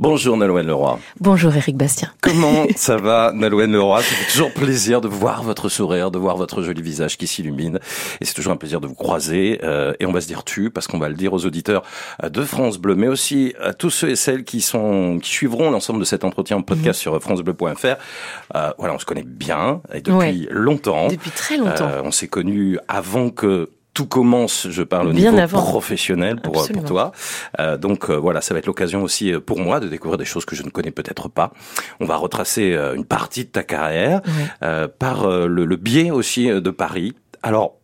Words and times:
Bonjour 0.00 0.38
Nolwenn 0.38 0.66
Leroy. 0.66 0.98
Bonjour 1.20 1.54
Eric 1.54 1.76
Bastien. 1.76 2.10
Comment 2.22 2.64
ça 2.74 2.96
va 2.96 3.32
Nolwenn 3.34 3.70
Leroy? 3.70 4.00
Fait 4.00 4.32
toujours 4.32 4.50
plaisir 4.50 5.02
de 5.02 5.08
voir 5.08 5.42
votre 5.42 5.68
sourire, 5.68 6.10
de 6.10 6.18
voir 6.18 6.38
votre 6.38 6.62
joli 6.62 6.80
visage 6.80 7.18
qui 7.18 7.26
s'illumine. 7.26 7.78
Et 8.18 8.24
c'est 8.24 8.32
toujours 8.32 8.54
un 8.54 8.56
plaisir 8.56 8.80
de 8.80 8.86
vous 8.86 8.94
croiser. 8.94 9.60
Euh, 9.62 9.92
et 10.00 10.06
on 10.06 10.12
va 10.12 10.22
se 10.22 10.26
dire 10.26 10.42
tu, 10.42 10.70
parce 10.70 10.86
qu'on 10.86 10.98
va 10.98 11.10
le 11.10 11.16
dire 11.16 11.34
aux 11.34 11.44
auditeurs 11.44 11.82
euh, 12.24 12.30
de 12.30 12.42
France 12.44 12.78
Bleu, 12.78 12.94
mais 12.94 13.08
aussi 13.08 13.52
à 13.60 13.74
tous 13.74 13.90
ceux 13.90 14.08
et 14.08 14.16
celles 14.16 14.44
qui 14.44 14.62
sont 14.62 15.18
qui 15.22 15.28
suivront 15.28 15.70
l'ensemble 15.70 16.00
de 16.00 16.06
cet 16.06 16.24
entretien 16.24 16.56
en 16.56 16.62
podcast 16.62 16.98
mhm. 17.00 17.02
sur 17.02 17.20
francebleu.fr. 17.20 17.96
Euh, 18.54 18.72
voilà, 18.78 18.94
on 18.94 18.98
se 18.98 19.04
connaît 19.04 19.22
bien 19.22 19.82
et 19.92 20.00
depuis 20.00 20.48
longtemps. 20.50 21.08
Depuis 21.08 21.30
très 21.30 21.58
longtemps. 21.58 21.90
on 22.04 22.10
s'est 22.10 22.28
connus 22.28 22.78
avant 22.88 23.28
que 23.28 23.68
tout 23.94 24.06
commence, 24.06 24.68
je 24.70 24.82
parle 24.82 25.08
au 25.08 25.12
niveau 25.12 25.46
professionnel 25.48 26.40
pour, 26.40 26.66
pour 26.66 26.84
toi. 26.84 27.12
Euh, 27.58 27.76
donc 27.76 28.08
euh, 28.08 28.14
voilà, 28.14 28.40
ça 28.40 28.54
va 28.54 28.58
être 28.58 28.66
l'occasion 28.66 29.02
aussi 29.02 29.32
euh, 29.32 29.40
pour 29.40 29.58
moi 29.58 29.80
de 29.80 29.88
découvrir 29.88 30.18
des 30.18 30.24
choses 30.24 30.44
que 30.44 30.54
je 30.54 30.62
ne 30.62 30.70
connais 30.70 30.90
peut-être 30.90 31.28
pas. 31.28 31.52
On 31.98 32.04
va 32.04 32.16
retracer 32.16 32.72
euh, 32.72 32.94
une 32.94 33.04
partie 33.04 33.44
de 33.44 33.50
ta 33.50 33.62
carrière 33.62 34.20
par 34.98 35.26
le, 35.28 35.64
le, 35.64 35.76
biais 35.76 36.10
aussi 36.10 36.48
de 36.48 36.70
Paris. 36.70 37.14
Alors 37.42 37.79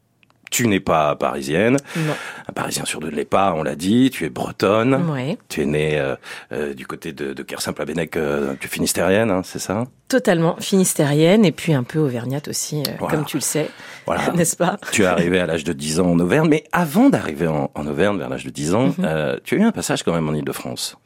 tu 0.50 0.68
n'es 0.68 0.80
pas 0.80 1.16
parisienne. 1.16 1.76
Non. 1.96 2.14
Un 2.48 2.52
parisien 2.52 2.84
sur 2.84 3.00
deux 3.00 3.10
ne 3.10 3.16
l'est 3.16 3.24
pas, 3.24 3.54
on 3.56 3.62
l'a 3.62 3.74
dit. 3.74 4.10
Tu 4.10 4.24
es 4.24 4.30
bretonne. 4.30 5.04
Oui. 5.10 5.36
Tu 5.48 5.62
es 5.62 5.66
née 5.66 5.98
euh, 5.98 6.14
euh, 6.52 6.74
du 6.74 6.86
côté 6.86 7.12
de, 7.12 7.32
de 7.32 7.42
Kersimple-Abennec, 7.42 8.16
euh, 8.16 8.54
tu 8.60 8.66
es 8.66 8.70
finistérienne, 8.70 9.30
hein, 9.30 9.42
c'est 9.44 9.58
ça? 9.58 9.84
Totalement 10.08 10.56
finistérienne 10.60 11.44
et 11.44 11.52
puis 11.52 11.74
un 11.74 11.82
peu 11.82 11.98
auvergnate 11.98 12.46
aussi, 12.48 12.84
comme 13.10 13.24
tu 13.24 13.38
le 13.38 13.42
sais. 13.42 13.68
Voilà. 14.06 14.30
N'est-ce 14.34 14.56
pas? 14.56 14.78
Tu 14.92 15.02
es 15.02 15.06
arrivée 15.06 15.40
à 15.40 15.46
l'âge 15.46 15.64
de 15.64 15.72
10 15.72 16.00
ans 16.00 16.10
en 16.12 16.18
Auvergne, 16.20 16.48
mais 16.48 16.64
avant 16.70 17.10
d'arriver 17.10 17.48
en, 17.48 17.70
en, 17.74 17.86
Auvergne, 17.86 18.18
vers 18.18 18.28
l'âge 18.28 18.44
de 18.44 18.50
10 18.50 18.74
ans, 18.74 18.94
mhm. 18.98 19.40
tu 19.42 19.56
as 19.56 19.58
eu 19.58 19.62
un 19.62 19.72
passage 19.72 20.04
quand 20.04 20.12
même 20.12 20.28
en 20.28 20.34
Ile-de-France. 20.34 20.96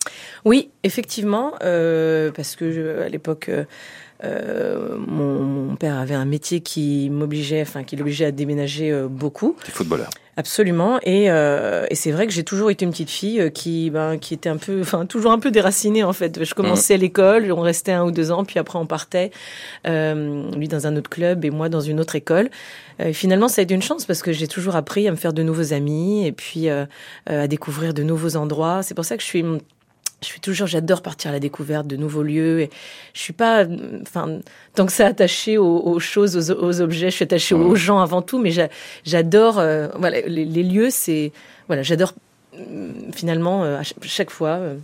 Oui, 0.45 0.71
effectivement, 0.85 1.53
parce 1.59 2.57
que 2.57 2.73
je, 2.73 3.03
à 3.03 3.09
l'époque 3.09 3.51
euh, 4.23 4.97
mon, 4.99 5.30
père 5.81 5.99
avait 5.99 6.15
un 6.15 6.25
métier 6.25 6.61
qui 6.61 7.11
m'obligeait, 7.11 7.63
enfin 7.63 7.83
qui 7.83 7.97
l'obligeait 7.97 8.27
à 8.27 8.31
déménager 8.31 8.93
euh, 8.93 9.09
beaucoup. 9.09 9.57
T'es 9.65 9.73
footballeur. 9.73 10.11
Absolument. 10.41 11.01
Et, 11.03 11.31
euh, 11.31 11.85
et 11.91 11.95
c'est 11.95 12.13
vrai 12.13 12.27
que 12.27 12.33
j'ai 12.33 12.45
toujours 12.45 12.71
été 12.71 12.87
une 12.87 12.93
petite 12.93 13.11
fille 13.11 13.41
euh, 13.41 13.51
qui, 13.51 13.91
ben, 13.91 14.17
qui 14.17 14.33
était 14.33 14.49
un 14.49 14.57
peu, 14.57 14.81
enfin, 14.83 15.05
toujours 15.05 15.33
un 15.33 15.39
peu 15.39 15.51
déracinée 15.51 16.03
en 16.03 16.15
fait. 16.15 16.43
Je 16.43 16.55
commençais 16.55 16.95
à 16.95 16.97
l'école, 16.97 17.53
on 17.53 17.61
restait 17.61 17.93
un 17.93 18.05
ou 18.05 18.11
deux 18.11 18.31
ans, 18.31 18.45
puis 18.45 18.59
après 18.59 18.79
on 18.79 18.87
partait, 18.87 19.33
euh, 19.87 20.51
lui 20.57 20.67
dans 20.67 20.87
un 20.87 20.97
autre 20.97 21.11
club 21.11 21.45
et 21.45 21.51
moi 21.51 21.69
dans 21.69 21.83
une 21.83 22.01
autre 22.01 22.17
école. 22.17 22.49
Finalement, 23.15 23.49
ça 23.49 23.63
a 23.63 23.65
été 23.65 23.73
une 23.73 23.81
chance 23.81 24.05
parce 24.05 24.23
que 24.23 24.31
j'ai 24.31 24.47
toujours 24.47 24.77
appris 24.77 25.09
à 25.09 25.11
me 25.11 25.17
faire 25.17 25.33
de 25.33 25.43
nouveaux 25.43 25.73
amis 25.73 26.27
et 26.27 26.33
puis 26.33 26.69
à 26.69 27.49
découvrir 27.49 27.95
de 27.95 28.03
nouveaux 28.03 28.37
endroits. 28.37 28.83
C'est 28.83 28.95
pour 28.95 29.07
ça 29.07 29.17
que 29.17 29.23
je 29.23 29.27
suis 29.27 29.43
je 30.23 30.27
suis 30.27 30.41
toujours, 30.41 30.67
j'adore 30.67 31.03
partir 31.03 31.31
à 31.31 31.33
la 31.33 31.41
découverte 31.41 31.87
de 31.87 31.97
nouveaux 31.97 32.23
lieux. 32.23 32.61
Et 32.61 32.71
je 33.15 33.21
suis 33.21 33.33
pas, 33.33 33.65
enfin, 34.03 34.41
tant 34.75 34.87
que 34.87 34.93
ça 34.93 35.07
attaché 35.07 35.59
aux, 35.59 35.99
choses, 35.99 36.51
aux, 36.51 36.81
objets, 36.81 37.11
je 37.11 37.17
suis 37.17 37.23
attachée 37.23 37.55
aux 37.55 37.75
gens 37.75 38.01
avant 38.01 38.23
tout. 38.23 38.39
Mais 38.39 38.53
j'adore, 39.05 39.59
euh, 39.59 39.89
voilà, 39.97 40.21
les, 40.23 40.45
les 40.45 40.63
lieux, 40.63 40.91
c'est, 40.91 41.33
voilà, 41.69 41.83
j'adore 41.83 42.13
euh, 42.59 42.91
finalement 43.15 43.63
à 43.63 43.83
chaque 44.03 44.31
fois 44.31 44.49
euh, 44.49 44.77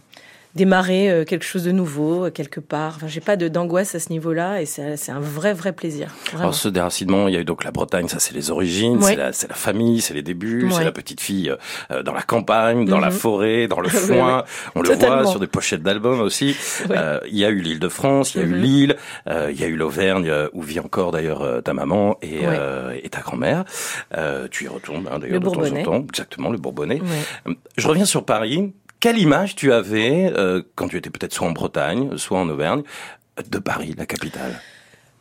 démarrer 0.57 1.11
euh, 1.11 1.25
quelque 1.25 1.45
chose 1.45 1.65
de 1.65 1.73
nouveau 1.73 2.27
euh, 2.27 2.31
quelque 2.31 2.61
part. 2.61 2.95
Enfin, 2.97 3.07
j'ai 3.07 3.21
pas 3.21 3.37
de 3.37 3.49
d'angoisse 3.49 3.95
à 3.95 4.01
ce 4.01 4.11
niveau-là 4.11 4.63
et 4.63 4.67
c'est 4.67 5.11
un 5.11 5.21
vrai 5.21 5.53
vrai 5.53 5.73
plaisir. 5.73 6.15
Alors 6.35 6.55
ce 6.55 6.69
déracinement, 6.69 7.29
il 7.29 7.35
y 7.35 7.37
a 7.37 7.41
eu 7.41 7.45
donc 7.45 7.63
la 7.63 7.71
Bretagne, 7.71 8.09
ça 8.09 8.19
c'est 8.19 8.35
les 8.35 8.51
origines, 8.51 9.01
c'est 9.03 9.17
la, 9.17 9.27
la, 9.27 9.55
famille, 9.55 10.01
c'est 10.01 10.15
les 10.15 10.23
débuts, 10.23 10.69
c'est 10.73 10.85
la 10.85 10.93
petite 10.93 11.21
fille 11.21 11.55
euh, 11.91 12.03
dans 12.03 12.13
la 12.13 12.23
campagne, 12.23 12.87
dans 12.87 12.99
la 12.99 13.11
mhm. 13.11 13.13
forêt, 13.13 13.69
dans 13.69 13.81
le 13.81 13.89
foin. 14.07 14.45
On 14.75 14.83
le 14.83 14.95
voit 14.95 15.27
sur 15.27 15.41
des 15.41 15.47
pochettes 15.47 15.83
d'albums 15.83 16.21
aussi. 16.21 16.57
Euh, 16.91 17.21
il 17.29 17.37
y 17.37 17.45
a 17.45 17.49
eu 17.51 17.61
l'île 17.61 17.81
de 17.81 17.89
France, 17.89 18.35
il 18.35 18.41
y 18.41 18.45
a 18.45 18.47
eu 18.47 18.51
mhm. 18.51 18.63
l'île, 18.63 18.97
euh, 19.29 19.51
il 19.53 19.61
y 19.61 19.65
a 19.65 19.67
eu 19.67 19.77
l'Auvergne 19.77 20.33
où 20.53 20.63
vit 20.63 20.81
encore 20.81 21.11
d'ailleurs 21.11 21.63
ta 21.63 21.75
maman 21.75 22.17
et, 22.23 22.45
et 23.03 23.09
ta 23.09 23.21
grand-mère. 23.21 23.65
tu 24.51 24.65
y 24.65 24.69
retournes 24.69 25.09
hein, 25.11 25.19
d'ailleurs 25.19 25.41
de 25.41 25.49
temps 25.49 25.63
en 25.63 25.83
temps. 25.83 26.07
Exactement, 26.09 26.51
le 26.51 26.59
Bourbonnais. 26.59 27.01
Je 27.77 27.89
reviens 27.89 28.05
sur 28.05 28.25
Paris. 28.25 28.73
Quelle 29.07 29.19
image 29.19 29.55
tu 29.55 29.73
avais 29.73 30.33
euh, 30.37 30.63
quand 30.75 30.89
tu 30.89 30.97
étais 30.97 31.11
peut-être 31.11 31.33
soit 31.33 31.47
en 31.47 31.53
Bretagne, 31.53 32.19
soit 32.19 32.41
en 32.41 32.49
Auvergne, 32.49 32.83
de 33.49 33.59
Paris, 33.61 33.95
la 33.97 34.05
capitale? 34.05 34.61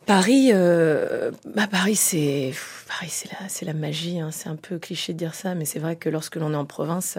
Paris, 0.06 0.50
euh, 0.52 1.30
bah 1.54 1.68
Paris, 1.70 1.94
c'est 1.94 2.52
Paris, 2.88 3.24
c'est 3.46 3.64
la, 3.64 3.74
magie. 3.74 4.18
Hein. 4.18 4.30
C'est 4.32 4.48
un 4.48 4.56
peu 4.56 4.80
cliché 4.80 5.12
de 5.12 5.18
dire 5.18 5.36
ça, 5.36 5.54
mais 5.54 5.64
c'est 5.64 5.78
vrai 5.78 5.94
que 5.94 6.08
lorsque 6.08 6.34
l'on 6.34 6.52
est 6.52 6.56
en 6.56 6.64
province, 6.64 7.16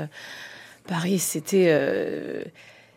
Paris, 0.89 1.19
c'était, 1.19 1.67
euh, 1.69 2.43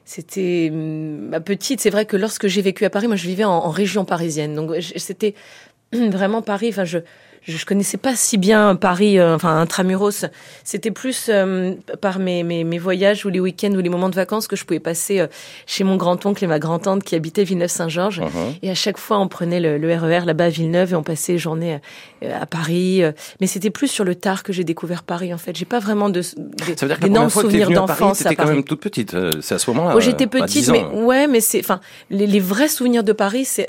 c'était 0.04 0.68
ma 0.72 1.36
hum, 1.36 1.42
petite. 1.44 1.80
C'est 1.80 1.90
vrai 1.90 2.06
que 2.06 2.16
lorsque 2.16 2.48
j'ai 2.48 2.62
vécu 2.62 2.84
à 2.84 2.90
Paris, 2.90 3.06
moi, 3.06 3.14
je 3.14 3.28
vivais 3.28 3.44
en, 3.44 3.52
en 3.52 3.70
région 3.70 4.04
parisienne, 4.04 4.56
donc 4.56 4.72
c'était 4.96 5.36
vraiment 5.92 6.42
Paris. 6.42 6.70
Enfin, 6.70 6.84
je 6.84 6.98
je 7.46 7.64
connaissais 7.64 7.96
pas 7.96 8.14
si 8.16 8.38
bien 8.38 8.76
Paris, 8.76 9.18
euh, 9.18 9.34
enfin 9.34 9.60
intramuros. 9.60 10.26
C'était 10.64 10.90
plus 10.90 11.26
euh, 11.28 11.74
par 12.00 12.18
mes, 12.18 12.42
mes, 12.42 12.64
mes, 12.64 12.78
voyages 12.78 13.24
ou 13.24 13.30
les 13.30 13.40
week-ends 13.40 13.72
ou 13.72 13.80
les 13.80 13.88
moments 13.88 14.10
de 14.10 14.14
vacances 14.14 14.46
que 14.46 14.56
je 14.56 14.64
pouvais 14.64 14.80
passer 14.80 15.20
euh, 15.20 15.26
chez 15.66 15.84
mon 15.84 15.96
grand-oncle 15.96 16.42
et 16.44 16.46
ma 16.46 16.58
grand-tante 16.58 17.02
qui 17.02 17.14
habitaient 17.14 17.44
Villeneuve-Saint-Georges. 17.44 18.20
Uh-huh. 18.20 18.58
Et 18.62 18.70
à 18.70 18.74
chaque 18.74 18.98
fois, 18.98 19.18
on 19.18 19.28
prenait 19.28 19.60
le, 19.60 19.78
le 19.78 19.94
RER 19.94 20.20
e 20.22 20.26
là-bas 20.26 20.44
à 20.44 20.48
Villeneuve 20.50 20.92
et 20.92 20.96
on 20.96 21.02
passait 21.02 21.32
les 21.32 21.38
journées 21.38 21.80
à 22.22 22.46
Paris. 22.46 23.02
Mais 23.40 23.46
c'était 23.46 23.70
plus 23.70 23.88
sur 23.88 24.04
le 24.04 24.14
tard 24.14 24.42
que 24.42 24.52
j'ai 24.52 24.64
découvert 24.64 25.02
Paris 25.02 25.32
en 25.32 25.38
fait. 25.38 25.56
J'ai 25.56 25.64
pas 25.64 25.78
vraiment 25.78 26.10
de, 26.10 26.20
de 26.20 26.22
Ça 26.22 26.86
veut 26.86 26.94
dire 26.94 27.00
que 27.00 27.28
souvenirs 27.30 27.70
d'enfance. 27.70 28.18
C'était 28.18 28.36
quand 28.36 28.46
même 28.46 28.64
toute 28.64 28.80
petite. 28.80 29.16
C'est 29.40 29.54
à 29.54 29.58
ce 29.58 29.70
moment-là. 29.70 29.94
Oh, 29.96 30.00
j'étais 30.00 30.26
petite, 30.26 30.68
mais 30.68 30.84
ouais, 30.84 31.26
mais 31.26 31.40
c'est, 31.40 31.60
enfin, 31.60 31.80
les, 32.10 32.26
les, 32.26 32.40
vrais 32.40 32.68
souvenirs 32.68 33.04
de 33.04 33.12
Paris, 33.12 33.44
c'est 33.44 33.66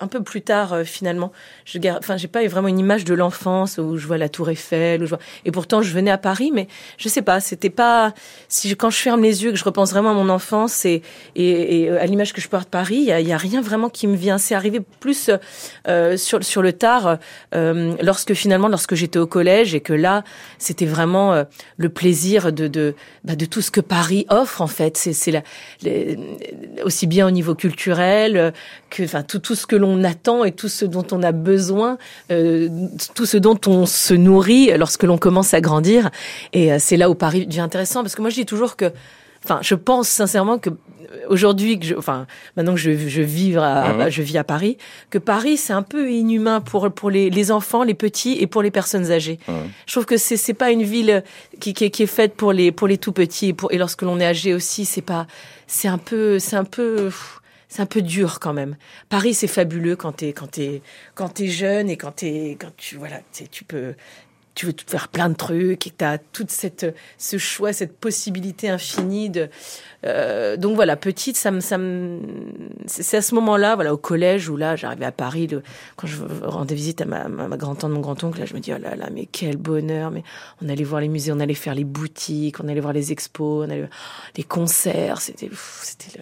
un 0.00 0.08
peu 0.08 0.22
plus 0.22 0.42
tard 0.42 0.80
finalement. 0.84 1.32
Je, 1.64 1.78
enfin, 1.98 2.16
j'ai 2.16 2.28
pas 2.28 2.44
eu 2.44 2.48
vraiment 2.48 2.68
une 2.68 2.78
image 2.78 3.05
de 3.06 3.14
l'enfance 3.14 3.78
où 3.78 3.96
je 3.96 4.06
vois 4.06 4.18
la 4.18 4.28
Tour 4.28 4.50
Eiffel, 4.50 5.02
où 5.02 5.06
je 5.06 5.10
vois... 5.10 5.20
et 5.44 5.50
pourtant 5.50 5.80
je 5.80 5.92
venais 5.92 6.10
à 6.10 6.18
Paris, 6.18 6.50
mais 6.52 6.66
je 6.98 7.08
sais 7.08 7.22
pas, 7.22 7.40
c'était 7.40 7.70
pas 7.70 8.12
si 8.48 8.68
je, 8.68 8.74
quand 8.74 8.90
je 8.90 8.98
ferme 8.98 9.22
les 9.22 9.44
yeux 9.44 9.52
que 9.52 9.56
je 9.56 9.64
repense 9.64 9.90
vraiment 9.90 10.10
à 10.10 10.14
mon 10.14 10.28
enfance 10.28 10.84
et, 10.84 11.02
et, 11.34 11.82
et 11.82 11.90
à 11.90 12.04
l'image 12.06 12.32
que 12.32 12.40
je 12.40 12.48
porte 12.48 12.64
de 12.64 12.70
Paris, 12.70 12.96
il 12.96 13.04
y 13.04 13.12
a, 13.12 13.20
y 13.20 13.32
a, 13.32 13.36
rien 13.36 13.60
vraiment 13.60 13.88
qui 13.88 14.06
me 14.06 14.16
vient. 14.16 14.38
C'est 14.38 14.54
arrivé 14.54 14.80
plus 15.00 15.30
euh, 15.88 16.16
sur 16.16 16.42
sur 16.44 16.62
le 16.62 16.72
tard, 16.72 17.18
euh, 17.54 17.94
lorsque 18.02 18.34
finalement 18.34 18.68
lorsque 18.68 18.94
j'étais 18.94 19.18
au 19.18 19.26
collège 19.26 19.74
et 19.74 19.80
que 19.80 19.92
là 19.92 20.24
c'était 20.58 20.86
vraiment 20.86 21.32
euh, 21.32 21.44
le 21.76 21.88
plaisir 21.88 22.52
de 22.52 22.66
de 22.66 22.94
bah, 23.24 23.36
de 23.36 23.44
tout 23.46 23.62
ce 23.62 23.70
que 23.70 23.80
Paris 23.80 24.26
offre 24.28 24.60
en 24.60 24.66
fait. 24.66 24.96
C'est 24.96 25.12
c'est 25.12 25.42
aussi 26.84 27.06
bien 27.06 27.26
au 27.26 27.30
niveau 27.30 27.54
culturel 27.54 28.52
que 28.90 29.04
enfin 29.04 29.22
tout 29.22 29.38
tout 29.38 29.54
ce 29.54 29.66
que 29.66 29.76
l'on 29.76 30.02
attend 30.04 30.44
et 30.44 30.52
tout 30.52 30.68
ce 30.68 30.84
dont 30.84 31.06
on 31.12 31.22
a 31.22 31.32
besoin. 31.32 31.98
Euh, 32.30 32.68
tout 33.14 33.26
ce 33.26 33.36
dont 33.36 33.58
on 33.66 33.86
se 33.86 34.14
nourrit 34.14 34.70
lorsque 34.76 35.04
l'on 35.04 35.18
commence 35.18 35.54
à 35.54 35.60
grandir. 35.60 36.10
Et 36.52 36.72
euh, 36.72 36.76
c'est 36.78 36.96
là 36.96 37.10
où 37.10 37.14
Paris 37.14 37.46
devient 37.46 37.60
intéressant, 37.60 38.02
parce 38.02 38.14
que 38.14 38.20
moi 38.20 38.30
je 38.30 38.36
dis 38.36 38.46
toujours 38.46 38.76
que, 38.76 38.92
enfin, 39.44 39.58
je 39.62 39.74
pense 39.74 40.08
sincèrement 40.08 40.58
que 40.58 40.70
euh, 40.70 40.74
aujourd'hui, 41.28 41.78
que 41.78 41.86
je, 41.86 41.94
enfin, 41.94 42.26
maintenant 42.56 42.74
que 42.74 42.80
je, 42.80 42.92
je 42.92 43.22
vis 43.22 43.56
à, 43.56 44.10
je 44.10 44.22
vis 44.22 44.38
à 44.38 44.44
Paris, 44.44 44.78
que 45.10 45.18
Paris 45.18 45.56
c'est 45.56 45.72
un 45.72 45.82
peu 45.82 46.10
inhumain 46.10 46.60
pour 46.60 46.90
pour 46.92 47.10
les, 47.10 47.30
les, 47.30 47.50
enfants, 47.50 47.82
les 47.82 47.94
petits 47.94 48.36
et 48.40 48.46
pour 48.46 48.62
les 48.62 48.70
personnes 48.70 49.10
âgées. 49.10 49.38
Je 49.86 49.92
trouve 49.92 50.06
que 50.06 50.16
c'est 50.16 50.36
c'est 50.36 50.54
pas 50.54 50.70
une 50.70 50.82
ville 50.82 51.22
qui, 51.60 51.74
qui, 51.74 51.90
qui, 51.90 52.02
est 52.02 52.06
faite 52.06 52.34
pour 52.34 52.52
les 52.52 52.72
pour 52.72 52.88
les 52.88 52.98
tout 52.98 53.12
petits 53.12 53.48
et, 53.48 53.52
pour, 53.52 53.72
et 53.72 53.78
lorsque 53.78 54.02
l'on 54.02 54.20
est 54.20 54.26
âgé 54.26 54.54
aussi, 54.54 54.84
c'est 54.84 55.02
pas, 55.02 55.26
c'est 55.66 55.88
un 55.88 55.98
peu, 55.98 56.38
c'est 56.38 56.56
un 56.56 56.64
peu 56.64 57.10
c'est 57.68 57.82
un 57.82 57.86
peu 57.86 58.02
dur 58.02 58.40
quand 58.40 58.52
même. 58.52 58.76
Paris, 59.08 59.34
c'est 59.34 59.46
fabuleux 59.46 59.96
quand 59.96 60.12
t'es 60.12 60.32
quand 60.32 60.48
t'es 60.48 60.82
quand 61.14 61.28
t'es 61.28 61.48
jeune 61.48 61.90
et 61.90 61.96
quand 61.96 62.12
t'es 62.12 62.56
quand 62.60 62.74
tu 62.76 62.96
voilà, 62.96 63.20
tu 63.50 63.64
peux 63.64 63.94
tu 64.56 64.66
veux 64.66 64.74
faire 64.86 65.08
plein 65.08 65.28
de 65.28 65.34
trucs 65.34 65.86
et 65.86 65.92
tu 65.96 66.04
as 66.04 66.18
toute 66.18 66.50
cette 66.50 66.96
ce 67.18 67.38
choix, 67.38 67.72
cette 67.72 67.96
possibilité 67.96 68.70
infinie 68.70 69.30
euh, 70.04 70.56
donc 70.56 70.74
voilà, 70.74 70.96
petite 70.96 71.36
ça 71.36 71.50
me 71.50 71.60
ça 71.60 71.78
me 71.78 72.20
c'est 72.86 73.18
à 73.18 73.22
ce 73.22 73.34
moment-là 73.34 73.74
voilà 73.74 73.92
au 73.92 73.98
collège 73.98 74.48
où 74.48 74.56
là 74.56 74.74
j'arrivais 74.74 75.04
à 75.04 75.12
Paris 75.12 75.48
quand 75.96 76.06
je 76.06 76.16
rendais 76.42 76.74
visite 76.74 77.02
à 77.02 77.04
ma, 77.04 77.56
grand-tante 77.56 77.92
mon 77.92 78.00
grand-oncle 78.00 78.38
là 78.40 78.46
je 78.46 78.54
me 78.54 78.60
dis 78.60 78.72
oh 78.72 78.78
là 78.78 78.96
là 78.96 79.10
mais 79.12 79.26
quel 79.26 79.58
bonheur 79.58 80.10
mais 80.10 80.24
on 80.62 80.68
allait 80.68 80.84
voir 80.84 81.02
les 81.02 81.08
musées, 81.08 81.32
on 81.32 81.40
allait 81.40 81.54
faire 81.54 81.74
les 81.74 81.84
boutiques, 81.84 82.58
on 82.60 82.68
allait 82.68 82.80
voir 82.80 82.94
les 82.94 83.12
expos, 83.12 83.66
on 83.66 83.70
allait 83.70 83.88
les 84.36 84.44
concerts, 84.44 85.20
c'était 85.20 85.50
c'était 85.82 86.20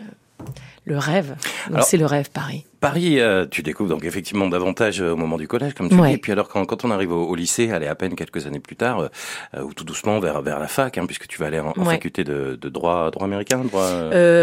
le 0.84 0.98
rêve. 0.98 1.36
C'est 1.80 1.96
le 1.96 2.06
rêve, 2.06 2.30
Paris. 2.30 2.64
Paris, 2.80 3.18
euh, 3.18 3.46
tu 3.50 3.62
découvres 3.62 3.88
donc 3.88 4.04
effectivement 4.04 4.46
davantage 4.48 5.00
euh, 5.00 5.12
au 5.12 5.16
moment 5.16 5.38
du 5.38 5.48
collège, 5.48 5.72
comme 5.72 5.88
tu 5.88 5.96
dis. 5.96 6.12
Et 6.12 6.18
puis 6.18 6.32
alors 6.32 6.48
quand, 6.48 6.66
quand 6.66 6.84
on 6.84 6.90
arrive 6.90 7.12
au, 7.12 7.34
lycée, 7.34 7.70
aller 7.70 7.86
à 7.86 7.94
peine 7.94 8.14
quelques 8.14 8.46
années 8.46 8.60
plus 8.60 8.76
tard, 8.76 9.08
euh, 9.54 9.62
ou 9.62 9.72
tout 9.72 9.84
doucement 9.84 10.20
vers 10.20 10.42
vers 10.42 10.60
la 10.60 10.68
fac, 10.68 10.98
hein, 10.98 11.06
puisque 11.06 11.26
tu 11.26 11.38
vas 11.38 11.46
aller 11.46 11.60
en, 11.60 11.72
faculté 11.72 12.24
de, 12.24 12.58
de, 12.60 12.68
droit 12.68 13.10
droit 13.10 13.26
américain, 13.26 13.58
droit. 13.64 13.88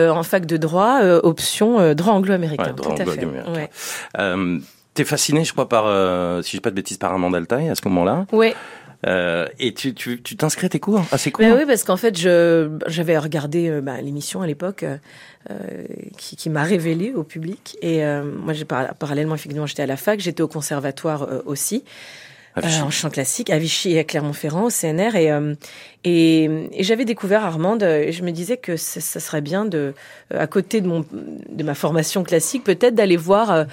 en 0.09 0.23
fac 0.23 0.47
de 0.47 0.57
droit, 0.57 1.01
option 1.21 1.93
droit 1.93 2.13
anglo-américain. 2.13 2.73
à 2.97 3.05
fait. 3.05 4.61
T'es 4.93 5.05
fasciné, 5.05 5.45
je 5.45 5.53
crois, 5.53 5.69
par, 5.69 5.85
si 6.43 6.51
je 6.51 6.57
dis 6.57 6.61
pas 6.61 6.69
de 6.69 6.75
bêtises, 6.75 6.97
par 6.97 7.13
un 7.13 7.43
Taille 7.45 7.69
à 7.69 7.75
ce 7.75 7.87
moment-là. 7.87 8.25
Oui. 8.33 8.53
Euh, 9.07 9.47
et 9.59 9.73
tu 9.73 9.93
tu 9.93 10.21
tu 10.21 10.35
t'inscris 10.35 10.67
à 10.67 10.69
tes 10.69 10.79
cours, 10.79 11.03
à 11.11 11.17
ces 11.17 11.31
cours 11.31 11.43
ben 11.43 11.55
Oui, 11.57 11.65
parce 11.65 11.83
qu'en 11.83 11.97
fait, 11.97 12.17
je 12.17 12.69
j'avais 12.87 13.17
regardé 13.17 13.67
euh, 13.69 13.81
bah, 13.81 13.99
l'émission 14.01 14.41
à 14.41 14.47
l'époque. 14.47 14.83
Euh, 15.49 15.85
qui, 16.19 16.35
qui 16.35 16.51
m'a 16.51 16.61
révélé 16.61 17.13
au 17.15 17.23
public. 17.23 17.75
Et 17.81 18.03
moi 18.03 18.53
j'ai 18.53 18.63
parallèlement 18.63 19.33
effectivement 19.33 19.65
j'étais 19.65 19.81
à 19.81 19.87
la 19.87 19.97
fac 19.97 20.19
j'étais 20.19 20.43
au 20.43 20.47
conservatoire 20.47 21.27
aussi. 21.47 21.83
En 22.55 22.91
chant 22.91 23.09
classique 23.09 23.49
à 23.49 23.57
Vichy 23.57 23.93
et 23.93 23.99
à 23.99 24.03
Clermont-Ferrand 24.03 24.65
au 24.65 24.69
CNR 24.69 25.15
et 25.15 25.31
et, 26.03 26.49
et 26.73 26.83
j'avais 26.83 27.05
découvert 27.05 27.45
Armande 27.45 27.83
et 27.83 28.11
je 28.11 28.23
me 28.23 28.31
disais 28.31 28.57
que 28.57 28.77
ça 28.77 29.19
serait 29.19 29.41
bien 29.41 29.65
de 29.65 29.93
à 30.33 30.47
côté 30.47 30.81
de 30.81 30.87
mon 30.87 31.05
de 31.11 31.63
ma 31.63 31.75
formation 31.75 32.23
classique 32.23 32.63
peut-être 32.63 32.95
d'aller 32.95 33.17
voir 33.17 33.65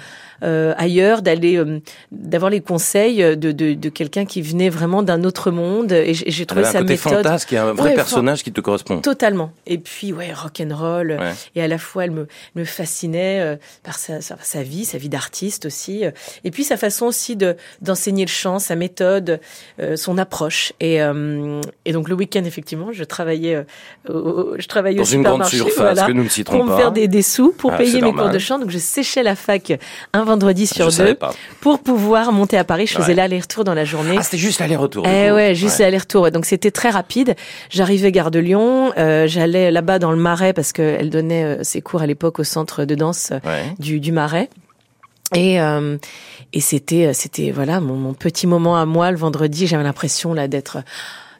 euh, 0.43 0.73
ailleurs, 0.77 1.21
d'aller, 1.21 1.57
euh, 1.57 1.81
d'avoir 2.11 2.49
les 2.49 2.61
conseils 2.61 3.17
de, 3.17 3.51
de, 3.51 3.73
de 3.73 3.89
quelqu'un 3.89 4.25
qui 4.25 4.41
venait 4.41 4.69
vraiment 4.69 5.03
d'un 5.03 5.23
autre 5.23 5.51
monde. 5.51 5.91
Et 5.91 6.13
j'ai 6.13 6.45
trouvé 6.45 6.63
sa 6.63 6.81
méthode. 6.81 7.25
y 7.51 7.55
a 7.57 7.65
un 7.65 7.73
vrai 7.73 7.93
personnage 7.93 8.43
qui 8.43 8.51
te 8.51 8.61
correspond. 8.61 9.01
Totalement. 9.01 9.51
Et 9.65 9.77
puis 9.77 10.13
ouais, 10.13 10.31
rock 10.33 10.61
and 10.61 10.75
roll. 10.75 11.19
Et 11.55 11.61
à 11.61 11.67
la 11.67 11.77
fois, 11.77 12.05
elle 12.05 12.11
me, 12.11 12.27
me 12.55 12.63
fascinait 12.63 13.41
euh, 13.41 13.55
par 13.83 13.97
sa, 13.97 14.21
sa, 14.21 14.63
vie, 14.63 14.85
sa 14.85 14.97
vie 14.97 15.09
d'artiste 15.09 15.65
aussi. 15.65 16.03
Et 16.43 16.51
puis 16.51 16.63
sa 16.63 16.77
façon 16.77 17.07
aussi 17.07 17.35
de 17.35 17.55
d'enseigner 17.81 18.25
le 18.25 18.29
chant, 18.29 18.59
sa 18.59 18.75
méthode, 18.75 19.39
son 19.95 20.17
approche. 20.17 20.73
Et, 20.79 20.99
et 21.85 21.91
donc 21.91 22.09
le 22.09 22.15
week-end, 22.19 22.43
effectivement, 22.45 22.91
je 22.91 23.03
travaillais, 23.03 23.65
je 24.07 24.67
travaillais 24.67 24.97
dans 24.97 25.03
au 25.03 25.07
une 25.07 25.23
grande 25.23 25.45
surface 25.45 26.01
que 26.01 26.11
nous 26.11 26.23
ne 26.23 26.29
citerons 26.29 26.59
pour 26.59 26.67
pas. 26.67 26.73
me 26.73 26.77
faire 26.77 26.91
des, 26.91 27.07
des 27.07 27.21
sous 27.21 27.51
pour 27.51 27.73
ah, 27.73 27.77
payer 27.77 28.01
mes 28.01 28.13
cours 28.13 28.29
de 28.29 28.39
chant. 28.39 28.59
Donc 28.59 28.69
je 28.69 28.77
séchais 28.77 29.23
la 29.23 29.35
fac 29.35 29.73
un 30.13 30.23
vendredi 30.23 30.67
sur 30.67 30.91
deux 30.91 31.17
pour 31.61 31.79
pouvoir 31.79 32.31
monter 32.31 32.57
à 32.57 32.63
Paris. 32.63 32.87
Je 32.87 32.95
faisais 32.95 33.13
l'aller-retour 33.13 33.63
dans 33.63 33.73
la 33.73 33.85
journée. 33.85 34.15
Ah, 34.17 34.23
c'était 34.23 34.37
juste 34.37 34.59
l'aller-retour. 34.59 35.05
Eh 35.07 35.31
ouais, 35.31 35.55
juste 35.55 35.79
l'aller-retour. 35.79 36.31
Donc 36.31 36.45
c'était 36.45 36.71
très 36.71 36.89
rapide. 36.89 37.35
J'arrivais 37.69 38.11
gare 38.11 38.31
de 38.31 38.39
Lyon, 38.39 38.91
euh, 38.97 39.27
j'allais 39.27 39.71
là-bas 39.71 39.99
dans 39.99 40.11
le 40.11 40.17
Marais 40.17 40.53
parce 40.53 40.73
qu'elle 40.73 41.09
donnait 41.09 41.43
euh, 41.43 41.63
ses 41.63 41.81
cours 41.81 42.01
à 42.01 42.07
l'époque 42.07 42.39
au 42.39 42.43
centre 42.43 42.85
de 42.85 42.95
danse 42.95 43.31
euh, 43.31 43.63
du, 43.79 43.99
du 43.99 44.11
Marais. 44.11 44.49
Et 45.35 45.61
euh, 45.61 45.97
et 46.53 46.61
c'était 46.61 47.13
c'était 47.13 47.51
voilà 47.51 47.79
mon, 47.79 47.95
mon, 47.95 48.13
petit 48.13 48.47
moment 48.47 48.77
à 48.77 48.85
moi 48.85 49.11
le 49.11 49.17
vendredi. 49.17 49.67
J'avais 49.67 49.83
l'impression 49.83 50.33
là 50.33 50.47
d'être 50.47 50.79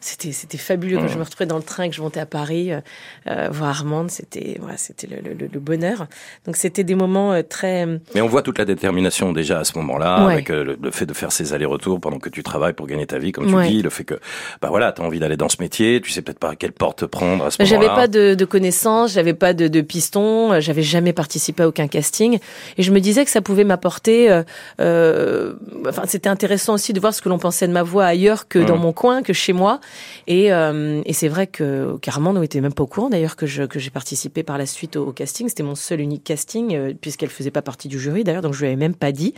c'était 0.01 0.31
c'était 0.31 0.57
fabuleux 0.57 0.98
quand 0.98 1.07
je 1.07 1.18
me 1.18 1.24
retrouvais 1.24 1.46
dans 1.46 1.57
le 1.57 1.63
train 1.63 1.84
et 1.84 1.90
que 1.90 1.96
je 1.96 2.01
montais 2.01 2.19
à 2.19 2.25
Paris 2.25 2.72
euh, 2.72 2.80
euh 3.28 3.50
voir 3.51 3.69
Armande 3.69 4.10
c'était 4.10 4.57
voilà, 4.60 4.78
c'était 4.78 5.07
le, 5.07 5.18
le, 5.18 5.48
le, 5.51 5.60
bonheur. 5.60 6.07
Donc 6.46 6.56
c'était 6.56 6.84
des 6.84 6.96
moments 6.96 7.34
euh, 7.34 7.42
très 7.42 7.86
mais 8.16 8.22
on 8.22 8.28
voit 8.28 8.42
toute 8.42 8.57
la 8.57 8.66
détermination 8.66 9.34
déjà 9.34 9.60
à 9.60 9.63
ce 9.63 9.78
moment-là 9.78 10.16
avec 10.16 10.50
euh, 10.50 10.75
le, 10.81 10.92
fait 10.92 11.06
de 11.06 11.13
faire 11.13 11.31
ces 11.31 11.54
allers-retours 11.54 12.00
pendant 12.00 12.19
que 12.19 12.30
tu 12.30 12.44
travailles 12.44 12.74
pour 12.74 12.88
gagner 12.88 13.06
ta 13.06 13.18
vie 13.18 13.31
comme 13.31 13.48
tu 13.48 13.68
dis 13.68 13.81
le 13.81 13.90
fait 13.90 14.04
que 14.04 14.19
bah 14.62 14.69
voilà 14.69 14.92
tu 14.92 15.01
as 15.01 15.06
envie 15.06 15.19
d'aller 15.19 15.38
dans 15.38 15.50
ce 15.50 15.57
métier 15.60 16.02
tu 16.02 16.12
sais 16.12 16.22
peut-être 16.22 16.40
pas 16.40 16.52
à 16.52 16.56
quelle 16.56 16.72
porte 16.72 17.06
prendre 17.06 17.45
à 17.45 17.52
ce 17.52 17.62
moment-là. 17.62 17.78
j'avais 17.78 17.94
pas 17.94 18.07
de, 18.07 18.34
de 18.34 18.45
connaissances 18.45 19.13
j'avais 19.13 19.34
pas 19.34 19.54
de, 19.54 19.68
de 19.68 19.81
piston 19.81 20.60
j'avais 20.60 20.84
jamais 20.84 21.13
participé 21.13 21.63
à 21.63 21.68
aucun 21.68 21.88
casting. 21.88 22.40
Et 22.78 22.84
je 22.84 22.92
me 22.92 23.00
disais 23.00 23.25
que 23.25 23.31
ça 23.31 23.42
pouvait 23.42 23.63
m'apporter 23.63 24.44
euh, 24.80 25.54
enfin 25.88 26.04
c'était 26.06 26.30
intéressant 26.30 26.74
aussi 26.74 26.94
de 26.94 27.00
voir 27.00 27.13
ce 27.13 27.22
que 27.22 27.30
l'on 27.30 27.40
pensait 27.40 27.68
de 27.68 27.74
ma 27.74 27.84
voix 27.84 28.06
ailleurs 28.06 28.48
que 28.48 28.60
dans 28.60 28.78
mmh. 28.78 28.81
mon 28.81 28.94
coin 28.94 29.24
que 29.24 29.34
chez 29.34 29.54
moi 29.54 29.80
et, 30.27 30.51
euh, 30.51 31.01
et 31.06 31.13
c'est 31.13 31.27
vrai 31.27 31.47
que 31.47 31.97
Carmen 32.01 32.39
n'était 32.39 32.62
même 32.62 32.74
pas 32.74 32.83
au 32.83 32.88
courant 32.88 33.09
d'ailleurs 33.09 33.36
que 33.36 33.45
je 33.45 33.63
que 33.63 33.80
j'ai 33.80 33.89
participé 33.89 34.44
par 34.44 34.57
la 34.57 34.65
suite 34.65 34.95
au, 34.95 35.12
casting. 35.12 35.50
C'était 35.50 35.63
mon 35.63 35.75
seul 35.75 36.01
unique 36.01 36.24
casting 36.24 36.75
euh, 36.75 36.94
puisqu'elle 37.00 37.30
faisait 37.30 37.51
pas 37.51 37.62
partie 37.62 37.88
du 37.88 38.00
jury 38.00 38.24
d'ailleurs, 38.24 38.41
donc 38.41 38.53
je 38.53 38.59
lui 38.59 38.68
avais 38.68 38.75
même 38.75 38.95
pas 38.95 39.12
dit. 39.12 39.33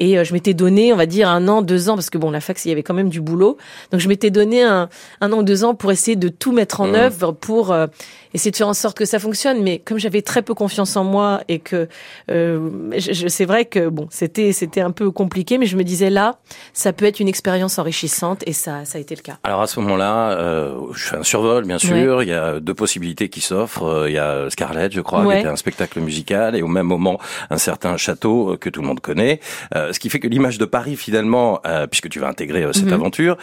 Et 0.00 0.18
euh, 0.18 0.24
je 0.24 0.32
m'étais 0.32 0.54
donné, 0.54 0.92
on 0.92 0.96
va 0.96 1.06
dire 1.06 1.28
un 1.28 1.48
an, 1.48 1.62
deux 1.62 1.88
ans 1.88 1.94
parce 1.94 2.10
que 2.10 2.18
bon 2.18 2.30
la 2.30 2.40
fac 2.40 2.62
il 2.64 2.68
y 2.68 2.72
avait 2.72 2.82
quand 2.82 2.94
même 2.94 3.08
du 3.08 3.20
boulot, 3.20 3.56
donc 3.90 4.00
je 4.00 4.08
m'étais 4.08 4.30
donné 4.30 4.62
un, 4.62 4.88
un 5.20 5.32
an 5.32 5.38
ou 5.38 5.42
deux 5.42 5.64
ans 5.64 5.74
pour 5.74 5.92
essayer 5.92 6.16
de 6.16 6.28
tout 6.28 6.52
mettre 6.52 6.80
en 6.80 6.88
mmh. 6.88 6.94
œuvre 6.94 7.32
pour 7.32 7.72
euh, 7.72 7.86
essayer 8.34 8.50
de 8.50 8.56
faire 8.56 8.68
en 8.68 8.74
sorte 8.74 8.96
que 8.96 9.04
ça 9.04 9.18
fonctionne. 9.18 9.62
Mais 9.62 9.78
comme 9.78 9.98
j'avais 9.98 10.22
très 10.22 10.42
peu 10.42 10.54
confiance 10.54 10.96
en 10.96 11.04
moi 11.04 11.42
et 11.48 11.60
que 11.60 11.88
euh, 12.30 12.90
je, 12.96 13.28
c'est 13.28 13.44
vrai 13.44 13.64
que 13.64 13.88
bon, 13.88 14.08
c'était 14.10 14.52
c'était 14.52 14.80
un 14.80 14.90
peu 14.90 15.10
compliqué, 15.10 15.58
mais 15.58 15.66
je 15.66 15.76
me 15.76 15.84
disais 15.84 16.10
là, 16.10 16.38
ça 16.72 16.92
peut 16.92 17.04
être 17.04 17.20
une 17.20 17.28
expérience 17.28 17.78
enrichissante 17.78 18.42
et 18.46 18.52
ça 18.52 18.84
ça 18.84 18.98
a 18.98 19.00
été 19.00 19.14
le 19.14 19.22
cas. 19.22 19.38
Alors 19.44 19.62
à 19.62 19.66
ce 19.66 19.73
moment-là, 19.80 20.32
euh, 20.32 20.74
je 20.94 21.04
fais 21.04 21.16
un 21.16 21.22
survol, 21.22 21.64
bien 21.64 21.78
sûr. 21.78 22.22
Il 22.22 22.28
y 22.28 22.32
a 22.32 22.60
deux 22.60 22.74
possibilités 22.74 23.28
qui 23.28 23.40
s'offrent. 23.40 23.84
Euh, 23.84 24.10
il 24.10 24.14
y 24.14 24.18
a 24.18 24.48
Scarlett, 24.50 24.92
je 24.92 25.00
crois, 25.00 25.24
qui 25.26 25.38
était 25.38 25.48
un 25.48 25.56
spectacle 25.56 26.00
musical, 26.00 26.56
et 26.56 26.62
au 26.62 26.68
même 26.68 26.86
moment 26.86 27.18
un 27.50 27.58
certain 27.58 27.96
château 27.96 28.52
euh, 28.52 28.56
que 28.56 28.70
tout 28.70 28.80
le 28.80 28.86
monde 28.86 29.00
connaît. 29.00 29.40
Euh, 29.74 29.92
ce 29.92 29.98
qui 29.98 30.10
fait 30.10 30.20
que 30.20 30.28
l'image 30.28 30.58
de 30.58 30.64
Paris, 30.64 30.96
finalement, 30.96 31.60
euh, 31.66 31.86
puisque 31.86 32.08
tu 32.08 32.18
vas 32.18 32.28
intégrer 32.28 32.66
cette 32.72 32.86
mhm. 32.86 32.92
aventure, 32.92 33.36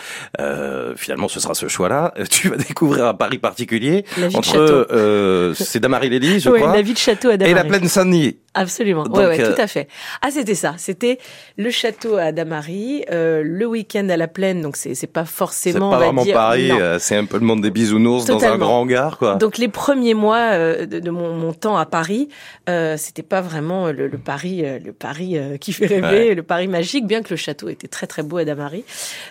finalement, 0.96 1.28
ce 1.28 1.40
sera 1.40 1.54
ce 1.54 1.68
choix-là. 1.68 2.14
Tu 2.32 2.50
vas 2.50 2.56
découvrir 2.56 3.06
un 3.06 3.14
Paris 3.14 3.38
particulier 3.38 4.06
entre 4.34 4.88
euh, 4.92 5.54
c'est 5.54 5.80
Damary 5.80 6.10
Lély, 6.10 6.40
je 6.40 6.50
crois. 6.50 6.74
la 6.74 6.82
vie 6.82 6.94
de 6.94 6.98
château 6.98 7.30
à. 7.30 7.34
Et 7.36 7.54
la 7.54 7.64
plaine 7.64 7.88
Saint-Denis. 7.88 8.38
Absolument. 8.54 9.06
Oui, 9.10 9.24
ouais, 9.24 9.40
euh, 9.40 9.54
tout 9.54 9.62
à 9.62 9.68
fait. 9.68 9.88
Ah, 10.22 10.30
c'était 10.30 10.56
ça. 10.56 10.74
C'était 10.78 11.20
le 11.58 11.70
château 11.70 12.18
à 12.18 12.34
Damary, 12.34 13.06
euh, 13.10 13.44
le 13.46 13.66
week-end 13.66 14.10
à 14.10 14.18
la 14.18 14.28
plaine. 14.28 14.62
Donc 14.62 14.76
c'est 14.76 14.94
c'est 14.94 15.08
pas 15.08 15.24
forcément. 15.24 15.92
C'est 15.92 15.98
pas 15.98 16.04
vraiment 16.04 16.26
Paris. 16.26 16.70
Euh, 16.72 17.00
c'est 17.00 17.16
un 17.16 17.24
peu 17.24 17.40
le 17.40 17.46
monde 17.46 17.62
des 17.62 17.72
bisounours 17.72 18.26
dans 18.26 18.44
un 18.44 18.58
grand 18.58 18.82
hangar, 18.82 19.18
quoi. 19.18 19.36
Donc 19.36 19.58
les 19.58 19.70
premiers 19.70 20.16
mois 20.16 20.52
euh, 20.52 20.86
de, 20.86 21.00
de 21.00 21.10
mon, 21.12 21.34
mon, 21.34 21.54
temps 21.54 21.78
à 21.78 21.86
Paris, 21.86 22.28
euh, 22.68 22.98
c'était 22.98 23.24
pas 23.24 23.40
vraiment 23.40 23.90
le, 23.90 24.08
le 24.08 24.18
Paris, 24.18 24.64
le 24.84 24.92
Paris 24.92 25.38
qui 25.62 25.72
fait 25.72 25.86
rêver, 25.86 26.36
le 26.36 26.44
Paris 26.44 26.68
magique, 26.68 27.08
bien 27.08 27.22
que 27.22 27.30
le 27.30 27.38
château 27.38 27.70
était 27.70 27.88
très 27.88 28.08
très 28.08 28.22
beau 28.22 28.38
à 28.38 28.44
Damary. 28.44 28.84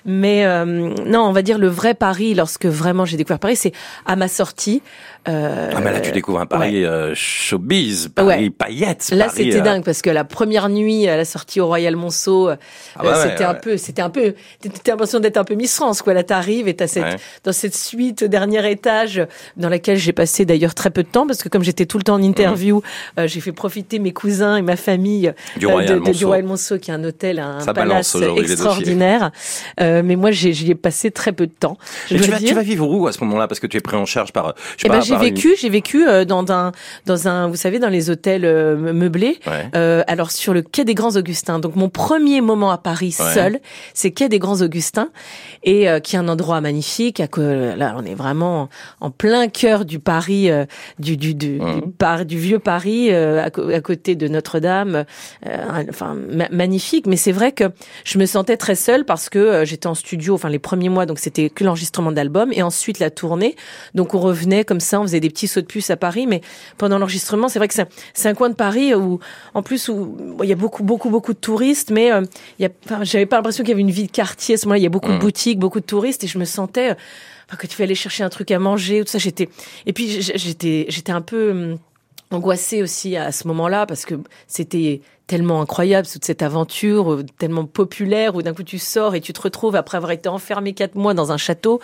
Mais 0.07 0.47
non, 0.65 1.21
on 1.21 1.33
va 1.33 1.43
dire 1.43 1.59
le 1.59 1.69
vrai 1.69 1.93
Paris 1.93 2.33
lorsque 2.33 2.65
vraiment 2.65 3.05
j'ai 3.05 3.19
découvert 3.19 3.39
Paris, 3.39 3.57
c'est 3.57 3.73
à 4.07 4.17
ma 4.17 4.29
sortie. 4.29 4.81
ah 5.27 5.31
mais 5.83 5.93
là 5.93 6.01
tu 6.01 6.13
découvres 6.13 6.41
un 6.41 6.47
Paris 6.47 6.85
showbiz, 7.13 8.09
Paris 8.09 8.49
paillettes 8.49 9.10
Là, 9.11 9.29
c'était 9.29 9.57
euh, 9.57 9.61
dingue 9.61 9.85
parce 9.85 10.03
que 10.03 10.11
la 10.11 10.25
première 10.25 10.69
nuit 10.69 11.09
à 11.09 11.17
la 11.17 11.25
sortie 11.25 11.61
au 11.61 11.67
Royal 11.67 11.97
Monceau, 11.97 12.49
euh, 12.49 12.57
ah 12.97 13.05
euh, 13.05 13.23
c'était 13.23 13.45
un 13.45 13.55
peu, 13.55 13.77
c'était 13.77 14.03
un 14.03 14.11
peu, 14.11 14.35
t'as 14.63 14.93
l'impression 14.93 15.21
d'être 15.21 15.37
un 15.37 15.45
peu 15.45 15.55
Miss 15.55 15.75
France, 15.75 16.03
quoi. 16.03 16.15
Là, 16.15 16.23
t'arrives 16.23 16.69
et 16.69 16.75
t'as 16.75 16.87
cette, 16.87 17.21
dans 17.45 17.53
cette 17.53 17.75
suite 17.75 18.23
au 18.23 18.29
dernier 18.29 18.71
étage 18.71 19.27
dans 19.57 19.69
laquelle 19.69 19.97
j'ai 19.97 20.13
passé 20.13 20.45
d'ailleurs 20.45 20.75
très 20.75 20.91
peu 20.91 21.03
de 21.03 21.09
temps 21.09 21.27
parce 21.27 21.43
que 21.43 21.49
comme 21.49 21.63
j'étais 21.63 21.87
tout 21.87 21.99
le 21.99 22.05
temps 22.05 22.15
en 22.15 22.23
interview, 22.23 22.83
mmh. 23.17 23.27
j'ai 23.27 23.41
fait 23.41 23.53
profiter 23.53 23.99
mes 23.99 24.13
cousins 24.13 24.57
et 24.57 24.63
ma 24.63 24.77
famille 24.77 25.33
du 25.57 25.67
Royal, 25.67 26.01
de, 26.01 26.13
du 26.13 26.25
Royal 26.25 26.45
Monceau, 26.45 26.79
qui 26.79 26.91
est 26.91 26.95
un 26.95 27.05
hôtel, 27.05 27.39
un 27.39 27.65
palace 27.73 28.17
extraordinaire. 28.37 29.31
mais 29.79 30.17
moi, 30.17 30.31
j'y 30.31 30.71
ai 30.71 30.75
passé 30.75 31.11
très 31.11 31.33
peu 31.33 31.47
de 31.47 31.53
temps. 31.53 31.77
tu, 32.09 32.17
vas, 32.17 32.39
tu 32.39 32.55
vas 32.55 32.63
vivre 32.63 32.89
où 32.89 33.07
à 33.07 33.13
ce 33.13 33.23
moment-là? 33.25 33.49
Parce 33.49 33.61
que 33.61 33.67
tu 33.67 33.77
es 33.77 33.81
pris 33.81 33.97
en 33.97 34.07
charge 34.07 34.33
par. 34.33 34.55
Je 34.77 34.87
eh 34.87 34.89
ben, 34.89 35.01
j'ai 35.01 35.17
vécu, 35.17 35.55
j'ai 35.59 35.69
vécu 35.69 36.05
dans 36.27 36.51
un, 36.51 36.73
dans 37.07 37.29
un, 37.29 37.49
vous 37.49 37.57
savez, 37.57 37.79
dans 37.79 37.89
les 37.89 38.11
hôtels 38.11 38.45
meublé. 39.01 39.39
Euh, 39.75 40.03
alors 40.07 40.31
sur 40.31 40.55
le 40.55 40.63
quai 40.63 40.85
des 40.85 40.95
Grands 40.95 41.17
Augustins. 41.17 41.59
Donc 41.59 41.75
mon 41.75 41.89
premier 41.89 42.41
moment 42.41 42.71
à 42.71 42.79
Paris 42.79 43.13
seul, 43.13 43.61
c'est 43.95 44.13
quai 44.13 44.29
des 44.29 44.39
Grands 44.39 44.61
Augustins 44.61 45.11
et 45.65 45.89
euh, 45.89 45.99
qui 46.01 46.17
est 46.17 46.19
un 46.19 46.29
endroit 46.29 46.61
magnifique. 46.61 47.21
À 47.21 47.27
que 47.27 47.75
là, 47.77 47.95
on 47.97 48.05
est 48.05 48.15
vraiment 48.15 48.69
en 49.01 49.11
plein 49.11 49.49
cœur 49.49 49.85
du 49.85 49.99
Paris, 49.99 50.51
euh, 50.51 50.67
du 50.99 51.17
du 51.17 51.35
du, 51.35 51.61
mmh. 51.61 52.25
du, 52.25 52.39
vieux 52.39 52.59
Paris, 52.59 53.13
à, 53.13 53.45
à, 53.45 53.81
côté 53.81 54.15
de 54.15 54.29
Notre-Dame. 54.29 55.05
enfin 55.89 56.17
magnifique. 56.51 57.07
Mais 57.07 57.17
c'est 57.17 57.33
vrai 57.33 57.53
que 57.53 57.65
je 58.05 58.19
me 58.19 58.27
sentais 58.27 58.57
très 58.57 58.75
seule 58.75 59.05
parce 59.05 59.29
que 59.29 59.65
j'étais 59.65 59.87
en 59.87 59.95
studio. 59.95 60.35
Enfin 60.35 60.49
les 60.49 60.59
premiers 60.59 60.89
mois, 60.89 61.07
donc 61.07 61.19
c'était 61.19 61.49
que 61.49 61.65
l'enregistrement 61.65 62.13
d'albums 62.13 62.53
et 62.53 62.63
ensuite 62.63 62.99
la 62.99 63.11
tournée. 63.11 63.57
Donc 63.95 64.15
on 64.15 64.21
revenait 64.21 64.65
comme 64.65 64.81
ça, 64.81 65.01
on 65.01 65.05
faisait 65.05 65.21
des 65.21 65.31
petits 65.31 65.49
sauts 65.49 65.63
de 65.63 65.67
puce 65.67 65.91
à 65.91 65.97
Paris. 65.97 66.27
Mais 66.27 66.43
pendant 66.79 66.99
l'enregistrement, 66.99 67.49
c'est 67.49 67.59
vrai 67.59 67.69
que 67.69 67.75
c'est 68.15 68.29
un 68.29 68.35
coin 68.35 68.51
de 68.51 68.55
Paris 68.55 68.90
où, 68.99 69.21
en 69.55 69.63
plus, 69.63 69.89
où 69.89 70.37
il 70.43 70.49
y 70.49 70.53
a 70.53 70.57
beaucoup, 70.57 70.83
beaucoup, 70.83 71.11
beaucoup 71.11 71.33
de 71.33 71.39
touristes, 71.39 71.91
mais 71.91 72.13
euh, 72.13 72.23
il 72.59 72.63
y 72.63 72.67
a, 72.67 72.71
enfin, 72.85 73.05
j'avais 73.05 73.27
pas 73.27 73.37
l'impression 73.37 73.63
qu'il 73.63 73.71
y 73.71 73.75
avait 73.75 73.81
une 73.81 73.91
vie 73.91 74.07
de 74.07 74.13
quartier 74.13 74.55
à 74.55 74.59
ce 74.59 74.67
moment-là. 74.67 74.79
Il 74.79 74.85
y 74.85 74.87
a 74.87 74.91
beaucoup 74.91 75.11
de 75.11 75.17
mmh. 75.17 75.21
boutiques, 75.21 75.59
beaucoup 75.59 75.81
de 75.81 75.87
touristes, 75.87 76.25
et 76.25 76.27
je 76.27 76.39
me 76.39 76.45
sentais 76.45 76.91
euh, 76.91 77.57
que 77.57 77.67
tu 77.67 77.77
fais 77.77 77.85
aller 77.85 77.95
chercher 77.95 78.25
un 78.25 78.29
truc 78.29 78.51
à 78.51 78.59
manger, 78.59 79.05
tout 79.05 79.11
ça. 79.11 79.19
J'étais, 79.19 79.49
et 79.87 79.93
puis 79.93 80.21
j'étais, 80.23 80.87
j'étais 80.89 81.13
un 81.13 81.21
peu 81.21 81.51
hum, 81.51 81.79
angoissée 82.31 82.83
aussi 82.83 83.17
à 83.17 83.33
ce 83.33 83.47
moment-là 83.49 83.87
parce 83.87 84.05
que 84.05 84.15
c'était 84.47 85.01
tellement 85.27 85.61
incroyable 85.61 86.09
toute 86.09 86.25
cette 86.25 86.43
aventure 86.43 87.13
euh, 87.13 87.25
tellement 87.39 87.65
populaire 87.65 88.35
où 88.35 88.43
d'un 88.43 88.55
coup 88.55 88.63
tu 88.63 88.79
sors 88.79 89.15
et 89.15 89.21
tu 89.21 89.33
te 89.33 89.41
retrouves 89.41 89.77
après 89.77 89.97
avoir 89.97 90.13
été 90.13 90.29
enfermé 90.29 90.73
quatre 90.73 90.95
mois 90.95 91.15
dans 91.15 91.33
un 91.33 91.37
château 91.37 91.81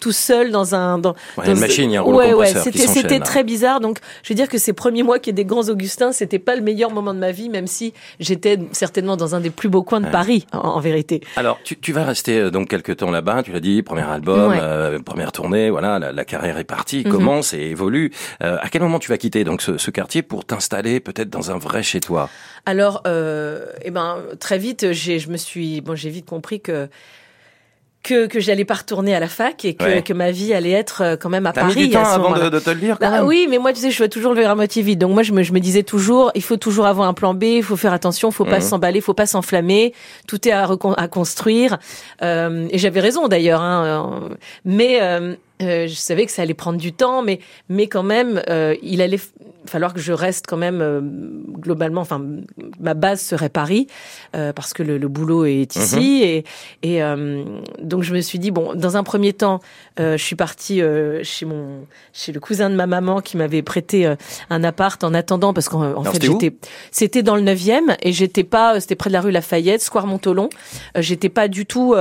tout 0.00 0.12
seul 0.12 0.50
dans 0.50 0.74
un 0.74 0.98
dans, 0.98 1.14
ouais, 1.38 1.50
une 1.50 1.58
machine, 1.58 1.90
il 1.90 1.94
y 1.94 1.96
a 1.96 2.02
un 2.02 2.04
ouais, 2.04 2.32
ouais, 2.32 2.46
c'était 2.54 2.86
c'était 2.86 3.20
très 3.20 3.44
bizarre. 3.44 3.80
Donc, 3.80 3.98
je 4.22 4.28
veux 4.28 4.34
dire 4.34 4.48
que 4.48 4.58
ces 4.58 4.72
premiers 4.72 5.02
mois 5.02 5.18
qui 5.18 5.30
est 5.30 5.34
des 5.34 5.44
grands 5.44 5.68
Augustins, 5.68 6.12
c'était 6.12 6.38
pas 6.38 6.56
le 6.56 6.62
meilleur 6.62 6.90
moment 6.90 7.14
de 7.14 7.18
ma 7.18 7.32
vie, 7.32 7.48
même 7.48 7.66
si 7.66 7.92
j'étais 8.20 8.58
certainement 8.72 9.16
dans 9.16 9.34
un 9.34 9.40
des 9.40 9.50
plus 9.50 9.68
beaux 9.68 9.82
coins 9.82 10.00
de 10.00 10.08
Paris, 10.08 10.46
en, 10.52 10.80
vérité. 10.80 11.20
Alors, 11.36 11.58
tu, 11.64 11.78
tu 11.78 11.92
vas 11.92 12.04
rester 12.04 12.38
euh, 12.38 12.50
donc 12.50 12.68
quelques 12.68 12.96
temps 12.96 13.10
là-bas. 13.10 13.42
Tu 13.42 13.52
l'as 13.52 13.60
dit, 13.60 13.82
premier 13.82 14.02
album, 14.02 14.54
euh, 14.56 14.98
première 15.00 15.32
tournée, 15.32 15.70
voilà, 15.70 15.98
la, 15.98 16.12
la, 16.12 16.24
carrière 16.24 16.58
est 16.58 16.64
partie, 16.64 17.04
mhm. 17.04 17.10
commence 17.12 17.54
et 17.54 17.60
évolue. 17.60 18.12
Euh, 18.42 18.56
à 18.60 18.68
quel 18.68 18.82
moment 18.82 18.98
tu 18.98 19.08
vas 19.08 19.18
quitter 19.18 19.44
donc 19.44 19.62
ce, 19.62 19.78
ce 19.78 19.90
quartier 19.90 20.22
pour 20.22 20.44
t'installer 20.44 21.00
peut-être 21.00 21.30
dans 21.30 21.50
un 21.50 21.58
vrai 21.58 21.82
chez 21.82 22.00
toi? 22.00 22.28
Alors, 22.66 23.02
euh, 23.06 23.66
eh 23.82 23.90
ben 23.90 24.18
très 24.40 24.58
vite, 24.58 24.92
j'ai 24.92 25.18
je 25.18 25.30
me 25.30 25.36
suis 25.36 25.80
bon, 25.80 25.94
j'ai 25.94 26.10
vite 26.10 26.26
compris 26.26 26.60
que 26.60 26.88
que, 28.04 28.26
que 28.26 28.38
j'allais 28.38 28.66
pas 28.66 28.74
retourner 28.74 29.14
à 29.14 29.18
la 29.18 29.28
fac 29.28 29.64
et 29.64 29.74
que, 29.74 30.00
que 30.00 30.12
ma 30.12 30.30
vie 30.30 30.52
allait 30.54 30.70
être 30.70 31.02
euh, 31.02 31.16
quand 31.16 31.30
même 31.30 31.46
à 31.46 31.52
Paris. 31.52 31.74
Mis 31.74 31.88
du 31.88 31.94
temps 31.94 32.04
avant 32.04 32.38
de, 32.38 32.50
de, 32.50 32.58
te 32.60 32.70
le 32.70 32.76
dire 32.76 32.98
quand 33.00 33.10
bah, 33.10 33.24
Oui, 33.24 33.46
mais 33.48 33.58
moi 33.58 33.72
tu 33.72 33.80
sais, 33.80 33.90
je 33.90 33.98
vois 33.98 34.08
toujours 34.08 34.32
le 34.32 34.40
verre 34.40 34.50
à 34.50 34.54
moitié 34.54 34.82
vide. 34.82 35.00
Donc 35.00 35.12
moi 35.12 35.22
je 35.22 35.32
me, 35.32 35.42
je 35.42 35.52
me 35.52 35.58
disais 35.58 35.82
toujours, 35.82 36.30
il 36.34 36.42
faut 36.42 36.58
toujours 36.58 36.86
avoir 36.86 37.08
un 37.08 37.14
plan 37.14 37.34
B, 37.34 37.44
il 37.44 37.62
faut 37.62 37.76
faire 37.76 37.94
attention, 37.94 38.28
il 38.28 38.34
faut 38.34 38.44
pas 38.44 38.56
mhm. 38.56 38.60
s'emballer, 38.60 38.98
il 38.98 39.02
faut 39.02 39.14
pas 39.14 39.26
s'enflammer, 39.26 39.94
tout 40.28 40.46
est 40.46 40.52
à, 40.52 40.68
à 40.96 41.08
construire. 41.08 41.78
Euh, 42.22 42.68
et 42.70 42.78
j'avais 42.78 43.00
raison 43.00 43.26
d'ailleurs. 43.26 43.62
Hein, 43.62 43.84
euh, 43.84 44.34
mais 44.64 44.98
euh, 45.00 45.34
euh, 45.62 45.86
je 45.86 45.94
savais 45.94 46.26
que 46.26 46.32
ça 46.32 46.42
allait 46.42 46.52
prendre 46.54 46.78
du 46.78 46.92
temps, 46.92 47.22
mais 47.22 47.38
mais 47.68 47.86
quand 47.86 48.02
même, 48.02 48.42
euh, 48.48 48.74
il 48.82 49.00
allait 49.00 49.20
falloir 49.66 49.94
que 49.94 50.00
je 50.00 50.12
reste 50.12 50.46
quand 50.48 50.56
même 50.56 50.80
euh, 50.82 51.00
globalement. 51.00 52.00
Enfin, 52.00 52.22
ma 52.80 52.94
base 52.94 53.20
serait 53.20 53.48
Paris 53.48 53.86
parce 54.32 54.72
que 54.72 54.82
le, 54.82 54.98
le, 54.98 55.08
boulot 55.08 55.44
est 55.44 55.76
ici 55.76 55.96
mhm. 55.96 56.02
et 56.02 56.44
et 56.82 57.00
donc 57.80 58.02
je 58.02 58.12
me 58.12 58.20
suis 58.20 58.38
dit 58.40 58.50
bon, 58.50 58.74
dans 58.74 58.96
un 58.96 59.04
premier 59.04 59.32
temps, 59.32 59.60
je 59.96 60.16
suis 60.16 60.36
partie 60.36 60.82
chez 61.22 61.46
mon 61.46 61.86
chez 62.12 62.32
le 62.32 62.40
cousin 62.40 62.68
de 62.68 62.74
ma 62.74 62.86
maman 62.86 63.20
qui 63.20 63.36
m'avait 63.36 63.62
prêté 63.62 64.12
un 64.50 64.64
appart 64.64 65.02
en 65.04 65.14
attendant 65.14 65.54
parce 65.54 65.68
qu'en 65.68 66.02
fait 66.04 66.22
j'étais 66.22 66.56
c'était 66.90 67.22
dans 67.22 67.36
le 67.36 67.42
9e 67.42 67.96
et 68.02 68.12
j'étais 68.12 68.44
pas 68.44 68.80
c'était 68.80 68.96
près 68.96 69.08
de 69.08 69.14
la 69.14 69.20
rue 69.20 69.30
Lafayette, 69.30 69.82
Square 69.82 70.08
Montolon. 70.08 70.50
j'étais 70.96 71.28
pas 71.28 71.46
du 71.46 71.64
tout 71.64 71.94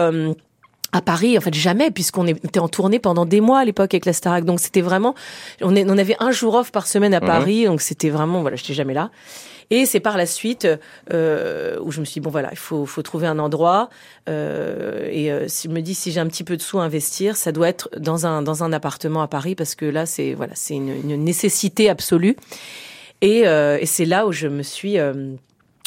à 0.94 1.02
Paris, 1.02 1.38
en 1.38 1.42
fait 1.42 1.54
jamais, 1.54 1.92
puisqu'on 1.92 2.28
était 2.28 2.60
en 2.60 2.70
tournée 2.70 3.00
pendant 3.00 3.26
des 3.26 3.42
mois 3.42 3.60
à 3.60 3.66
l'époque 3.66 3.94
avec 3.94 4.06
la 4.06 4.14
Starac. 4.14 4.46
Donc 4.46 4.60
c'était 4.60 4.82
vraiment, 4.82 5.16
on, 5.62 5.76
est, 5.76 5.86
on 5.90 5.98
avait 5.98 6.16
un 6.20 6.32
jour 6.32 6.54
off 6.54 6.72
par 6.72 6.88
semaine 6.88 7.14
à. 7.14 7.20
Paris, 7.24 7.66
donc 7.66 7.82
c'était 7.82 8.10
vraiment, 8.10 8.42
voilà, 8.42 8.58
j'étais 8.58 8.74
jamais 8.74 8.94
là. 8.94 9.10
Et 9.70 9.86
c'est 9.86 10.00
par 10.00 10.18
la 10.18 10.26
suite 10.26 10.68
euh, 11.12 11.80
où 11.82 11.92
je 11.92 12.00
me 12.00 12.06
suis 12.06 12.20
dit, 12.20 12.20
bon 12.20 12.30
voilà, 12.30 12.50
il 12.52 12.58
faut, 12.58 12.86
faut 12.86 13.02
trouver 13.02 13.28
un 13.28 13.40
endroit. 13.40 13.90
Euh, 14.30 15.08
et 15.10 15.32
euh, 15.32 15.48
si 15.48 15.68
je 15.68 15.74
me 15.74 15.82
dis, 15.82 15.96
si 15.96 16.12
j'ai 16.12 16.20
un 16.20 16.28
petit 16.28 16.44
peu 16.44 16.58
de 16.58 16.62
sous 16.62 16.80
à 16.80 16.84
investir, 16.84 17.38
ça 17.38 17.52
doit 17.52 17.70
être 17.70 17.90
dans 17.98 18.28
un, 18.28 18.42
dans 18.42 18.64
un 18.64 18.74
appartement 18.74 19.22
à 19.22 19.28
Paris, 19.28 19.56
parce 19.56 19.74
que 19.74 19.86
là, 19.86 20.06
c'est 20.06 20.34
voilà, 20.34 20.54
c'est 20.56 20.76
une, 20.76 20.90
une, 20.90 21.24
nécessité 21.24 21.90
absolue. 21.90 22.36
Et, 23.22 23.48
euh, 23.48 23.78
et 23.80 23.86
c'est 23.86 24.06
là 24.06 24.28
où 24.28 24.32
je 24.32 24.48
me 24.48 24.64
suis... 24.64 24.98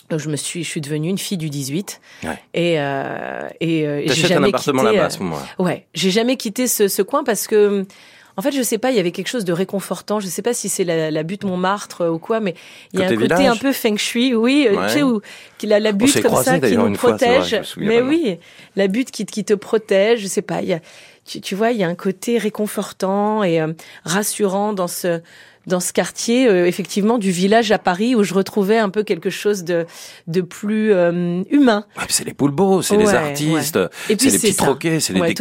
Euh, 0.07 0.11
donc 0.11 0.21
je 0.21 0.29
me 0.29 0.37
suis, 0.37 0.65
je 0.65 0.69
suis 0.69 0.81
devenue 0.81 1.09
une 1.09 1.19
fille 1.19 1.39
du 1.39 1.51
18. 1.51 2.01
Ouais. 2.25 2.31
Et 2.55 2.81
euh, 2.81 3.49
et 3.61 3.87
euh, 3.87 4.03
j'ai 4.07 4.29
jamais 4.29 4.47
un 4.47 4.49
appartement 4.49 4.83
là-bas 4.83 5.07
à 5.07 5.11
ce. 5.11 5.23
Euh, 5.23 5.63
ouais, 5.63 5.87
j'ai 5.95 6.11
jamais 6.11 6.37
quitté 6.37 6.67
ce, 6.67 6.89
ce 6.89 7.03
coin 7.03 7.25
parce 7.25 7.47
que 7.47 7.87
en 8.39 8.43
fait, 8.43 8.53
je 8.53 8.63
sais 8.63 8.77
pas, 8.77 8.91
il 8.91 8.97
y 8.97 9.01
avait 9.01 9.13
quelque 9.13 9.29
chose 9.29 9.47
de 9.47 9.53
réconfortant. 9.53 10.21
Je 10.21 10.27
sais 10.27 10.43
pas 10.43 10.53
si 10.53 10.69
c'est 10.69 10.85
la, 10.85 11.11
la 11.11 11.23
butte 11.23 11.45
Montmartre 11.45 12.07
ou 12.11 12.19
quoi, 12.19 12.39
mais 12.39 12.55
il 12.93 13.01
y 13.01 13.03
a 13.03 13.07
un 13.09 13.17
côté 13.17 13.47
un 13.47 13.57
peu 13.57 13.73
feng 13.73 13.97
shui, 13.97 14.35
oui, 14.35 14.69
euh, 14.71 14.87
tu 14.89 14.95
sais, 14.95 15.03
où 15.03 15.23
la, 15.63 15.81
la 15.81 15.93
butte 15.93 16.23
comme 16.23 16.43
ça 16.43 16.61
qui 16.61 16.77
nous 16.77 16.93
protège. 16.93 17.59
mais 17.79 18.03
oui, 18.03 18.39
la 18.77 18.89
butte 18.89 19.11
qui, 19.11 19.25
qui 19.25 19.45
te 19.45 19.55
protège. 19.55 20.21
Je 20.21 20.27
sais 20.27 20.43
pas, 20.43 20.61
il 20.61 20.69
y 20.69 20.75
a, 20.75 20.81
tu, 21.25 21.41
tu 21.41 21.55
vois, 21.55 21.71
il 21.71 21.79
y 21.79 21.85
a 21.85 21.89
un 21.89 21.95
côté 21.95 22.37
réconfortant 22.37 23.43
et 23.43 23.59
euh, 23.59 23.73
rassurant 24.05 24.75
dans 24.75 24.89
ce 24.89 25.23
dans 25.67 25.81
ce 25.81 25.93
quartier, 25.93 26.49
euh, 26.49 26.67
effectivement, 26.67 27.19
du 27.19 27.33
village 27.33 27.73
à 27.73 27.79
Paris, 27.79 28.15
où 28.15 28.23
je 28.23 28.35
retrouvais 28.35 28.79
un 28.79 28.89
peu 28.89 29.03
quelque 29.03 29.31
chose 29.31 29.65
de, 29.65 29.85
de 30.29 30.41
plus 30.41 30.93
euh, 30.93 31.43
humain. 31.51 31.85
c'est 32.09 32.25
les 32.25 32.35
poulbeaux, 32.35 32.83
c'est 32.83 32.97
les 32.97 33.13
artistes, 33.13 33.79
c'est 34.07 34.23
les 34.23 34.39
petits 34.39 34.55
troquets, 34.55 35.01
c'est 35.01 35.13
les 35.13 35.21
ouais, 35.21 35.35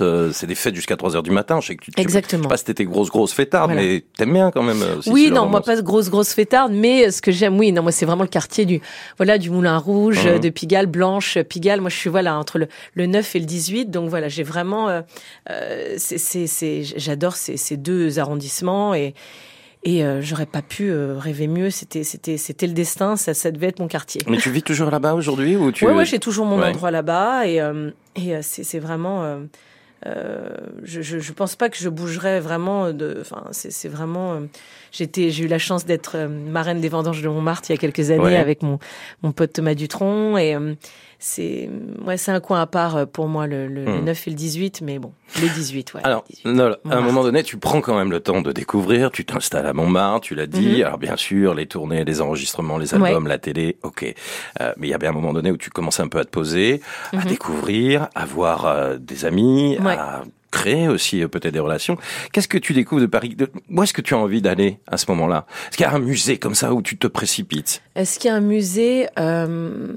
euh, 0.00 0.30
c'est 0.32 0.46
des 0.46 0.54
fêtes 0.54 0.74
jusqu'à 0.74 0.96
3 0.96 1.16
heures 1.16 1.22
du 1.22 1.30
matin. 1.30 1.60
Je 1.60 1.68
sais 1.68 1.76
que 1.76 1.84
tu, 1.84 1.90
Exactement. 1.96 2.42
sais 2.44 2.48
pas 2.48 2.56
si 2.58 2.64
t'étais 2.64 2.84
grosse, 2.84 3.08
grosse 3.08 3.32
fêtarde, 3.32 3.72
mais 3.74 4.04
t'aimes 4.16 4.34
bien 4.34 4.50
quand 4.50 4.62
même 4.62 4.82
aussi. 4.98 5.10
Oui, 5.10 5.30
non, 5.30 5.46
moi 5.46 5.62
pas 5.62 5.80
grosse, 5.80 6.10
grosse 6.10 6.34
fêtarde, 6.34 6.72
mais 6.72 7.10
ce 7.10 7.22
que 7.22 7.32
j'aime, 7.32 7.58
oui, 7.58 7.72
non, 7.72 7.82
moi 7.82 7.92
c'est 7.92 8.04
vraiment 8.04 8.24
le 8.24 8.28
quartier 8.28 8.66
du, 8.66 8.80
voilà, 9.16 9.38
du 9.38 9.48
Moulin 9.48 9.78
Rouge, 9.78 10.26
mmh. 10.26 10.38
de 10.38 10.48
Pigalle, 10.50 10.86
Blanche, 10.86 11.38
Pigalle. 11.48 11.80
Moi 11.80 11.88
je 11.88 11.96
suis, 11.96 12.10
voilà, 12.10 12.36
entre 12.36 12.58
le, 12.58 12.68
le 12.94 13.06
9 13.06 13.36
et 13.36 13.38
le 13.38 13.46
18. 13.46 13.90
Donc 13.90 14.10
voilà, 14.10 14.28
j'ai 14.28 14.42
vraiment, 14.42 14.88
euh, 14.90 15.94
c'est, 15.96 16.82
j'adore 16.96 17.36
ces, 17.36 17.56
ces 17.56 17.78
deux 17.78 18.18
arrondissements 18.18 18.94
et, 18.94 19.14
et 19.82 20.04
euh, 20.04 20.20
j'aurais 20.20 20.46
pas 20.46 20.62
pu 20.62 20.90
euh, 20.90 21.16
rêver 21.18 21.46
mieux. 21.46 21.70
C'était, 21.70 22.04
c'était, 22.04 22.36
c'était 22.36 22.66
le 22.66 22.74
destin. 22.74 23.16
Ça, 23.16 23.32
ça 23.32 23.50
devait 23.50 23.68
être 23.68 23.78
mon 23.78 23.88
quartier. 23.88 24.20
Mais 24.26 24.36
tu 24.36 24.50
vis 24.50 24.62
toujours 24.62 24.90
là-bas 24.90 25.14
aujourd'hui 25.14 25.56
ou 25.56 25.72
tu 25.72 25.86
Ouais, 25.86 25.94
ouais, 25.94 26.04
j'ai 26.04 26.18
toujours 26.18 26.46
mon 26.46 26.62
endroit 26.62 26.90
là-bas 26.90 27.46
et 27.46 27.60
euh, 27.60 27.90
et 28.16 28.42
c'est, 28.42 28.64
c'est 28.64 28.78
vraiment. 28.78 29.40
je, 30.04 31.00
je, 31.00 31.18
je 31.18 31.32
pense 31.32 31.56
pas 31.56 31.70
que 31.70 31.78
je 31.78 31.88
bougerais 31.88 32.40
vraiment 32.40 32.92
de. 32.92 33.18
Enfin, 33.20 33.44
c'est, 33.52 33.70
c'est 33.70 33.88
vraiment. 33.88 34.42
j'étais, 34.92 35.30
j'ai 35.30 35.44
eu 35.44 35.48
la 35.48 35.58
chance 35.58 35.86
d'être 35.86 36.18
marraine 36.26 36.80
des 36.80 36.88
vendanges 36.90 37.22
de 37.22 37.28
Montmartre 37.28 37.70
il 37.70 37.72
y 37.72 37.76
a 37.76 37.78
quelques 37.78 38.10
années 38.10 38.36
avec 38.36 38.62
mon 38.62 38.78
mon 39.22 39.32
pote 39.32 39.54
Thomas 39.54 39.74
Dutronc 39.74 40.36
et 40.36 40.56
c'est 41.20 41.70
ouais, 42.04 42.16
c'est 42.16 42.32
un 42.32 42.40
coin 42.40 42.62
à 42.62 42.66
part 42.66 42.96
euh, 42.96 43.06
pour 43.06 43.28
moi 43.28 43.46
le, 43.46 43.68
le, 43.68 43.84
9 43.84 44.04
hmm. 44.04 44.28
et 44.28 44.30
le 44.30 44.36
18, 44.36 44.80
mais 44.80 44.98
bon, 44.98 45.12
le 45.40 45.48
18, 45.48 45.94
ouais. 45.94 46.00
Alors, 46.02 46.24
à 46.44 46.96
un 46.96 47.00
moment 47.02 47.22
donné, 47.22 47.42
tu 47.42 47.58
prends 47.58 47.82
quand 47.82 47.96
même 47.96 48.10
le 48.10 48.20
temps 48.20 48.40
de 48.40 48.52
découvrir, 48.52 49.10
tu 49.10 49.24
t'installes 49.26 49.66
à 49.66 49.74
Montmartre, 49.74 50.22
tu 50.22 50.34
l'as 50.34 50.46
dit. 50.46 50.78
Mhm. 50.78 50.84
Alors 50.84 50.98
bien 50.98 51.16
sûr, 51.16 51.54
les 51.54 51.66
tournées, 51.66 52.04
les 52.04 52.20
enregistrements, 52.22 52.78
les 52.78 52.94
albums, 52.94 53.26
la 53.26 53.38
télé, 53.38 53.76
ok. 53.82 54.14
Euh, 54.60 54.72
mais 54.78 54.88
il 54.88 54.90
y 54.90 54.94
a 54.94 54.98
bien 54.98 55.10
un 55.10 55.14
moment 55.14 55.34
donné 55.34 55.50
où 55.50 55.58
tu 55.58 55.70
commences 55.70 56.00
un 56.00 56.08
peu 56.08 56.18
à 56.18 56.24
te 56.24 56.30
poser, 56.30 56.80
à 57.12 57.18
mhm. 57.18 57.24
découvrir, 57.24 58.08
à 58.14 58.24
voir 58.24 58.64
euh, 58.64 58.96
des 58.96 59.26
amis, 59.26 59.76
à 59.84 60.22
créer 60.50 60.88
aussi 60.88 61.22
euh, 61.22 61.28
peut-être 61.28 61.52
des 61.52 61.60
relations. 61.60 61.96
Qu'est-ce 62.32 62.48
que 62.48 62.58
tu 62.58 62.72
découvres 62.72 63.02
de 63.02 63.06
Paris? 63.06 63.36
Où 63.70 63.82
est-ce 63.82 63.92
que 63.92 64.00
tu 64.00 64.14
as 64.14 64.18
envie 64.18 64.42
d'aller 64.42 64.78
à 64.86 64.96
ce 64.96 65.06
moment-là? 65.10 65.46
Est-ce 65.68 65.76
qu'il 65.76 65.86
y 65.86 65.88
a 65.88 65.92
un 65.92 66.00
musée 66.00 66.38
comme 66.38 66.54
ça 66.54 66.72
où 66.72 66.82
tu 66.82 66.96
te 66.96 67.06
précipites? 67.06 67.82
Est-ce 67.94 68.18
qu'il 68.18 68.28
y 68.28 68.32
a 68.32 68.36
un 68.36 68.40
musée 68.40 69.08
euh... 69.18 69.88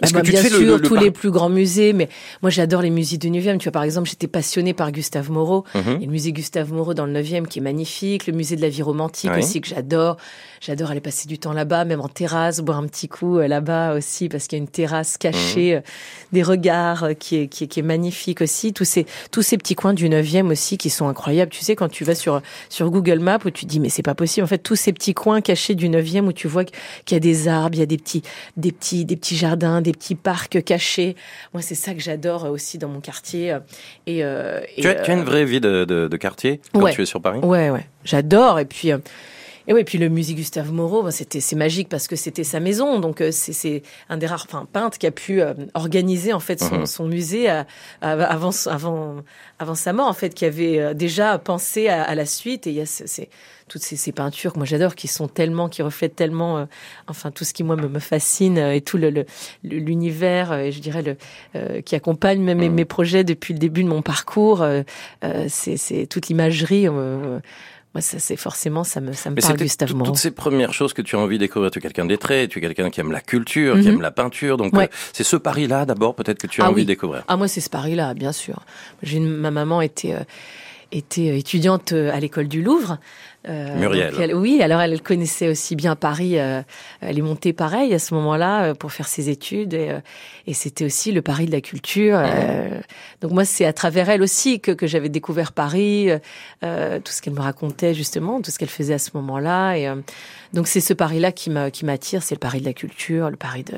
Parce 0.00 0.12
bah, 0.12 0.20
que 0.22 0.30
bien 0.30 0.42
sûr, 0.42 0.80
tous 0.80 0.94
les 0.94 1.10
plus 1.10 1.30
grands 1.30 1.48
musées, 1.48 1.92
mais 1.92 2.08
moi 2.42 2.50
j'adore 2.50 2.82
les 2.82 2.90
musées 2.90 3.18
du 3.18 3.30
9e. 3.30 3.58
Tu 3.58 3.64
vois, 3.64 3.72
par 3.72 3.82
exemple, 3.82 4.08
j'étais 4.08 4.28
passionnée 4.28 4.72
par 4.72 4.92
Gustave 4.92 5.30
Moreau. 5.30 5.64
Mhm. 5.74 6.00
le 6.00 6.06
musée 6.06 6.32
Gustave 6.32 6.72
Moreau 6.72 6.94
dans 6.94 7.06
le 7.06 7.12
9e 7.12 7.46
qui 7.46 7.58
est 7.58 7.62
magnifique. 7.62 8.26
Le 8.26 8.32
musée 8.32 8.56
de 8.56 8.62
la 8.62 8.68
vie 8.68 8.82
romantique 8.82 9.30
aussi 9.36 9.60
que 9.60 9.68
j'adore. 9.68 10.16
J'adore 10.60 10.90
aller 10.90 11.00
passer 11.00 11.28
du 11.28 11.38
temps 11.38 11.52
là-bas, 11.52 11.84
même 11.84 12.00
en 12.00 12.08
terrasse, 12.08 12.60
boire 12.60 12.78
un 12.78 12.86
petit 12.86 13.08
coup 13.08 13.38
euh, 13.38 13.46
là-bas 13.46 13.94
aussi, 13.94 14.28
parce 14.28 14.46
qu'il 14.46 14.58
y 14.58 14.60
a 14.60 14.62
une 14.62 14.68
terrasse 14.68 15.16
cachée, 15.16 15.72
mhm. 15.72 15.78
euh, 15.78 15.80
des 16.32 16.42
regards 16.42 17.04
euh, 17.04 17.12
qui 17.14 17.36
est, 17.36 17.46
qui, 17.46 17.64
est, 17.64 17.66
qui 17.68 17.80
est 17.80 17.84
magnifique 17.84 18.40
aussi. 18.40 18.72
Tous 18.72 18.84
ces, 18.84 19.06
tous 19.30 19.42
ces 19.42 19.56
petits 19.56 19.74
coins 19.74 19.94
du 19.94 20.08
9e 20.08 20.50
aussi 20.50 20.76
qui 20.76 20.90
sont 20.90 21.08
incroyables. 21.08 21.50
Tu 21.50 21.62
sais, 21.62 21.76
quand 21.76 21.88
tu 21.88 22.04
vas 22.04 22.14
sur, 22.14 22.42
sur 22.68 22.90
Google 22.90 23.20
Maps 23.20 23.38
où 23.44 23.50
tu 23.50 23.66
dis, 23.66 23.78
mais 23.78 23.88
c'est 23.88 24.02
pas 24.02 24.14
possible. 24.14 24.44
En 24.44 24.48
fait, 24.48 24.58
tous 24.58 24.76
ces 24.76 24.92
petits 24.92 25.14
coins 25.14 25.40
cachés 25.40 25.74
du 25.74 25.88
9e 25.88 26.26
où 26.26 26.32
tu 26.32 26.48
vois 26.48 26.64
qu'il 26.64 26.74
y 27.12 27.16
a 27.16 27.20
des 27.20 27.46
arbres, 27.46 27.76
il 27.76 27.80
y 27.80 27.82
a 27.82 27.86
des 27.86 27.98
petits, 27.98 28.22
des 28.56 28.72
petits, 28.72 29.04
des 29.04 29.16
petits 29.16 29.36
jardins, 29.36 29.80
des 29.80 29.87
petits 29.92 30.14
parcs 30.14 30.62
cachés. 30.64 31.16
Moi, 31.52 31.62
c'est 31.62 31.74
ça 31.74 31.94
que 31.94 32.00
j'adore 32.00 32.44
aussi 32.44 32.78
dans 32.78 32.88
mon 32.88 33.00
quartier. 33.00 33.56
Et, 34.06 34.24
euh, 34.24 34.60
tu, 34.76 34.86
as, 34.86 34.94
tu, 34.96 35.10
as, 35.10 35.14
une 35.14 35.24
vraie 35.24 35.44
vie 35.44 35.60
de, 35.60 35.84
de, 35.84 36.08
de 36.08 36.16
quartier 36.16 36.60
quand 36.72 36.88
tu 36.90 37.02
es 37.02 37.06
sur 37.06 37.20
Paris? 37.20 37.40
Ouais, 37.40 37.70
ouais. 37.70 37.86
J'adore. 38.04 38.58
Et 38.58 38.64
puis, 38.64 38.92
et 39.68 39.74
oui, 39.74 39.84
puis 39.84 39.98
le 39.98 40.08
musée 40.08 40.32
Gustave 40.32 40.72
Moreau, 40.72 41.02
ben, 41.02 41.10
c'était 41.10 41.40
c'est 41.40 41.54
magique 41.54 41.90
parce 41.90 42.08
que 42.08 42.16
c'était 42.16 42.42
sa 42.42 42.58
maison, 42.58 42.98
donc 43.00 43.20
euh, 43.20 43.30
c'est 43.30 43.52
c'est 43.52 43.82
un 44.08 44.16
des 44.16 44.26
rares 44.26 44.46
enfin, 44.48 44.66
peintres 44.72 44.96
qui 44.96 45.06
a 45.06 45.10
pu 45.10 45.42
euh, 45.42 45.52
organiser 45.74 46.32
en 46.32 46.40
fait 46.40 46.58
son, 46.58 46.78
mhm. 46.78 46.86
son 46.86 47.06
musée 47.06 47.50
avant 48.00 48.50
avant 48.66 49.16
avant 49.58 49.74
sa 49.74 49.92
mort 49.92 50.08
en 50.08 50.14
fait, 50.14 50.32
qui 50.32 50.46
avait 50.46 50.78
euh, 50.78 50.94
déjà 50.94 51.38
pensé 51.38 51.88
à, 51.88 52.14
la 52.14 52.24
suite. 52.24 52.66
Et 52.66 52.70
il 52.70 52.76
y 52.76 52.80
a 52.80 52.86
c'est 52.86 53.28
toutes 53.68 53.82
ces, 53.82 53.96
ces, 53.96 54.12
peintures 54.12 54.54
que 54.54 54.58
moi 54.58 54.64
j'adore, 54.64 54.94
qui 54.94 55.06
sont 55.06 55.28
tellement, 55.28 55.68
qui 55.68 55.82
reflètent 55.82 56.16
tellement, 56.16 56.66
enfin 57.06 57.30
tout 57.30 57.44
ce 57.44 57.52
qui 57.52 57.62
moi 57.62 57.76
me, 57.76 57.88
me 57.88 57.98
fascine 57.98 58.56
et 58.56 58.80
tout 58.80 58.96
le 58.96 59.26
l'univers, 59.62 60.54
et 60.54 60.72
je 60.72 60.80
dirais 60.80 61.02
le 61.02 61.82
qui 61.82 61.94
accompagne 61.94 62.40
même 62.40 62.56
mes, 62.56 62.70
mhm. 62.70 62.74
mes, 62.74 62.84
projets 62.86 63.24
depuis 63.24 63.52
le 63.52 63.60
début 63.60 63.84
de 63.84 63.88
mon 63.88 64.00
parcours. 64.00 64.64
c'est 65.48 66.06
toute 66.08 66.28
l'imagerie 66.28 66.88
moi, 67.98 68.02
ça, 68.02 68.18
c'est 68.20 68.36
forcément, 68.36 68.84
ça 68.84 69.00
me, 69.00 69.12
ça 69.12 69.30
me 69.30 69.36
parle 69.36 69.56
Gustave 69.56 69.92
Moreau. 69.94 70.10
Toutes 70.10 70.20
ces 70.20 70.30
premières 70.30 70.72
choses 70.72 70.92
que 70.92 71.02
tu 71.02 71.16
as 71.16 71.18
envie 71.18 71.36
de 71.36 71.44
découvrir. 71.44 71.70
Tu 71.70 71.80
es 71.80 71.82
quelqu'un 71.82 72.04
d'être, 72.04 72.28
tu 72.46 72.58
es 72.58 72.60
quelqu'un 72.60 72.90
qui 72.90 73.00
aime 73.00 73.10
la 73.10 73.20
culture, 73.20 73.74
qui 73.74 73.88
mhm. 73.88 73.94
aime 73.94 74.00
la 74.00 74.12
peinture. 74.12 74.56
Donc, 74.56 74.72
euh, 74.74 74.86
c'est 75.12 75.24
ce 75.24 75.36
Paris-là, 75.36 75.84
d'abord, 75.84 76.14
peut-être 76.14 76.38
que 76.38 76.46
tu 76.46 76.62
as 76.62 76.66
ah 76.66 76.70
envie 76.70 76.82
de 76.82 76.88
découvrir. 76.88 77.24
Ah, 77.26 77.36
moi, 77.36 77.48
c'est 77.48 77.60
ce 77.60 77.70
Paris-là, 77.70 78.14
bien 78.14 78.32
sûr. 78.32 78.60
J'ai 79.02 79.18
ma 79.18 79.50
maman 79.50 79.80
était, 79.80 80.14
euh, 80.14 80.20
était 80.92 81.38
étudiante 81.38 81.92
euh, 81.92 82.12
à 82.12 82.20
l'école 82.20 82.48
du 82.48 82.62
Louvre. 82.62 82.98
Euh, 83.48 83.78
Muriel. 83.78 84.34
oui, 84.34 84.60
alors 84.62 84.80
elle 84.80 85.00
connaissait 85.00 85.48
aussi 85.48 85.76
bien 85.76 85.96
Paris. 85.96 86.38
Euh, 86.38 86.60
elle 87.00 87.18
est 87.18 87.22
montée 87.22 87.52
pareil 87.52 87.94
à 87.94 87.98
ce 87.98 88.12
moment-là 88.14 88.64
euh, 88.64 88.74
pour 88.74 88.92
faire 88.92 89.06
ses 89.06 89.30
études 89.30 89.74
et, 89.74 89.96
et 90.46 90.54
c'était 90.54 90.84
aussi 90.84 91.12
le 91.12 91.22
Paris 91.22 91.46
de 91.46 91.52
la 91.52 91.60
culture. 91.60 92.20
donc 93.20 93.30
moi, 93.30 93.44
c'est 93.44 93.64
à 93.64 93.72
travers 93.72 94.10
elle 94.10 94.22
aussi 94.22 94.60
que, 94.60 94.72
que 94.72 94.86
j'avais 94.86 95.08
découvert 95.08 95.52
Paris, 95.52 96.10
tout 96.60 97.12
ce 97.12 97.22
qu'elle 97.22 97.34
me 97.34 97.40
racontait 97.40 97.94
justement, 97.94 98.40
tout 98.42 98.50
ce 98.50 98.58
qu'elle 98.58 98.68
faisait 98.68 98.94
à 98.94 98.98
ce 98.98 99.10
moment-là. 99.14 99.74
Et 99.76 99.88
donc 100.52 100.66
c'est 100.66 100.80
ce 100.80 100.92
Paris-là 100.92 101.32
qui 101.32 101.50
m'attire, 101.50 102.22
c'est 102.22 102.34
le 102.34 102.40
Paris 102.40 102.60
de 102.60 102.66
la 102.66 102.72
culture, 102.72 103.30
le 103.30 103.36
Paris 103.36 103.64
de 103.64 103.74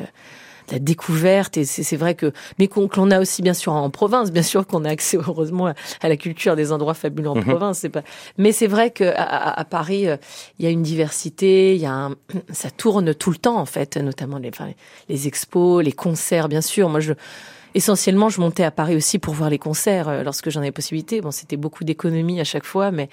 la 0.72 0.78
découverte 0.78 1.56
et 1.56 1.64
c'est 1.64 1.96
vrai 1.96 2.14
que 2.14 2.32
mais 2.58 2.68
qu'on 2.68 3.10
a 3.10 3.20
aussi 3.20 3.42
bien 3.42 3.54
sûr 3.54 3.72
en 3.72 3.90
province 3.90 4.30
bien 4.30 4.42
sûr 4.42 4.66
qu'on 4.66 4.84
a 4.84 4.90
accès 4.90 5.16
heureusement 5.28 5.72
à, 6.00 6.08
la 6.08 6.16
culture 6.16 6.56
des 6.56 6.72
endroits 6.72 6.94
fabuleux 6.94 7.30
en 7.30 7.36
mhm. 7.36 7.44
province 7.44 7.78
c'est 7.78 7.88
pas 7.88 8.02
mais 8.38 8.52
c'est 8.52 8.66
vrai 8.66 8.90
que 8.90 9.12
à, 9.16 9.64
Paris 9.64 10.08
euh, 10.08 10.16
il 10.58 10.64
y 10.64 10.68
a 10.68 10.70
une 10.70 10.82
diversité 10.82 11.74
il 11.74 11.80
y 11.80 11.86
a 11.86 11.92
un, 11.92 12.14
ça 12.52 12.70
tourne 12.70 13.14
tout 13.14 13.30
le 13.30 13.36
temps 13.36 13.58
en 13.58 13.66
fait 13.66 13.96
notamment 13.96 14.38
les 14.38 14.48
enfin, 14.48 14.70
les 15.08 15.26
expos 15.26 15.84
les 15.84 15.92
concerts 15.92 16.48
bien 16.48 16.60
sûr 16.60 16.88
moi 16.88 17.00
je 17.00 17.12
essentiellement, 17.74 18.28
je 18.28 18.40
montais 18.40 18.64
à 18.64 18.70
Paris 18.70 18.96
aussi 18.96 19.18
pour 19.18 19.34
voir 19.34 19.50
les 19.50 19.58
concerts 19.58 20.08
euh, 20.08 20.22
lorsque 20.22 20.50
j'en 20.50 20.60
avais 20.60 20.72
possibilité. 20.72 21.20
Bon, 21.20 21.30
c'était 21.30 21.56
beaucoup 21.56 21.84
d'économies 21.84 22.40
à 22.40 22.44
chaque 22.44 22.64
fois, 22.64 22.90
mais 22.90 23.08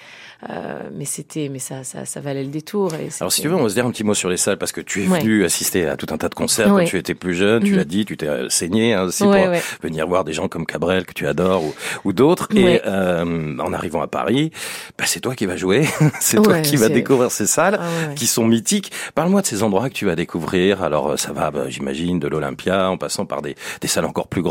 euh, 0.49 0.79
mais 0.93 1.05
c'était 1.05 1.49
mais 1.49 1.59
ça, 1.59 1.83
ça, 1.83 2.05
ça 2.05 2.19
valait 2.19 2.43
le 2.43 2.49
détour. 2.49 2.93
Et 2.95 3.09
Alors 3.19 3.31
si 3.31 3.41
tu 3.41 3.47
veux, 3.47 3.55
on 3.55 3.63
va 3.63 3.69
se 3.69 3.73
dire 3.73 3.85
un 3.85 3.91
petit 3.91 4.03
mot 4.03 4.13
sur 4.13 4.29
les 4.29 4.37
salles 4.37 4.57
parce 4.57 4.71
que 4.71 4.81
tu 4.81 5.03
es 5.03 5.05
venu 5.05 5.43
assister 5.43 5.87
à 5.87 5.97
tout 5.97 6.07
un 6.11 6.17
tas 6.17 6.29
de 6.29 6.35
concerts 6.35 6.67
quand 6.67 6.85
tu 6.85 6.97
étais 6.97 7.15
plus 7.15 7.33
jeune. 7.33 7.63
Tu 7.63 7.71
mhm. 7.71 7.77
l'as 7.77 7.85
dit, 7.85 8.05
tu 8.05 8.17
t'es 8.17 8.27
euh, 8.27 8.49
saigné 8.49 8.93
hein, 8.93 9.03
aussi 9.03 9.23
pour 9.23 9.35
venir 9.81 10.07
voir 10.07 10.23
des 10.23 10.33
gens 10.33 10.47
comme 10.47 10.65
Cabrel 10.65 11.05
que 11.05 11.13
tu 11.13 11.27
adores 11.27 11.63
ou, 11.63 11.73
ou 12.05 12.13
d'autres. 12.13 12.47
Et 12.55 12.81
euh, 12.85 13.57
en 13.59 13.73
arrivant 13.73 14.01
à 14.01 14.07
Paris, 14.07 14.51
bah, 14.97 15.05
c'est 15.07 15.19
toi 15.19 15.35
qui 15.35 15.45
vas 15.45 15.57
jouer, 15.57 15.85
c'est 16.19 16.41
toi 16.41 16.59
qui 16.61 16.75
vas 16.75 16.89
découvrir 16.89 17.31
ces 17.31 17.47
salles 17.47 17.79
ah, 17.79 18.13
qui 18.15 18.27
sont 18.27 18.45
mythiques. 18.45 18.91
Parle-moi 19.15 19.41
de 19.41 19.47
ces 19.47 19.63
endroits 19.63 19.89
que 19.89 19.93
tu 19.93 20.05
vas 20.05 20.15
découvrir. 20.15 20.83
Alors 20.83 21.11
euh, 21.11 21.17
ça 21.17 21.33
va, 21.33 21.51
bah, 21.51 21.65
j'imagine, 21.67 22.19
de 22.19 22.27
l'Olympia 22.27 22.89
en 22.89 22.97
passant 22.97 23.25
par 23.25 23.41
des, 23.41 23.55
des 23.81 23.87
salles 23.87 24.05
encore 24.05 24.27
plus 24.27 24.41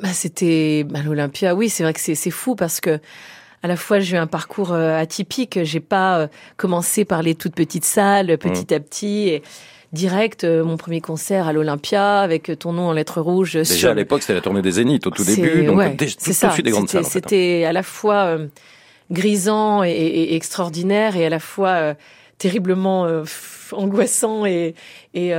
Bah, 0.00 0.08
c'était 0.12 0.84
bah, 0.84 1.00
l'Olympia. 1.04 1.54
Oui, 1.54 1.68
c'est 1.68 1.82
vrai 1.82 1.92
que 1.92 2.00
c'est 2.00 2.30
fou 2.30 2.54
parce 2.54 2.80
que 2.80 2.98
à 3.62 3.68
la 3.68 3.76
fois 3.76 4.00
j'ai 4.00 4.16
eu 4.16 4.18
un 4.18 4.26
parcours 4.26 4.72
euh, 4.72 4.98
atypique. 4.98 5.60
J'ai 5.62 5.80
pas 5.80 6.18
euh, 6.18 6.26
commencé 6.56 7.04
par 7.04 7.22
les 7.22 7.34
toutes 7.34 7.54
petites 7.54 7.84
salles, 7.84 8.36
petit 8.38 8.66
mmh. 8.70 8.76
à 8.76 8.80
petit. 8.80 9.28
Et 9.28 9.42
direct 9.92 10.42
euh, 10.42 10.64
mon 10.64 10.76
premier 10.76 11.00
concert 11.00 11.46
à 11.46 11.52
l'Olympia 11.52 12.20
avec 12.20 12.58
ton 12.58 12.72
nom 12.72 12.88
en 12.88 12.92
lettres 12.92 13.20
rouges. 13.20 13.54
Déjà 13.54 13.92
à 13.92 13.94
l'époque, 13.94 14.22
c'était 14.22 14.34
la 14.34 14.40
tournée 14.40 14.60
des 14.60 14.72
Zéniths 14.72 15.06
au 15.06 15.10
tout 15.10 15.24
début, 15.24 15.64
donc 15.64 15.80
c'est 16.18 16.32
ça. 16.32 16.52
des 16.54 16.70
grandes 16.70 16.90
salles. 16.90 17.04
C'était 17.04 17.64
à 17.64 17.72
la 17.72 17.82
fois 17.82 18.36
grisant 19.10 19.84
et, 19.84 20.34
extraordinaire 20.34 21.16
et 21.16 21.24
à 21.24 21.30
la 21.30 21.38
fois 21.38 21.94
terriblement 22.38 23.06
angoissant 23.72 24.44
et, 24.44 24.74
et 25.14 25.32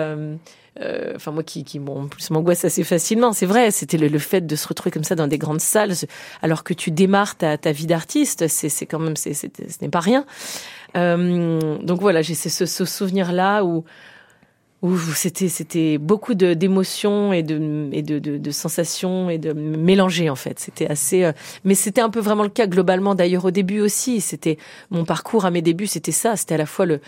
enfin 1.15 1.32
moi 1.32 1.44
qui, 1.44 1.63
qui 1.63 1.79
bon, 1.79 2.08
plus 2.08 2.29
m'angoisse 2.32 2.65
assez 2.65 2.84
facilement, 2.84 3.32
c'est 3.34 3.46
vrai, 3.46 3.72
c'était 3.72 3.98
le, 3.98 4.20
fait 4.20 4.46
de 4.46 4.55
se 4.55 4.67
retrouver 4.67 4.91
comme 4.91 5.03
ça 5.03 5.15
dans 5.15 5.27
des 5.27 5.38
grandes 5.38 5.62
salles, 5.62 5.94
alors 6.41 6.63
que 6.63 6.74
tu 6.74 6.91
démarres 6.91 7.36
ta, 7.36 7.58
ta 7.58 7.72
vie 7.72 7.88
d'artiste, 7.88 8.48
c'est, 8.48 8.70
c'est 8.70 8.86
quand 8.86 9.00
même, 9.00 9.15
c'est, 9.15 9.34
ce 9.34 9.48
n'est 9.82 9.89
pas 9.89 10.00
rien. 10.00 10.25
Euh, 10.96 11.77
donc 11.82 12.01
voilà, 12.01 12.22
j'ai 12.22 12.36
ce, 12.36 12.65
ce 12.65 12.86
souvenir-là 12.86 13.63
où, 13.63 13.84
où 14.82 14.98
c'était, 14.98 15.50
c'était 15.50 15.98
beaucoup 15.98 16.36
d'émotions 16.36 17.34
et 17.34 17.44
de, 17.44 17.89
et 17.91 18.01
de, 18.01 18.20
de, 18.20 18.38
de, 18.38 18.51
sensations 18.51 19.29
et 19.29 19.38
de 19.38 19.53
mélanger 19.53 20.29
en 20.29 20.36
fait. 20.36 20.60
C'était 20.60 20.88
assez, 20.88 21.24
euh, 21.24 21.32
mais 21.63 21.75
c'était 21.75 22.01
un 22.01 22.10
peu 22.10 22.20
vraiment 22.20 22.44
le 22.44 22.50
cas 22.50 22.67
globalement 22.67 23.15
d'ailleurs 23.15 23.46
au 23.46 23.51
début 23.51 23.79
aussi. 23.79 24.22
C'était 24.22 24.58
mon 24.91 25.05
parcours 25.05 25.46
à 25.46 25.51
mes 25.51 25.62
débuts, 25.62 25.88
c'était 25.88 26.12
ça, 26.12 26.36
c'était 26.36 26.55
à 26.55 26.58
la 26.58 26.65
fois 26.65 26.86
le 26.86 27.01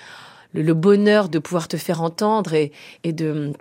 le, 0.53 0.73
bonheur 0.73 1.29
de 1.29 1.39
pouvoir 1.39 1.67
te 1.67 1.77
faire 1.77 2.01
entendre 2.01 2.53
et, 2.53 2.71
et 3.03 3.13
de 3.13 3.53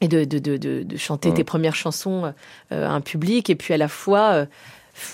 et 0.00 0.08
de, 0.08 0.24
de, 0.24 0.38
de, 0.38 0.82
de 0.82 0.96
chanter 0.96 1.32
tes 1.32 1.44
premières 1.44 1.76
chansons 1.76 2.34
euh, 2.72 2.88
à 2.88 2.90
un 2.90 3.00
public 3.00 3.48
et 3.48 3.54
puis 3.54 3.72
à 3.72 3.76
la 3.78 3.88
fois 3.88 4.32
euh, 4.32 4.46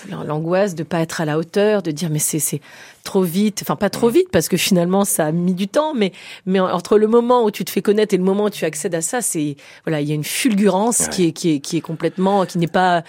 l'angoisse 0.09 0.75
de 0.75 0.83
pas 0.83 0.99
être 0.99 1.21
à 1.21 1.25
la 1.25 1.37
hauteur, 1.37 1.81
de 1.81 1.91
dire 1.91 2.09
mais 2.09 2.19
c'est 2.19 2.39
c'est 2.39 2.61
trop 3.03 3.23
vite, 3.23 3.59
enfin 3.63 3.75
pas 3.75 3.89
trop 3.89 4.09
vite 4.09 4.29
parce 4.31 4.47
que 4.47 4.57
finalement 4.57 5.05
ça 5.05 5.27
a 5.27 5.31
mis 5.31 5.53
du 5.53 5.67
temps, 5.67 5.93
mais 5.93 6.11
mais 6.45 6.59
entre 6.59 6.97
le 6.97 7.07
moment 7.07 7.43
où 7.43 7.51
tu 7.51 7.65
te 7.65 7.71
fais 7.71 7.81
connaître 7.81 8.13
et 8.13 8.17
le 8.17 8.23
moment 8.23 8.45
où 8.45 8.49
tu 8.49 8.65
accèdes 8.65 8.95
à 8.95 9.01
ça, 9.01 9.21
c'est 9.21 9.55
voilà 9.85 10.01
il 10.01 10.07
y 10.07 10.11
a 10.11 10.15
une 10.15 10.23
fulgurance 10.23 11.07
qui 11.07 11.27
est 11.27 11.31
qui 11.31 11.55
est 11.55 11.59
qui 11.59 11.77
est 11.77 11.81
complètement 11.81 12.45
qui 12.45 12.57
n'est 12.57 12.67
pas 12.67 13.03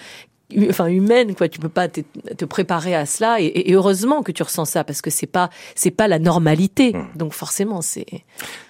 enfin 0.69 0.87
humaine 0.87 1.35
quoi. 1.35 1.47
Tu 1.47 1.59
peux 1.59 1.69
pas 1.69 1.87
te, 1.87 2.45
préparer 2.45 2.95
à 2.95 3.05
cela 3.05 3.39
et, 3.39 3.71
heureusement 3.73 4.21
que 4.21 4.31
tu 4.31 4.43
ressens 4.43 4.65
ça 4.65 4.83
parce 4.83 5.01
que 5.01 5.09
c'est 5.09 5.27
pas 5.27 5.49
c'est 5.75 5.91
pas 5.91 6.07
la 6.07 6.19
normalité. 6.19 6.93
Hmm. 6.93 7.05
donc 7.15 7.33
forcément 7.33 7.81
c'est 7.81 8.05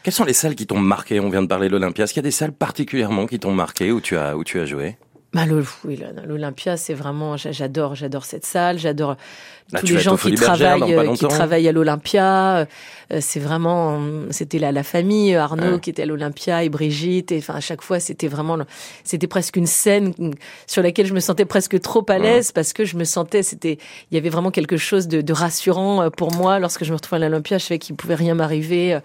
quelles 0.04 0.14
sont 0.14 0.26
les 0.26 0.34
salles 0.34 0.56
qui 0.56 0.68
t'ont 0.68 0.80
marqué? 0.80 1.20
On 1.20 1.30
vient 1.30 1.42
de 1.42 1.48
parler 1.48 1.68
de 1.68 1.74
l'Olympia. 1.74 2.04
Est-ce 2.04 2.14
qu'il 2.14 2.22
y 2.22 2.26
a 2.26 2.30
des 2.30 2.32
salles 2.32 2.54
particulièrement 2.54 3.26
qui 3.26 3.40
t'ont 3.40 3.54
marqué 3.54 3.92
où 3.92 4.02
tu 4.02 4.18
as 4.18 4.36
où 4.38 4.44
tu 4.44 4.60
as 4.60 4.66
joué? 4.66 4.98
Bah, 5.34 5.46
l'Olympia, 5.48 6.78
c'est 6.78 6.94
vraiment, 6.94 7.38
j'adore, 7.38 7.96
j'adore 7.96 8.24
cette 8.24 8.46
salle, 8.46 8.78
j'adore 8.78 9.16
tous 9.80 9.88
les 9.88 9.98
gens 9.98 10.16
qui 10.16 10.36
travaillent, 10.36 10.94
euh, 10.94 11.16
qui 11.16 11.28
travaillent 11.28 11.68
à 11.68 11.72
l'Olympia. 11.72 12.58
Euh, 12.58 12.66
c'est 13.20 13.40
vraiment, 13.40 14.00
c'était 14.30 14.60
la, 14.60 14.72
la 14.72 14.84
famille 14.84 15.36
Arnaud 15.36 15.80
qui 15.80 15.90
était 15.90 16.04
à 16.04 16.06
l'Olympia 16.06 16.64
et 16.64 16.70
Brigitte. 16.70 17.32
Et 17.32 17.40
enfin, 17.40 17.56
à 17.56 17.62
chaque 17.62 17.82
fois, 17.82 18.00
c'était 18.00 18.28
vraiment, 18.28 18.60
c'était 19.04 19.26
presque 19.26 19.56
une 19.56 19.66
scène 19.66 20.14
sur 20.68 20.84
laquelle 20.84 21.08
je 21.08 21.16
me 21.16 21.20
sentais 21.20 21.46
presque 21.46 21.82
trop 21.82 22.06
à 22.10 22.20
l'aise 22.20 22.52
parce 22.52 22.72
que 22.72 22.86
je 22.86 22.96
me 22.96 23.04
sentais, 23.04 23.42
c'était, 23.42 23.80
il 24.12 24.16
y 24.16 24.18
avait 24.20 24.30
vraiment 24.30 24.52
quelque 24.52 24.78
chose 24.78 25.08
de, 25.08 25.22
de 25.22 25.34
rassurant 25.34 26.04
euh, 26.04 26.10
pour 26.12 26.32
moi 26.34 26.60
lorsque 26.60 26.84
je 26.84 26.92
me 26.92 26.96
retrouvais 26.96 27.24
à 27.26 27.28
l'Olympia. 27.28 27.58
Je 27.58 27.66
savais 27.66 27.80
qu'il 27.80 27.96
pouvait 27.96 28.16
rien 28.16 28.36
m'arriver. 28.36 29.00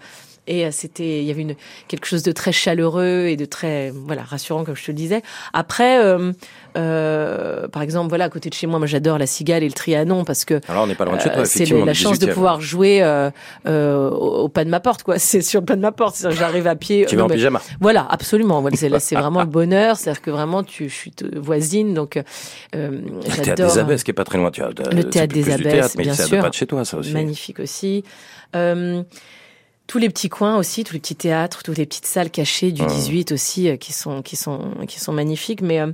Et 0.47 0.65
euh, 0.65 0.69
c'était, 0.71 1.19
il 1.19 1.25
y 1.25 1.31
avait 1.31 1.41
une, 1.41 1.55
quelque 1.87 2.05
chose 2.05 2.23
de 2.23 2.31
très 2.31 2.51
chaleureux 2.51 3.25
et 3.27 3.37
de 3.37 3.45
très, 3.45 3.91
voilà, 3.91 4.23
rassurant, 4.23 4.63
comme 4.63 4.75
je 4.75 4.83
te 4.83 4.91
le 4.91 4.97
disais. 4.97 5.21
Après, 5.53 6.03
euh, 6.03 6.31
euh, 6.77 7.67
par 7.67 7.81
exemple, 7.81 8.09
voilà, 8.09 8.25
à 8.25 8.29
côté 8.29 8.49
de 8.49 8.53
chez 8.53 8.67
moi, 8.67 8.79
moi 8.79 8.87
j'adore 8.87 9.17
la 9.17 9.27
Cigale 9.27 9.63
et 9.63 9.67
le 9.67 9.73
Trianon 9.73 10.23
parce 10.23 10.45
que. 10.45 10.59
Alors 10.67 10.83
on 10.83 10.87
n'est 10.87 10.95
pas 10.95 11.05
loin 11.05 11.15
de 11.15 11.21
chez 11.21 11.29
toi, 11.29 11.41
euh, 11.41 11.45
C'est 11.45 11.65
la 11.65 11.93
chance 11.93 12.19
de 12.19 12.31
pouvoir 12.31 12.61
jouer 12.61 13.01
euh, 13.01 13.31
euh, 13.67 14.09
au, 14.09 14.49
pas 14.49 14.65
de 14.65 14.69
ma 14.69 14.79
porte, 14.79 15.03
quoi. 15.03 15.17
C'est 15.19 15.41
sur 15.41 15.61
le 15.61 15.65
pas 15.65 15.75
de 15.75 15.81
ma 15.81 15.91
porte. 15.91 16.25
J'arrive 16.31 16.67
à 16.67 16.75
pied. 16.75 17.05
Tu 17.07 17.15
vas 17.15 17.23
en 17.23 17.29
pyjama. 17.29 17.61
Voilà, 17.79 18.07
absolument. 18.09 18.61
Voilà, 18.61 18.99
c'est 18.99 19.15
vraiment 19.15 19.41
le 19.41 19.45
bonheur. 19.47 19.97
C'est-à-dire 19.97 20.21
que 20.21 20.31
vraiment, 20.31 20.63
tu, 20.63 20.89
je 20.89 20.93
suis 20.93 21.13
voisine, 21.35 21.93
donc. 21.93 22.17
Euh, 22.75 22.91
le 23.01 23.41
théâtre 23.41 23.65
des 23.65 23.77
Abbesses, 23.79 24.03
qui 24.03 24.11
est 24.11 24.13
pas 24.13 24.23
très 24.23 24.37
loin. 24.37 24.51
Tu 24.51 24.61
as, 24.61 24.69
le 24.69 25.03
théâtre 25.03 25.33
des 25.33 25.51
Abbesses, 25.51 25.97
bien 25.97 26.13
sûr. 26.13 26.41
pas 26.41 26.49
de 26.49 26.53
chez 26.53 26.67
toi, 26.67 26.85
ça 26.85 26.97
aussi. 26.97 27.13
Magnifique 27.13 27.59
aussi. 27.59 28.03
Euh, 28.55 29.03
tous 29.89 29.97
les 29.97 30.09
petits 30.09 30.29
coins 30.29 30.55
aussi, 30.55 30.83
tous 30.83 30.93
les 30.93 30.99
petits 30.99 31.15
théâtres, 31.15 31.63
toutes 31.63 31.79
les 31.79 31.87
petites 31.87 32.05
salles 32.05 32.29
cachées 32.29 32.71
du 32.71 32.85
18 32.85 33.31
aussi, 33.31 33.67
euh, 33.67 33.75
qui 33.75 33.91
sont 33.91 34.21
qui 34.21 34.35
sont 34.35 34.75
qui 34.87 34.99
sont 34.99 35.11
magnifiques. 35.11 35.61
Mais 35.61 35.81
euh, 35.81 35.91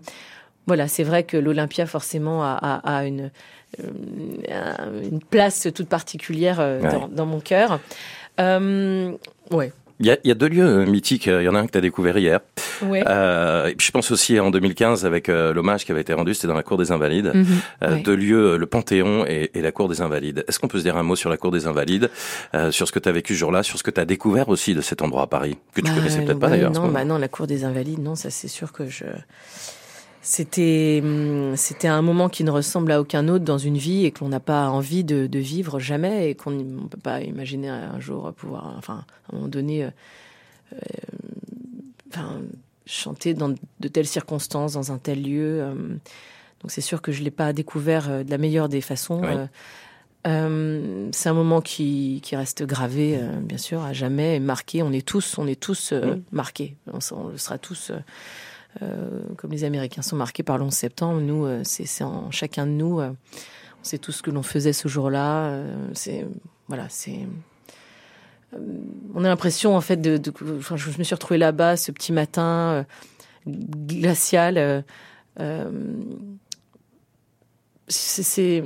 voilà, 0.68 0.90
c'est 0.90 1.04
vrai 1.04 1.24
que 1.24 1.38
l'Olympia 1.38 1.86
forcément 1.86 2.44
a, 2.44 2.60
a, 2.62 2.98
a 2.98 3.06
une 3.06 3.32
euh, 3.80 5.02
une 5.10 5.22
place 5.22 5.70
toute 5.74 5.88
particulière 5.88 6.58
dans, 6.58 7.08
dans, 7.08 7.26
mon 7.26 7.40
cœur. 7.40 7.80
ouais, 8.38 9.72
il 10.00 10.06
y, 10.08 10.12
a, 10.12 10.18
il 10.24 10.28
y 10.28 10.32
a, 10.32 10.36
deux 10.36 10.50
lieux 10.50 10.66
euh, 10.66 10.86
mythiques. 10.86 11.28
Il 11.28 11.42
y 11.44 11.48
en 11.48 11.56
a 11.56 11.60
un 11.60 11.66
que 11.66 11.72
tu 11.72 11.78
as 11.78 11.82
découvert 11.82 12.18
hier. 12.18 12.40
Ouais. 12.82 13.04
Euh, 13.08 13.68
et 13.68 13.76
puis 13.76 13.88
je 13.88 13.92
pense 13.92 14.12
aussi 14.12 14.40
en 14.40 14.52
2015 14.52 15.06
avec 15.06 15.30
euh, 15.30 15.54
l'hommage 15.54 15.86
qui 15.86 15.92
avait 15.92 16.02
été 16.02 16.14
rendu, 16.14 16.34
c'était 16.34 16.48
dans 16.48 16.54
la 16.56 16.64
Cour 16.64 16.78
des 16.78 16.92
Invalides. 16.92 17.32
Mhm. 17.34 17.46
euh, 17.84 18.02
Deux 18.04 18.16
lieux, 18.16 18.58
le 18.58 18.66
Panthéon 18.66 19.26
et, 19.26 19.52
et 19.54 19.62
la 19.62 19.72
Cour 19.72 19.88
des 19.88 20.02
Invalides. 20.02 20.44
Est-ce 20.48 20.60
qu'on 20.60 20.68
peut 20.68 20.80
se 20.80 20.84
dire 20.84 20.98
un 20.98 21.04
mot 21.04 21.16
sur 21.16 21.30
la 21.30 21.38
Cour 21.38 21.52
des 21.52 21.68
Invalides, 21.68 22.10
euh, 22.54 22.72
sur 22.72 22.88
ce 22.88 22.92
que 22.92 23.00
tu 23.00 23.08
as 23.08 23.12
vécu 23.14 23.34
ce 23.34 23.40
jour-là, 23.40 23.64
sur 23.64 23.78
ce 23.78 23.84
que 23.84 23.92
tu 23.92 24.02
as 24.02 24.06
découvert 24.06 24.50
aussi 24.50 24.74
de 24.74 24.82
cet 24.82 25.02
endroit 25.02 25.24
à 25.24 25.28
Paris, 25.28 25.58
que 25.74 25.82
tu 25.82 25.88
bah, 25.90 25.96
connaissais 25.98 26.24
peut-être 26.24 26.40
pas 26.40 26.50
d'ailleurs 26.50 26.72
Non, 26.72 26.90
bah 26.90 27.06
non, 27.06 27.18
la 27.18 27.28
Cour 27.28 27.48
des 27.48 27.64
Invalides, 27.64 28.00
non, 28.00 28.16
ça 28.16 28.30
c'est 28.30 28.48
sûr 28.50 28.74
que 28.74 28.88
je 28.90 29.06
c'était 30.26 31.02
hum, 31.04 31.56
c'était 31.56 31.88
un 31.88 32.02
moment 32.02 32.30
qui 32.30 32.44
ne 32.44 32.50
ressemble 32.50 32.92
à 32.92 33.00
aucun 33.00 33.28
autre 33.28 33.46
dans 33.46 33.60
une 33.60 33.78
vie 33.78 34.06
et 34.06 34.12
qu'on 34.12 34.28
n'a 34.28 34.40
pas 34.40 34.70
envie 34.70 35.04
de, 35.04 35.28
de, 35.28 35.40
vivre 35.40 35.80
jamais 35.80 36.32
et 36.32 36.36
qu'on 36.36 36.50
ne 36.50 36.88
peut 36.88 36.98
pas 36.98 37.22
imaginer 37.22 37.70
un 37.70 38.00
jour 38.00 38.34
pouvoir, 38.34 38.74
enfin, 38.76 39.06
à 39.28 39.32
un 39.32 39.36
moment 39.36 39.48
donné, 39.48 39.84
euh, 39.84 39.90
euh, 40.74 40.78
enfin, 42.10 42.42
chanter 42.88 43.36
dans 43.36 43.50
de 43.80 43.88
telles 43.88 44.08
circonstances, 44.08 44.74
dans 44.74 44.92
un 44.92 44.98
tel 44.98 45.22
lieu. 45.22 45.62
Euh, 45.62 45.74
donc 46.62 46.72
c'est 46.72 46.82
sûr 46.82 47.04
que 47.04 47.12
je 47.12 47.22
l'ai 47.22 47.30
pas 47.30 47.54
découvert 47.54 48.26
de 48.26 48.32
la 48.32 48.40
meilleure 48.40 48.68
des 48.68 48.82
façons. 48.82 49.22
Euh, 50.26 51.10
c'est 51.12 51.30
un 51.30 51.34
moment 51.34 51.62
qui, 51.62 52.20
qui 52.24 52.36
reste 52.36 52.64
gravé, 52.64 53.22
bien 53.44 53.60
sûr, 53.60 53.84
à 53.84 53.94
jamais, 53.94 54.38
et 54.38 54.40
marqué. 54.40 54.82
On 54.82 54.92
est 54.92 55.06
tous, 55.06 55.38
on 55.38 55.46
est 55.46 55.60
tous 55.60 55.94
marqués. 56.32 56.78
On, 56.92 56.98
on, 57.16 57.28
le 57.28 57.38
sera 57.38 57.60
tous 57.60 57.92
comme 59.38 59.52
les 59.52 59.64
Américains 59.64 60.02
sont 60.02 60.16
marqués 60.16 60.44
par 60.44 60.58
l'11 60.58 60.72
septembre, 60.72 61.22
nous, 61.22 61.46
euh, 61.46 61.62
c'est 61.64 62.04
en 62.04 62.32
chacun 62.32 62.66
de 62.66 62.72
nous. 62.72 63.00
Euh, 63.00 63.10
on 63.10 63.84
sait 63.84 63.98
tout 63.98 64.12
ce 64.12 64.22
que 64.22 64.32
l'on 64.32 64.44
faisait 64.44 64.74
ce 64.74 64.88
jour-là. 64.88 65.62
c'est 65.94 66.26
voilà, 66.68 66.88
c'est 66.90 67.28
on 69.14 69.24
a 69.24 69.28
l'impression 69.28 69.76
en 69.76 69.82
fait 69.82 69.98
de, 69.98 70.20
je 70.40 70.98
me 70.98 71.04
suis 71.04 71.14
retrouvée 71.14 71.38
là-bas 71.38 71.78
ce 71.78 71.92
petit 71.92 72.14
matin 72.14 72.86
glacial. 73.46 74.84
Euh, 75.40 75.72
j'ai 77.88 78.62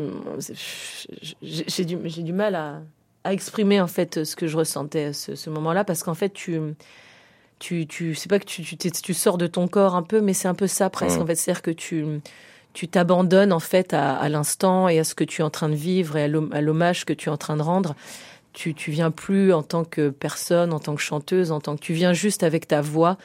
du 1.86 2.34
mal 2.34 2.56
à, 2.56 2.82
exprimer 3.26 3.82
en 3.82 3.88
fait 3.88 4.24
ce 4.24 4.36
que 4.36 4.48
je 4.48 4.58
ressentais 4.58 5.06
à 5.06 5.14
ce 5.14 5.50
moment-là 5.50 5.84
parce 5.84 6.04
qu'en 6.04 6.14
fait 6.14 6.30
tu 6.30 6.60
tu, 7.60 7.86
tu 7.88 8.16
c'est 8.16 8.30
pas 8.30 8.40
que 8.40 8.46
tu, 8.46 8.64
tu, 8.64 8.78
tu, 8.78 9.14
sors 9.14 9.38
de 9.38 9.48
ton 9.48 9.68
corps 9.68 9.96
un 9.96 10.04
peu, 10.04 10.22
mais 10.22 10.34
c'est 10.34 10.48
un 10.48 10.54
peu 10.54 10.68
ça 10.68 10.90
presque. 10.90 11.20
En 11.20 11.26
fait, 11.26 11.36
c'est-à-dire 11.36 11.62
que 11.62 11.72
tu, 11.72 12.06
tu 12.74 12.88
t'abandonnes 12.88 13.52
en 13.52 13.60
fait 13.60 13.94
à, 13.94 14.16
à 14.16 14.30
l'instant 14.30 14.88
et 14.88 15.00
à 15.00 15.04
ce 15.04 15.14
que 15.16 15.24
tu 15.24 15.42
es 15.42 15.44
en 15.44 15.50
train 15.50 15.70
de 15.70 15.76
vivre 15.76 16.18
et 16.18 16.24
à 16.24 16.62
l'hommage 16.62 17.06
que 17.06 17.14
tu 17.14 17.30
es 17.30 17.32
en 17.32 17.38
train 17.38 17.58
de 17.58 17.62
rendre. 17.62 17.96
Tu, 18.52 18.74
tu 18.74 18.90
viens 18.90 19.12
plus 19.12 19.54
en 19.54 19.62
tant 19.62 19.84
que 19.84 20.10
personne, 20.10 20.74
en 20.74 20.80
tant 20.80 20.96
que 20.96 21.02
chanteuse, 21.02 21.52
en 21.52 21.60
tant 21.60 21.76
que 21.76 21.82
tu 21.82 21.94
viens 21.94 22.14
juste 22.14 22.42
avec 22.42 22.68
ta 22.68 22.82
voix 22.82 23.18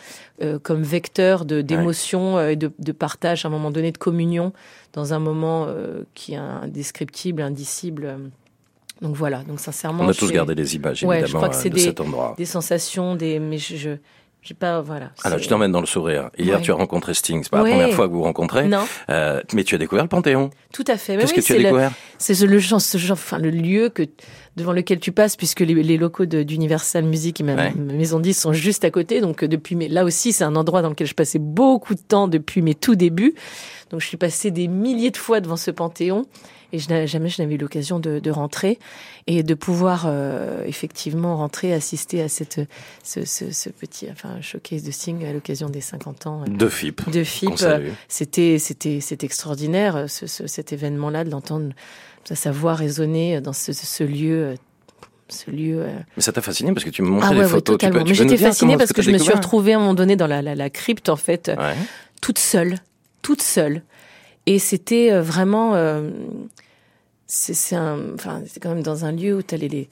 euh, 0.43 0.59
comme 0.59 0.83
vecteur 0.83 1.47
de 1.47 1.63
d'émotion 1.63 2.37
euh, 2.37 2.51
et 2.51 2.57
de, 2.57 2.71
de, 2.79 2.93
partage 2.93 3.45
à 3.45 3.49
un 3.49 3.51
moment 3.51 3.71
donné 3.71 3.91
de 3.91 3.97
communion 3.97 4.53
dans 4.93 5.15
un 5.15 5.19
moment 5.19 5.65
euh, 5.67 6.03
qui 6.13 6.35
est 6.35 6.37
indescriptible, 6.37 7.41
indicible. 7.41 8.19
Donc 9.01 9.17
voilà, 9.17 9.43
donc 9.45 9.61
sincèrement, 9.61 10.05
on 10.05 10.09
a 10.09 10.15
tous 10.15 10.31
gardé 10.31 10.55
des 10.55 10.77
images 10.77 11.03
évidemment 11.03 11.21
ouais, 11.21 11.27
je 11.27 11.37
crois 11.37 11.49
que 11.49 11.69
de 11.69 11.75
des, 11.75 11.81
cet 11.81 12.01
endroit. 12.01 12.35
Des 12.37 12.45
sensations, 12.45 13.17
des 13.17 13.39
mais 13.41 13.59
je, 13.59 13.77
je 13.77 13.91
J'ai 14.45 14.53
pas, 14.53 14.83
voilà. 14.83 15.11
Alors, 15.23 15.39
je 15.39 15.49
t'emmène 15.49 15.73
dans 15.73 15.81
le 15.81 15.87
sourire. 15.87 16.29
Hier, 16.37 16.61
tu 16.61 16.71
as 16.71 16.75
rencontré 16.75 17.15
Sting. 17.15 17.43
C'est 17.43 17.51
pas 17.51 17.63
la 17.63 17.71
première 17.71 17.95
fois 17.95 18.07
que 18.07 18.13
vous 18.13 18.19
vous 18.19 18.25
rencontrez. 18.25 18.69
Non. 18.69 18.85
Euh, 19.09 19.41
mais 19.55 19.65
tu 19.65 19.75
as 19.75 19.79
découvert 19.79 20.05
le 20.05 20.09
Panthéon. 20.11 20.51
Tout 20.71 20.85
à 20.87 20.99
fait. 20.99 21.17
Qu'est-ce 21.17 21.33
que 21.33 21.41
tu 21.41 21.55
as 21.55 21.59
découvert? 21.59 21.93
C'est 22.19 22.39
le, 22.45 22.59
genre, 22.59 22.81
ce 22.81 22.99
genre, 22.99 23.15
enfin, 23.15 23.39
le 23.39 23.49
lieu 23.49 23.89
que, 23.89 24.03
devant 24.57 24.73
lequel 24.73 25.01
tu 25.01 25.13
passes, 25.13 25.37
puisque 25.37 25.61
les, 25.61 25.75
les 25.75 25.97
locaux 25.97 26.27
d'Universal 26.27 27.05
Music 27.05 27.41
et 27.41 27.45
ma, 27.45 27.71
maison 27.71 28.21
10 28.21 28.39
sont 28.39 28.53
juste 28.53 28.85
à 28.85 28.91
côté. 28.91 29.23
Donc, 29.23 29.43
euh, 29.43 29.49
depuis 29.49 29.77
mes, 29.77 29.89
là 29.89 30.05
aussi, 30.05 30.35
c'est 30.35 30.45
un 30.45 30.57
endroit 30.57 30.83
dans 30.83 30.91
lequel 30.91 31.07
je 31.07 31.15
passais 31.15 31.39
beaucoup 31.39 31.95
de 31.95 32.03
temps 32.03 32.29
depuis 32.29 32.61
mes 32.61 32.75
tout 32.75 32.97
débuts. 32.97 33.35
Donc, 33.89 34.03
je 34.03 34.07
suis 34.07 34.19
passée 34.19 34.51
des 34.51 34.69
milliers 34.69 35.11
de 35.11 35.17
fois 35.17 35.41
devant 35.41 35.57
ce 35.57 35.71
Panthéon 35.71 36.27
et 36.75 36.79
je 36.79 37.07
jamais 37.07 37.29
je 37.29 37.41
n'avais 37.41 37.55
eu 37.55 37.59
l'occasion 37.59 38.01
de, 38.01 38.19
de, 38.19 38.31
rentrer 38.31 38.79
et 39.29 39.43
de 39.43 39.55
pouvoir 39.55 40.05
euh, 40.07 40.65
effectivement 40.67 41.37
rentrer, 41.37 41.73
assister 41.73 42.21
à 42.21 42.29
cette 42.29 42.61
ce, 43.05 43.25
ce, 43.25 43.53
ce, 43.53 43.69
petit 43.69 44.09
enfin 44.11 44.41
showcase 44.41 44.83
de 44.83 44.91
Sing 44.91 45.25
à 45.25 45.33
l'occasion 45.33 45.69
des 45.69 45.81
50 45.81 46.27
ans 46.27 46.43
euh, 46.43 46.51
de 46.51 46.69
FIP. 46.69 47.09
De 47.11 47.23
FIP, 47.23 47.53
c'était 48.09 48.59
c'était 48.59 49.01
c'était 49.01 49.27
extraordinaire 49.27 50.07
ce, 50.09 50.27
cet 50.27 50.73
événement-là 50.73 51.25
de 51.25 51.31
l'entendre 51.31 51.73
sa 52.25 52.51
voix 52.51 52.75
résonner 52.75 53.41
dans 53.41 53.53
ce, 53.53 54.03
lieu 54.03 54.55
ce 55.29 55.51
lieu. 55.51 55.87
Mais 56.17 56.23
ça 56.23 56.33
t'a 56.33 56.43
fasciné 56.43 56.73
parce 56.73 56.85
que 56.85 56.91
tu 56.91 57.03
me 57.03 57.09
montrais 57.09 57.37
ah 57.39 57.43
des 57.43 57.49
photos. 57.49 57.79
totalement. 57.79 58.05
Mais 58.05 58.15
j'étais 58.15 58.37
fascinée 58.37 58.77
parce 58.77 58.93
que, 58.93 59.03
je 59.03 59.13
me 59.13 59.19
suis 59.19 59.33
retrouvée 59.33 59.75
à 59.75 59.77
un 59.77 59.81
moment 59.81 59.95
donné 59.95 60.17
dans 60.17 60.27
la, 60.27 60.43
la, 60.43 60.57
la 60.57 60.71
crypte 60.71 61.09
en 61.09 61.17
fait, 61.17 61.53
toute 62.21 62.39
seule, 62.39 62.79
toute 63.23 63.43
seule. 63.43 63.83
Et 64.47 64.59
c'était 64.59 65.19
vraiment, 65.19 65.75
euh, 65.75 66.11
c'est 67.35 67.77
enfin, 67.77 68.43
quand 68.61 68.71
même 68.71 68.83
dans 68.83 69.05
un 69.05 69.13
lieu 69.13 69.37
où 69.37 69.43
tu 69.43 69.55
as 69.55 69.59
les, 69.59 69.69
les, 69.69 69.89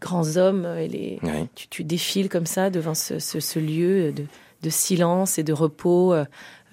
grands 0.00 0.36
hommes 0.36 0.66
et 0.78 0.88
les, 0.88 1.20
tu, 1.54 1.68
tu, 1.68 1.84
défiles 1.84 2.28
comme 2.28 2.46
ça 2.46 2.70
devant 2.70 2.94
ce, 2.94 3.18
ce, 3.18 3.58
lieu 3.58 4.12
de, 4.12 4.24
de, 4.62 4.70
silence 4.70 5.38
et 5.38 5.42
de 5.42 5.52
repos 5.52 6.14
euh, 6.14 6.24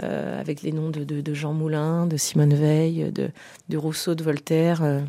euh, 0.04 0.40
avec 0.40 0.62
les 0.62 0.72
noms 0.72 0.90
de, 0.90 1.04
de, 1.04 1.34
Jean 1.34 1.54
Moulin, 1.54 2.06
de 2.06 2.16
Simone 2.16 2.54
Veil, 2.54 3.12
de, 3.12 3.78
Rousseau, 3.78 4.16
de 4.16 4.24
Voltaire. 4.24 4.84
Euh. 4.84 5.02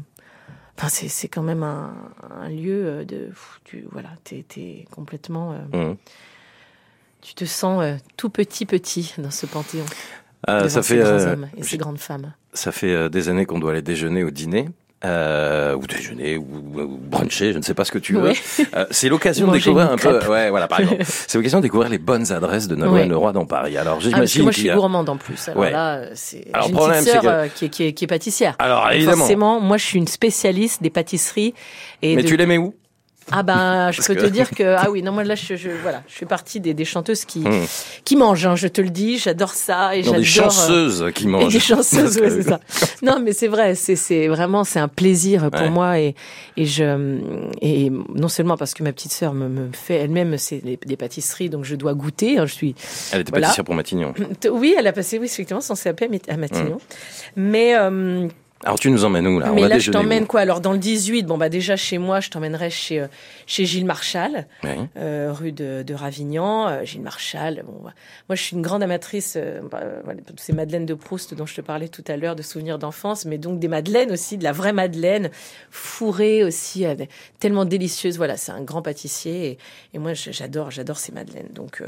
Enfin, 0.77 0.89
c'est 0.89 1.29
quand 1.29 1.43
même 1.43 1.63
un, 1.63 1.95
un, 2.41 2.49
lieu 2.49 3.05
de. 3.05 3.29
Tu, 3.65 3.85
voilà, 3.93 4.09
t'es 4.25 4.45
es 4.57 4.87
complètement. 4.91 5.53
Mmh. 5.73 5.95
Tu 7.21 7.35
te 7.35 7.45
sens 7.45 7.85
tout 8.17 8.31
petit, 8.31 8.65
petit 8.65 9.15
dans 9.19 9.31
ce 9.31 9.45
panthéon. 9.45 9.85
Ça 10.47 10.83
fait. 10.83 11.03
hommes 11.03 11.49
et 11.57 11.63
ces 11.63 11.77
grandes 11.77 11.99
femmes 11.99 12.33
ça 12.53 12.73
fait 12.73 12.93
euh, 12.93 13.09
des 13.09 13.29
années 13.29 13.47
qu'on 13.47 13.59
doit 13.59 13.73
aller 13.73 13.83
déjeuner 13.83 14.25
ou 14.25 14.31
dîner. 14.31 14.69
Euh, 15.03 15.75
ou 15.77 15.87
déjeuner 15.87 16.37
ou, 16.37 16.45
bruncher, 17.01 17.55
je 17.55 17.59
ne 17.59 17.63
sais 17.63 17.73
pas 17.73 17.87
ce 17.87 17.93
que 17.93 17.99
tu 17.99 18.15
veux. 18.15 18.33
Euh, 18.75 18.85
c'est 18.91 19.09
l'occasion 19.09 19.47
de 19.47 19.53
découvrir 19.55 19.91
un 19.91 19.97
peu, 19.97 20.19
ouais, 20.29 20.51
voilà, 20.51 20.69
par 20.69 20.81
exemple. 20.81 21.03
c'est 21.05 21.39
l'occasion 21.39 21.59
de 21.59 21.63
découvrir 21.63 21.89
les 21.89 21.97
bonnes 21.97 22.31
adresses 22.31 22.69
de 22.69 22.77
Nolwenn 22.77 23.09
Leroy 23.09 23.33
dans 23.33 23.47
Paris. 23.47 23.79
Alors, 23.79 23.97
ah, 23.97 24.01
j'imagine. 24.01 24.43
Ah, 24.43 24.45
moi, 24.45 24.53
je 24.53 24.61
suis 24.61 24.71
gourmande 24.71 25.09
en 25.09 25.17
plus. 25.17 25.49
Alors 25.49 25.65
là, 25.65 26.03
c'est. 26.15 26.47
Une 26.67 26.73
problème, 26.73 27.03
petite 27.03 27.23
sœur 27.23 27.53
qui, 27.55 27.65
est, 27.65 27.69
qui, 27.71 27.85
est, 27.85 27.93
qui, 27.95 28.05
est, 28.05 28.09
pâtissière. 28.09 28.57
Alors, 28.59 28.91
évidemment. 28.93 29.17
Forcément, 29.17 29.61
moi, 29.61 29.79
je 29.79 29.85
suis 29.87 29.99
une 29.99 30.07
spécialiste 30.07 30.83
des 30.83 30.91
pâtisseries. 30.91 31.55
Et 32.03 32.15
Mais 32.15 32.23
tu 32.23 32.37
les 32.37 32.45
mets 32.45 32.59
où? 32.59 32.75
Ah 33.33 33.43
ben, 33.43 33.91
je 33.93 34.03
peux 34.03 34.17
te 34.17 34.27
dire 34.27 34.51
que 34.51 34.77
ah 34.77 34.91
oui, 34.91 35.03
non 35.03 35.13
moi 35.13 35.25
là 35.25 35.35
je, 35.35 35.57
je 35.57 35.71
voilà, 35.83 36.03
je 36.09 36.15
fais 36.15 36.27
partie 36.27 36.61
des, 36.61 36.75
des 36.75 36.85
chanteuses 36.85 37.25
qui 37.25 37.41
hmm. 37.41 37.67
qui 38.05 38.17
mangent. 38.17 38.47
Hein, 38.47 38.57
je 38.57 38.69
te 38.69 38.81
le 38.81 38.91
dis, 38.91 39.19
j'adore 39.19 39.53
ça 39.53 39.97
et 39.97 40.03
j'adore. 40.03 40.21
Des 40.21 40.25
chanceuses 40.25 41.07
qui 41.15 41.27
mangent. 41.27 41.55
Et 41.55 41.59
des 41.59 41.65
chanceuses, 41.65 42.19
ouais, 42.19 42.31
c'est 42.31 42.43
ça. 42.49 42.61
Non, 43.03 43.21
mais 43.21 43.33
c'est 43.33 43.49
vrai, 43.49 43.75
c'est 43.75 43.97
c'est 43.97 44.29
vraiment 44.29 44.65
c'est 44.65 44.81
un 44.81 44.89
plaisir 44.89 45.51
pour 45.51 45.71
moi 45.71 45.99
et 45.99 46.15
et 46.57 46.67
je 46.67 47.19
et 47.61 47.91
non 48.15 48.29
seulement 48.29 48.57
parce 48.57 48.75
que 48.75 48.83
ma 48.83 48.93
petite 48.93 49.13
sœur 49.13 49.35
me, 49.35 49.49
me 49.49 49.73
fait 49.73 49.97
elle-même 49.97 50.37
c'est 50.39 50.61
des, 50.61 50.97
pâtisseries 50.97 51.51
donc 51.51 51.65
je 51.65 51.77
dois 51.77 51.95
goûter. 51.95 52.39
Hein, 52.39 52.47
je 52.47 52.53
suis. 52.53 52.75
Elle 53.13 53.23
était 53.23 53.33
pâtissière 53.33 53.65
pour 53.65 53.75
Matignon. 53.75 54.15
Oui, 54.51 54.75
elle 54.77 54.87
a 54.87 54.93
passé 54.93 55.19
oui 55.19 55.27
effectivement 55.27 55.61
son 55.61 55.75
CAP 55.75 56.03
à 56.29 56.37
Matignon, 56.37 56.77
hmm. 56.77 56.79
mais 57.37 57.77
euh, 57.77 58.29
alors 58.63 58.79
tu 58.79 58.91
nous 58.91 59.05
emmènes 59.07 59.27
où 59.27 59.39
là? 59.39 59.53
Mais 59.53 59.67
là 59.67 59.79
je 59.79 59.91
t'emmène 59.91 60.27
quoi? 60.27 60.41
Alors 60.41 60.61
dans 60.61 60.73
le 60.73 60.79
18, 60.79 61.23
bon 61.23 61.39
bah 61.39 61.49
déjà 61.49 61.77
chez 61.77 61.97
moi, 61.97 62.21
je 62.21 62.29
t'emmènerai 62.29 62.69
chez 62.69 63.01
euh, 63.01 63.07
chez 63.47 63.65
Gilles 63.65 63.87
Marchal, 63.87 64.47
euh, 64.99 65.33
rue 65.33 65.53
de, 65.53 65.83
de 65.83 65.95
Ravignan. 65.95 66.69
Euh, 66.69 66.85
Gilles 66.85 67.01
Marchal, 67.01 67.63
bon, 67.67 67.81
bah, 67.83 67.95
moi 68.29 68.37
je 68.37 68.43
suis 68.43 68.57
une 68.57 68.63
grande 68.63 68.83
amatrice 68.83 69.35
euh, 69.37 69.63
bah, 69.71 69.83
ces 70.37 70.53
madeleines 70.53 70.85
de 70.85 70.93
Proust 70.93 71.33
dont 71.35 71.47
je 71.47 71.55
te 71.55 71.63
parlais 71.63 71.89
tout 71.89 72.05
à 72.07 72.19
l'heure, 72.19 72.37
de 72.37 72.43
souvenirs 72.43 72.79
d'enfance, 72.79 73.25
mais 73.25 73.39
donc 73.39 73.61
des 73.61 73.69
madeleines 73.69 74.13
aussi, 74.13 74.37
de 74.37 74.45
la 74.45 74.53
vraie 74.53 74.75
madeleine, 74.75 75.31
fourrée 75.71 76.45
aussi, 76.45 76.85
tellement 77.39 77.65
délicieuse. 77.65 78.19
Voilà, 78.19 78.37
c'est 78.37 78.53
un 78.53 78.63
grand 78.63 78.83
pâtissier 78.83 79.53
et, 79.53 79.59
et 79.95 79.99
moi 79.99 80.13
j'adore 80.13 80.71
j'adore 80.71 80.99
ces 80.99 81.13
madeleines. 81.13 81.49
Donc 81.55 81.83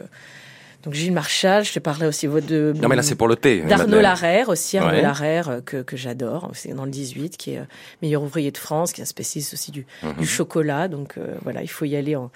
donc 0.82 0.94
Gilles 0.94 1.12
Marchal, 1.12 1.64
je 1.64 1.72
te 1.72 1.78
parlais 1.78 2.06
aussi 2.06 2.26
de... 2.26 2.72
Non 2.76 2.88
mais 2.88 2.96
là 2.96 3.02
c'est 3.02 3.14
pour 3.14 3.28
le 3.28 3.36
thé. 3.36 3.60
D'Arnaud 3.60 4.00
Larère 4.00 4.48
aussi, 4.48 4.78
Arnaud 4.78 5.00
Larère 5.00 5.48
euh, 5.48 5.60
que, 5.60 5.82
que 5.82 5.96
j'adore, 5.96 6.50
c'est 6.54 6.74
dans 6.74 6.84
le 6.84 6.90
18, 6.90 7.36
qui 7.36 7.54
est 7.54 7.58
euh, 7.58 7.64
meilleur 8.02 8.22
ouvrier 8.22 8.50
de 8.50 8.58
France, 8.58 8.92
qui 8.92 9.00
est 9.00 9.04
un 9.04 9.06
spécialiste 9.06 9.54
aussi 9.54 9.70
du, 9.70 9.86
mhm. 10.02 10.14
du 10.14 10.26
chocolat. 10.26 10.88
Donc 10.88 11.18
euh, 11.18 11.34
voilà, 11.42 11.62
il 11.62 11.68
faut 11.68 11.84
y 11.84 11.94
aller 11.94 12.16
en, 12.16 12.30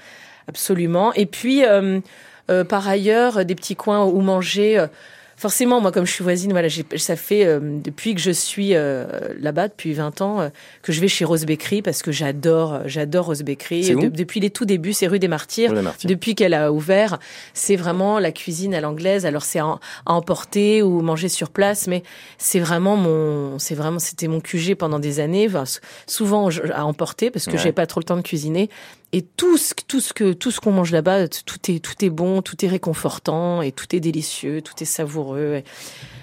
absolument. 0.46 1.12
Et 1.14 1.26
puis 1.26 1.62
par 2.68 2.86
ailleurs, 2.86 3.44
des 3.44 3.56
petits 3.56 3.74
coins 3.74 4.04
où 4.04 4.20
manger 4.20 4.86
forcément, 5.36 5.80
moi, 5.80 5.92
comme 5.92 6.06
je 6.06 6.12
suis 6.12 6.24
voisine, 6.24 6.50
voilà, 6.50 6.68
ça 6.96 7.16
fait 7.16 7.44
euh, 7.44 7.60
depuis 7.62 8.14
que 8.14 8.20
je 8.20 8.30
suis 8.30 8.74
euh, 8.74 9.06
là-bas, 9.38 9.68
depuis 9.68 9.92
20 9.92 10.20
ans, 10.22 10.40
euh, 10.40 10.48
que 10.82 10.92
je 10.92 11.00
vais 11.00 11.08
chez 11.08 11.24
Rose 11.24 11.44
Bakery 11.44 11.82
parce 11.82 12.02
que 12.02 12.10
j'adore, 12.10 12.80
j'adore 12.86 13.26
Rose 13.26 13.42
Bakery. 13.42 13.94
depuis 14.10 14.40
les 14.40 14.50
tout 14.50 14.64
débuts, 14.64 14.94
c'est 14.94 15.06
rue 15.06 15.18
des 15.18 15.28
Martyrs. 15.28 15.72
Depuis 16.04 16.34
qu'elle 16.34 16.54
a 16.54 16.72
ouvert, 16.72 17.18
c'est 17.52 17.76
vraiment 17.76 18.18
la 18.18 18.32
cuisine 18.32 18.74
à 18.74 18.80
l'anglaise. 18.80 19.26
Alors 19.26 19.44
c'est 19.44 19.58
à, 19.58 19.78
emporter 20.06 20.82
ou 20.82 21.02
manger 21.02 21.28
sur 21.28 21.50
place, 21.50 21.86
mais 21.86 22.02
c'est 22.38 22.60
vraiment 22.60 22.96
mon, 22.96 23.58
c'est 23.58 23.74
vraiment, 23.74 23.98
c'était 23.98 24.28
mon 24.28 24.40
QG 24.40 24.74
pendant 24.74 24.98
des 24.98 25.20
années. 25.20 25.46
Enfin, 25.48 25.64
souvent 26.06 26.48
à 26.72 26.84
emporter 26.84 27.30
parce 27.30 27.46
que 27.46 27.58
j'ai 27.58 27.72
pas 27.72 27.86
trop 27.86 28.00
le 28.00 28.04
temps 28.04 28.16
de 28.16 28.22
cuisiner. 28.22 28.70
Et 29.12 29.22
tout 29.22 29.56
ce, 29.56 29.72
tout 29.86 30.00
ce 30.00 30.12
que, 30.12 30.32
tout 30.32 30.50
ce 30.50 30.60
qu'on 30.60 30.72
mange 30.72 30.90
là-bas, 30.90 31.28
tout 31.28 31.70
est, 31.70 31.78
tout 31.78 32.04
est 32.04 32.10
bon, 32.10 32.42
tout 32.42 32.64
est 32.64 32.68
réconfortant 32.68 33.62
et 33.62 33.72
tout 33.72 33.94
est 33.94 34.00
délicieux, 34.00 34.62
tout 34.62 34.74
est 34.80 34.86
savoureux. 34.86 35.62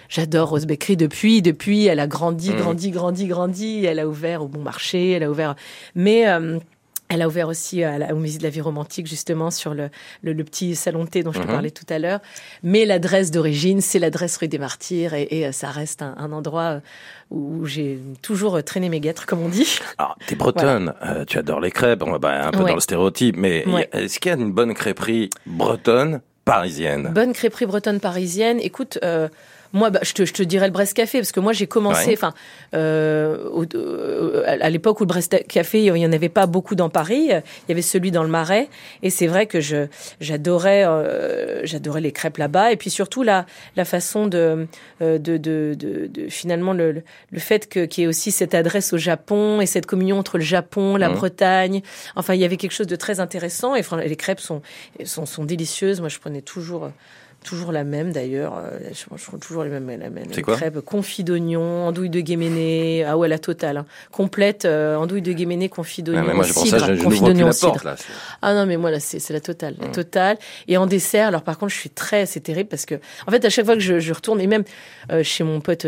J'adore 0.10 0.50
Rose 0.50 0.66
Bakery 0.66 0.98
depuis, 0.98 1.42
depuis, 1.42 1.86
elle 1.86 2.00
a 2.00 2.08
grandi, 2.08 2.52
mmh. 2.52 2.58
grandi, 2.58 2.92
grandi, 2.92 3.28
grandi. 3.28 3.86
Elle 3.86 4.00
a 4.00 4.08
ouvert 4.08 4.44
au 4.44 4.48
bon 4.48 4.62
marché, 4.62 5.12
elle 5.12 5.24
a 5.24 5.32
ouvert, 5.32 5.56
mais, 5.96 6.28
euh, 6.28 6.60
elle 7.10 7.22
a 7.22 7.28
ouvert 7.28 7.48
aussi 7.48 7.84
à 7.84 7.98
la, 7.98 8.14
au 8.14 8.18
musée 8.18 8.40
de 8.40 8.44
la 8.44 8.50
vie 8.50 8.62
romantique, 8.62 9.08
justement, 9.08 9.52
sur 9.52 9.74
le, 9.74 9.90
le, 10.24 10.44
petit 10.44 10.76
salon 10.76 11.04
de 11.04 11.10
thé 11.10 11.24
dont 11.24 11.32
je 11.32 11.40
te 11.40 11.44
mmh. 11.44 11.48
parlais 11.48 11.72
tout 11.72 11.86
à 11.90 12.00
l'heure. 12.00 12.20
Mais 12.64 12.86
l'adresse 12.86 13.30
d'origine, 13.30 13.82
c'est 13.82 14.00
l'adresse 14.00 14.38
rue 14.38 14.48
des 14.48 14.58
Martyrs 14.58 15.14
et, 15.14 15.28
et 15.30 15.52
ça 15.52 15.70
reste 15.70 16.02
un, 16.02 16.16
un, 16.18 16.32
endroit 16.32 16.82
où 17.30 17.66
j'ai 17.66 18.00
toujours 18.22 18.64
traîné 18.64 18.90
mes 18.90 19.00
guêtres, 19.00 19.26
comme 19.26 19.42
on 19.42 19.50
dit. 19.50 19.80
Alors, 19.98 20.18
t'es 20.28 20.36
bretonne, 20.36 20.94
euh, 21.06 21.26
tu 21.26 21.38
adores 21.38 21.62
les 21.62 21.72
crêpes, 21.72 22.04
on 22.04 22.12
va 22.12 22.20
bah, 22.20 22.48
un 22.48 22.52
peu 22.52 22.64
dans 22.64 22.76
le 22.76 22.82
stéréotype, 22.82 23.38
mais 23.38 23.66
est-ce 23.92 24.20
qu'il 24.20 24.32
y 24.32 24.34
a 24.34 24.38
une 24.38 24.52
bonne 24.52 24.74
crêperie 24.74 25.30
bretonne 25.46 26.22
parisienne? 26.46 27.12
Bonne 27.14 27.34
crêperie 27.34 27.66
bretonne 27.66 28.00
parisienne, 28.00 28.60
écoute... 28.60 29.00
Euh, 29.04 29.30
moi, 29.74 29.90
bah, 29.90 30.00
je, 30.04 30.14
te, 30.14 30.24
je 30.24 30.34
te 30.34 30.44
dirais 30.44 30.68
le 30.68 30.72
Brest 30.72 30.94
Café 30.94 31.18
parce 31.18 31.32
que 31.32 31.40
moi 31.40 31.52
j'ai 31.52 31.66
commencé, 31.66 32.14
enfin, 32.14 32.34
euh, 32.76 33.66
euh, 33.74 34.44
à 34.62 34.70
l'époque 34.70 35.00
où 35.00 35.04
le 35.04 35.08
Brest 35.08 35.48
Café, 35.48 35.84
il 35.84 35.98
y 35.98 36.06
en 36.06 36.12
avait 36.12 36.30
pas 36.30 36.46
beaucoup 36.46 36.76
dans 36.76 36.90
Paris. 36.90 37.30
Il 37.30 37.70
y 37.70 37.72
avait 37.72 37.82
celui 37.82 38.12
dans 38.12 38.24
le 38.24 38.30
Marais, 38.30 38.70
et 39.02 39.10
c'est 39.10 39.28
vrai 39.28 39.48
que 39.48 39.60
je 39.60 39.88
j'adorais 40.22 40.86
euh, 40.86 41.66
j'adorais 41.66 42.02
les 42.02 42.12
crêpes 42.12 42.38
là-bas, 42.38 42.72
et 42.72 42.78
puis 42.78 42.92
surtout 42.92 43.24
la 43.24 43.48
la 43.76 43.84
façon 43.84 44.28
de 44.28 44.68
de, 45.02 45.18
de, 45.18 45.38
de, 45.38 46.08
de 46.08 46.30
finalement 46.30 46.74
le 46.74 47.02
le 47.32 47.40
fait 47.40 47.68
que 47.68 47.86
qu'il 47.86 48.04
y 48.04 48.06
ait 48.06 48.08
aussi 48.08 48.32
cette 48.32 48.54
adresse 48.54 48.94
au 48.94 48.98
Japon 48.98 49.60
et 49.60 49.66
cette 49.66 49.88
communion 49.88 50.20
entre 50.20 50.38
le 50.38 50.44
Japon, 50.44 50.98
la 50.98 51.10
mmh. 51.10 51.14
Bretagne. 51.14 51.82
Enfin, 52.16 52.36
il 52.36 52.42
y 52.42 52.46
avait 52.46 52.58
quelque 52.58 52.74
chose 52.74 52.88
de 52.88 52.96
très 52.96 53.20
intéressant, 53.20 53.76
et 53.76 53.84
les 54.06 54.16
crêpes 54.16 54.40
sont 54.40 54.62
sont, 55.04 55.26
sont 55.26 55.46
délicieuses. 55.46 56.00
Moi, 56.00 56.10
je 56.10 56.20
prenais 56.20 56.42
toujours 56.42 56.92
toujours 57.44 57.72
la 57.72 57.84
même 57.84 58.12
d'ailleurs. 58.12 58.58
Euh, 58.58 58.80
je 58.92 59.04
mange 59.12 59.40
toujours 59.40 59.64
les 59.64 59.70
mêmes, 59.70 59.88
la 59.88 60.10
même. 60.10 60.26
C'est 60.32 60.42
quoi 60.42 60.56
crêpes, 60.56 60.80
confit 60.80 61.24
d'oignon, 61.24 61.88
andouille 61.88 62.10
de 62.10 62.22
guéméné. 62.22 63.04
Ah 63.04 63.18
ouais, 63.18 63.28
la 63.28 63.40
totale. 63.40 63.78
Hein. 63.78 63.86
Complète, 64.12 64.66
euh, 64.66 64.96
andouille 64.96 65.22
de 65.22 65.34
guéméné, 65.34 65.70
confit 65.70 66.04
d'oignon. 66.04 66.26
Ouais, 66.26 66.34
moi, 66.34 66.46
je 66.46 66.54
cidre, 66.54 66.80
ça, 66.80 66.96
je, 66.96 67.04
confit 67.04 67.22
d'oignon. 67.22 67.50
Là, 67.84 67.96
ah 68.42 68.54
non, 68.54 68.66
mais 68.66 68.78
moi 68.78 68.92
là, 68.92 69.00
c'est 69.00 69.30
la 69.32 69.42
totale, 69.42 69.76
la 69.80 69.88
mmh. 69.88 69.92
totale. 69.92 70.38
Et 70.68 70.78
en 70.78 70.86
dessert, 70.86 71.28
alors 71.28 71.44
par 71.44 71.58
contre, 71.58 71.74
je 71.74 71.80
suis 71.80 71.90
très, 71.90 72.26
c'est 72.26 72.42
terrible 72.42 72.70
parce 72.70 72.86
que, 72.86 72.96
en 73.28 73.32
fait, 73.32 73.46
à 73.46 73.50
chaque 73.50 73.66
fois 73.66 73.76
que 73.76 73.82
je, 73.82 74.00
je 74.00 74.14
retourne, 74.14 74.42
et 74.42 74.48
même 74.48 74.64
euh, 75.12 75.24
chez 75.24 75.44
mon 75.44 75.62
pote. 75.62 75.86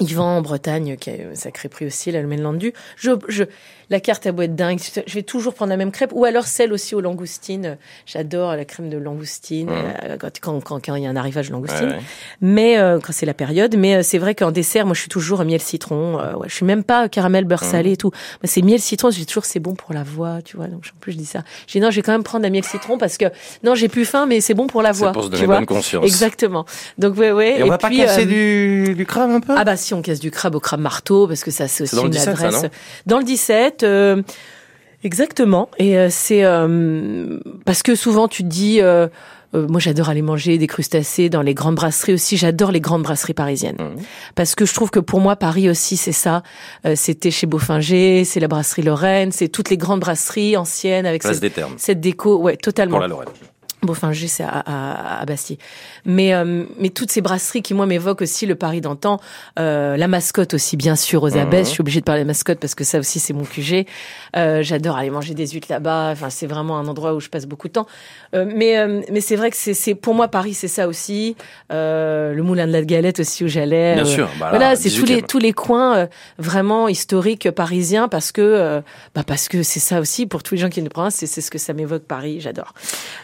Yvan 0.00 0.36
en 0.36 0.42
Bretagne, 0.42 0.96
qui 0.96 1.10
a 1.10 1.14
sa 1.34 1.50
crêperie 1.50 1.86
aussi, 1.86 2.12
là, 2.12 2.22
le 2.22 2.28
Mainland 2.28 2.54
du, 2.54 2.72
je, 2.96 3.10
je, 3.26 3.44
la 3.90 4.00
carte 4.00 4.26
à 4.26 4.32
boîte 4.32 4.54
dingue. 4.54 4.80
Je 5.06 5.14
vais 5.14 5.22
toujours 5.22 5.54
prendre 5.54 5.70
la 5.70 5.76
même 5.76 5.90
crêpe, 5.90 6.10
ou 6.12 6.24
alors 6.24 6.46
celle 6.46 6.72
aussi 6.72 6.94
aux 6.94 7.00
langoustines. 7.00 7.78
J'adore 8.06 8.54
la 8.54 8.64
crème 8.64 8.90
de 8.90 8.98
langoustine 8.98 9.70
mmh. 9.70 10.18
quand, 10.18 10.40
quand, 10.40 10.80
quand, 10.80 10.94
il 10.94 11.02
y 11.02 11.06
a 11.06 11.10
un 11.10 11.16
arrivage 11.16 11.48
de 11.48 11.52
langoustine. 11.52 11.96
Mais 12.40 12.76
quand 12.76 13.12
c'est 13.12 13.26
la 13.26 13.34
période. 13.34 13.76
Mais 13.76 14.02
c'est 14.02 14.18
vrai 14.18 14.34
qu'en 14.34 14.50
dessert, 14.50 14.86
moi, 14.86 14.94
je 14.94 15.00
suis 15.00 15.08
toujours 15.08 15.44
miel 15.44 15.60
citron. 15.60 16.16
ouais, 16.36 16.48
je 16.48 16.54
suis 16.54 16.66
même 16.66 16.84
pas 16.84 17.08
caramel 17.08 17.44
beurre 17.44 17.62
mmh. 17.62 17.70
salé 17.70 17.92
et 17.92 17.96
tout. 17.96 18.10
C'est 18.44 18.62
miel 18.62 18.80
citron. 18.80 19.10
Je 19.10 19.16
dis 19.16 19.26
toujours 19.26 19.44
c'est 19.44 19.60
bon 19.60 19.74
pour 19.74 19.92
la 19.92 20.02
voix, 20.02 20.40
tu 20.42 20.56
vois. 20.56 20.66
Donc 20.66 20.84
en 20.94 20.98
plus 21.00 21.12
je 21.12 21.18
dis 21.18 21.26
ça. 21.26 21.42
Je 21.66 21.72
dis 21.72 21.80
non, 21.80 21.90
je 21.90 21.96
vais 21.96 22.02
quand 22.02 22.12
même 22.12 22.22
prendre 22.22 22.42
la 22.44 22.50
miel 22.50 22.64
citron 22.64 22.98
parce 22.98 23.16
que 23.16 23.26
non, 23.62 23.74
j'ai 23.74 23.88
plus 23.88 24.04
faim, 24.04 24.26
mais 24.26 24.40
c'est 24.40 24.54
bon 24.54 24.66
pour 24.66 24.82
la 24.82 24.92
voix. 24.92 25.12
Pour 25.12 25.24
se 25.24 25.28
donner 25.28 25.46
bonne 25.46 25.66
conscience. 25.66 26.04
Exactement. 26.04 26.64
Donc 26.98 27.16
ouais, 27.16 27.32
ouais. 27.32 27.60
Et, 27.60 27.62
on 27.62 27.68
va 27.68 27.78
pas 27.78 27.90
casser 27.90 28.26
du, 28.26 28.94
du 28.94 29.06
crabe 29.06 29.30
un 29.30 29.40
peu? 29.40 29.54
Ah 29.56 29.64
bah 29.64 29.76
si, 29.76 29.94
on 29.94 30.02
casse 30.02 30.20
du 30.20 30.30
crabe 30.30 30.54
au 30.54 30.60
crabe 30.60 30.80
marteau 30.80 31.26
parce 31.26 31.44
que 31.44 31.50
ça 31.50 31.68
c'est 31.68 31.84
aussi 31.84 31.96
une 31.96 32.16
adresse. 32.16 32.66
dans 33.06 33.18
le 33.18 33.24
17. 33.24 33.77
Euh, 33.82 34.22
exactement. 35.04 35.68
Et 35.78 35.98
euh, 35.98 36.08
c'est 36.10 36.44
euh, 36.44 37.38
parce 37.64 37.82
que 37.82 37.94
souvent 37.94 38.28
tu 38.28 38.42
te 38.42 38.48
dis. 38.48 38.80
moi, 39.54 39.80
j'adore 39.80 40.10
aller 40.10 40.20
manger 40.20 40.58
des 40.58 40.66
crustacés 40.66 41.30
dans 41.30 41.40
les 41.40 41.54
grandes 41.54 41.76
brasseries 41.76 42.14
aussi. 42.14 42.36
J'adore 42.36 42.70
les 42.70 42.80
grandes 42.80 43.02
brasseries 43.02 43.34
parisiennes 43.34 43.76
mmh. 43.78 44.02
parce 44.34 44.54
que 44.54 44.66
je 44.66 44.74
trouve 44.74 44.90
que 44.90 45.00
pour 45.00 45.20
moi, 45.20 45.36
Paris 45.36 45.70
aussi, 45.70 45.96
c'est 45.96 46.12
ça. 46.12 46.42
C'était 46.94 47.30
chez 47.30 47.46
Beaufinger, 47.46 48.24
c'est 48.24 48.40
la 48.40 48.48
brasserie 48.48 48.82
Lorraine, 48.82 49.32
c'est 49.32 49.48
toutes 49.48 49.70
les 49.70 49.78
grandes 49.78 50.00
brasseries 50.00 50.56
anciennes 50.56 51.06
avec 51.06 51.22
cette, 51.22 51.60
cette, 51.78 52.00
déco. 52.00 52.38
Ouais, 52.38 52.56
totalement. 52.56 52.96
Pour 52.96 53.00
la 53.00 53.08
Lorraine. 53.08 53.28
Beaufinger, 53.82 54.26
c'est 54.26 54.42
à, 54.42 54.48
à, 54.48 55.20
à, 55.20 55.24
Bastille. 55.24 55.58
Mais, 56.04 56.34
euh, 56.34 56.64
mais 56.80 56.88
toutes 56.90 57.12
ces 57.12 57.20
brasseries 57.20 57.62
qui, 57.62 57.74
moi, 57.74 57.86
m'évoquent 57.86 58.22
aussi 58.22 58.44
le 58.46 58.56
Paris 58.56 58.80
d'antan. 58.80 59.20
Euh, 59.58 59.96
la 59.96 60.08
mascotte 60.08 60.54
aussi, 60.54 60.76
bien 60.76 60.96
sûr, 60.96 61.22
aux 61.22 61.36
abeilles. 61.36 61.60
Mhm. 61.60 61.66
Je 61.66 61.70
suis 61.70 61.80
obligée 61.80 62.00
de 62.00 62.04
parler 62.04 62.22
de 62.22 62.26
la 62.26 62.30
mascotte 62.30 62.58
parce 62.58 62.74
que 62.74 62.84
ça 62.84 62.98
aussi, 62.98 63.20
c'est 63.20 63.32
mon 63.32 63.44
QG. 63.44 63.86
Euh, 64.36 64.62
J'adore 64.62 64.96
aller 64.96 65.10
manger 65.10 65.34
des 65.34 65.46
huîtres 65.46 65.68
là-bas. 65.70 66.10
Enfin, 66.12 66.28
c'est 66.30 66.46
vraiment 66.46 66.78
un 66.78 66.88
endroit 66.88 67.14
où 67.14 67.20
je 67.20 67.28
passe 67.28 67.46
beaucoup 67.46 67.68
de 67.68 67.74
temps. 67.74 67.86
Euh, 68.34 68.44
mais 68.52 68.78
euh, 68.78 69.02
mais 69.12 69.20
c'est 69.20 69.36
vrai 69.36 69.50
que 69.50 69.56
c'est 69.56 69.94
pour 69.94 70.14
moi, 70.14 70.28
Paris, 70.28 70.54
c'est 70.54 70.68
ça 70.68 70.88
aussi. 70.88 71.36
le 71.70 72.40
Moulin 72.42 72.66
de 72.66 72.72
la 72.72 72.82
Galette 72.82 73.20
aussi, 73.20 73.44
où 73.44 73.48
j'allais. 73.48 73.94
Bien 73.94 74.04
sûr. 74.04 74.28
Bah 74.40 74.48
voilà, 74.50 74.74
c'est 74.74 74.90
tous 74.90 75.06
les, 75.06 75.22
tous 75.22 75.38
les 75.38 75.52
coins 75.52 76.08
vraiment 76.38 76.88
historiques 76.88 77.50
parisiens 77.50 78.08
parce 78.08 78.32
que, 78.32 78.82
bah 79.14 79.22
parce 79.26 79.48
que 79.48 79.62
c'est 79.62 79.80
ça 79.80 80.00
aussi, 80.00 80.26
pour 80.26 80.42
tous 80.42 80.54
les 80.54 80.60
gens 80.60 80.68
qui 80.68 80.74
viennent 80.74 80.86
de 80.86 80.90
province, 80.92 81.14
c'est 81.14 81.40
ce 81.40 81.50
que 81.50 81.58
ça 81.58 81.72
m'évoque 81.72 82.04
Paris. 82.04 82.40
J'adore. 82.40 82.74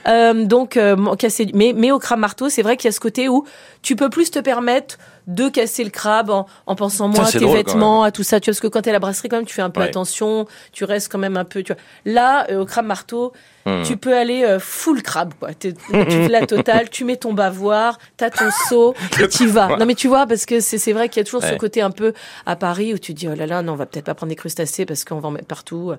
Euh, 0.06 0.43
donc, 0.46 0.76
euh, 0.76 1.14
casser. 1.16 1.50
Mais, 1.54 1.72
mais 1.74 1.90
au 1.90 1.98
crabe 1.98 2.18
marteau, 2.18 2.48
c'est 2.48 2.62
vrai 2.62 2.76
qu'il 2.76 2.88
y 2.88 2.88
a 2.88 2.92
ce 2.92 3.00
côté 3.00 3.28
où 3.28 3.44
tu 3.82 3.96
peux 3.96 4.10
plus 4.10 4.30
te 4.30 4.38
permettre 4.38 4.98
de 5.26 5.48
casser 5.48 5.84
le 5.84 5.90
crabe 5.90 6.30
en, 6.30 6.46
en 6.66 6.74
pensant 6.74 7.08
moins 7.08 7.26
à 7.26 7.32
tes 7.32 7.46
vêtements, 7.46 8.02
à 8.02 8.10
tout 8.10 8.22
ça. 8.22 8.40
Tu 8.40 8.50
vois, 8.50 8.54
parce 8.54 8.60
que 8.60 8.66
quand 8.68 8.82
t'es 8.82 8.90
à 8.90 8.92
la 8.92 8.98
brasserie, 8.98 9.28
quand 9.28 9.36
même, 9.36 9.46
tu 9.46 9.54
fais 9.54 9.62
un 9.62 9.70
peu 9.70 9.80
attention, 9.80 10.46
tu 10.72 10.84
restes 10.84 11.10
quand 11.10 11.18
même 11.18 11.36
un 11.36 11.44
peu. 11.44 11.62
Tu 11.62 11.72
vois. 11.72 11.82
Là, 12.04 12.46
euh, 12.50 12.62
au 12.62 12.66
crabe 12.66 12.86
marteau, 12.86 13.32
hmm. 13.66 13.82
tu 13.84 13.96
peux 13.96 14.16
aller 14.16 14.44
euh, 14.44 14.58
full 14.58 15.02
crabe, 15.02 15.34
quoi. 15.38 15.50
tu 15.54 15.74
fais 15.90 16.28
la 16.28 16.46
totale, 16.46 16.90
tu 16.90 17.04
mets 17.04 17.16
ton 17.16 17.32
bavoir, 17.32 17.98
t'as 18.16 18.30
ton 18.30 18.50
seau 18.68 18.94
et 19.20 19.28
tu 19.28 19.46
vas. 19.46 19.76
Non, 19.76 19.86
mais 19.86 19.94
tu 19.94 20.08
vois, 20.08 20.26
parce 20.26 20.46
que 20.46 20.60
c'est 20.60 20.92
vrai 20.92 21.08
qu'il 21.08 21.20
y 21.20 21.22
a 21.22 21.24
toujours 21.24 21.42
ce 21.42 21.54
côté 21.54 21.80
un 21.80 21.90
peu 21.90 22.12
à 22.46 22.56
Paris 22.56 22.94
où 22.94 22.98
tu 22.98 23.14
dis 23.14 23.28
oh 23.28 23.34
là 23.34 23.46
là, 23.46 23.62
non, 23.62 23.72
on 23.72 23.76
va 23.76 23.86
peut-être 23.86 24.06
pas 24.06 24.14
prendre 24.14 24.30
des 24.30 24.36
crustacés 24.36 24.86
parce 24.86 25.04
qu'on 25.04 25.20
va 25.20 25.28
en 25.28 25.32
mettre 25.32 25.46
partout. 25.46 25.92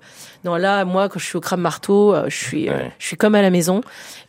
Non, 0.43 0.55
là, 0.55 0.85
moi, 0.85 1.09
quand 1.09 1.19
je 1.19 1.25
suis 1.25 1.37
au 1.37 1.41
crabe 1.41 1.59
marteau, 1.59 2.13
euh, 2.13 2.25
je 2.27 2.35
suis, 2.35 2.69
je 2.99 3.05
suis 3.05 3.17
comme 3.17 3.35
à 3.35 3.41
la 3.41 3.49
maison. 3.49 3.81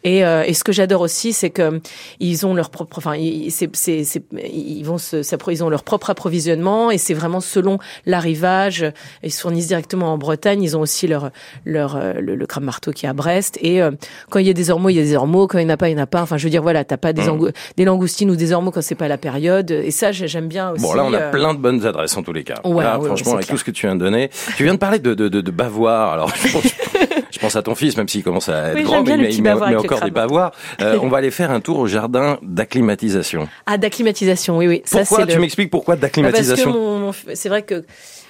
Et, 0.05 0.21
et 0.21 0.55
ce 0.55 0.65
que 0.65 0.73
j'adore 0.73 1.01
aussi, 1.01 1.33
c'est 1.33 1.51
que 1.51 1.81
ils 2.21 2.47
ont 2.47 2.55
leur 2.55 2.71
propre, 2.71 2.99
enfin, 2.99 3.15
c'est, 3.51 3.75
c'est, 3.75 4.23
ils 4.43 4.85
vont 4.85 4.99
se, 4.99 5.23
ils 5.51 5.65
ont 5.65 5.69
leur 5.69 5.85
propre 5.85 6.11
approvisionnement 6.11 6.91
et 6.91 6.99
c'est 6.99 7.15
vraiment 7.15 7.41
selon 7.41 7.79
l'arrivage. 8.05 8.85
Ils 9.23 9.33
se 9.33 9.41
fournissent 9.41 9.69
directement 9.69 10.13
en 10.13 10.19
Bretagne. 10.19 10.63
Ils 10.63 10.77
ont 10.77 10.81
aussi 10.81 11.07
leur 11.07 11.31
leur 11.65 11.97
euh, 11.97 12.15
le, 12.15 12.35
le 12.35 12.47
marteau 12.61 12.93
qui 12.93 13.07
est 13.07 13.09
à 13.09 13.13
Brest. 13.27 13.59
Et 13.61 13.83
euh, 13.83 13.91
quand 14.31 14.39
il 14.39 14.47
y 14.47 14.51
a 14.51 14.53
des 14.53 14.71
ormeaux, 14.71 14.89
il 14.89 14.95
y 14.95 15.01
a 15.01 15.03
des 15.03 15.17
ormeaux. 15.17 15.47
Quand 15.49 15.59
il 15.59 15.67
n'y 15.67 15.71
en 15.71 15.75
a 15.75 15.77
pas, 15.77 15.89
il 15.89 15.95
n'y 15.95 16.01
en 16.01 16.05
a 16.05 16.07
pas. 16.07 16.23
Enfin, 16.23 16.37
je 16.37 16.45
veux 16.45 16.51
dire, 16.51 16.63
voilà, 16.63 16.85
t'as 16.85 16.97
pas 16.97 17.13
des, 17.13 17.23
mmh. 17.23 17.51
des 17.77 17.85
langoustines 17.85 18.31
ou 18.31 18.37
des 18.37 18.53
ormeaux 18.53 18.71
quand 18.71 18.83
c'est 18.83 18.95
pas 18.95 19.09
la 19.09 19.19
période. 19.19 19.71
Et 19.71 19.91
ça, 19.91 20.13
j'aime 20.13 20.47
bien 20.47 20.71
aussi. 20.71 20.83
Bon, 20.83 20.95
là, 20.95 21.05
on 21.05 21.13
a 21.13 21.19
euh, 21.19 21.31
plein 21.31 21.55
de 21.55 21.59
bonnes 21.59 21.85
adresses 21.85 22.17
en 22.17 22.23
tous 22.23 22.33
les 22.33 22.45
cas. 22.45 22.61
Ouais, 22.65 22.85
franchement, 22.85 23.35
avec 23.35 23.47
tout 23.47 23.59
ce 23.59 23.65
que 23.65 23.73
tu 23.73 23.87
viens 23.87 23.97
de 23.97 24.01
donner, 24.01 24.31
tu 24.57 24.63
viens 24.63 24.75
de 24.75 24.79
parler 24.79 24.99
de 24.99 25.15
de, 25.15 25.29
de, 25.29 25.41
de 25.41 25.51
bavoir. 25.51 26.13
Alors, 26.13 26.33
je 26.37 26.53
pense, 26.53 26.65
je 27.31 27.39
pense 27.39 27.57
à 27.57 27.63
ton 27.63 27.75
fils, 27.75 27.97
même 27.97 28.09
s'il 28.09 28.23
commence 28.23 28.49
à 28.49 28.73
être 28.73 28.83
grand, 28.83 29.03
mais 29.03 29.35
il 29.35 29.43
met, 29.43 29.53
encore 29.53 30.01
des 30.01 30.11
bavoirs. 30.11 30.53
on 30.81 31.09
va 31.09 31.19
aller 31.19 31.31
faire 31.31 31.51
un 31.51 31.61
tour 31.61 31.79
au 31.79 31.87
jardin 31.87 32.39
d'acclimatisation. 32.43 33.49
Ah, 33.67 33.77
d'acclimatisation, 33.77 34.57
oui, 34.57 34.69
oui. 34.69 34.83
Ça, 34.85 35.01
pourquoi 35.01 35.27
Tu 35.27 35.39
m'expliques 35.39 35.71
pourquoi 35.71 35.97
d'acclimatisation 35.97 36.73
bah, 36.73 37.07
Parce 37.07 37.23
que 37.23 37.35
c'est 37.35 37.49
vrai 37.49 37.63
que 37.63 37.85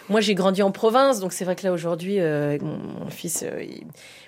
moi 0.08 0.20
j'ai 0.20 0.34
grandi 0.34 0.62
en 0.62 0.70
province, 0.70 1.20
donc 1.20 1.32
c'est 1.32 1.44
vrai 1.44 1.56
que 1.56 1.64
là 1.64 1.72
aujourd'hui, 1.72 2.20
euh, 2.20 2.58
mon, 2.60 3.10
fils, 3.10 3.42
euh, 3.42 3.62
il, 3.62 3.84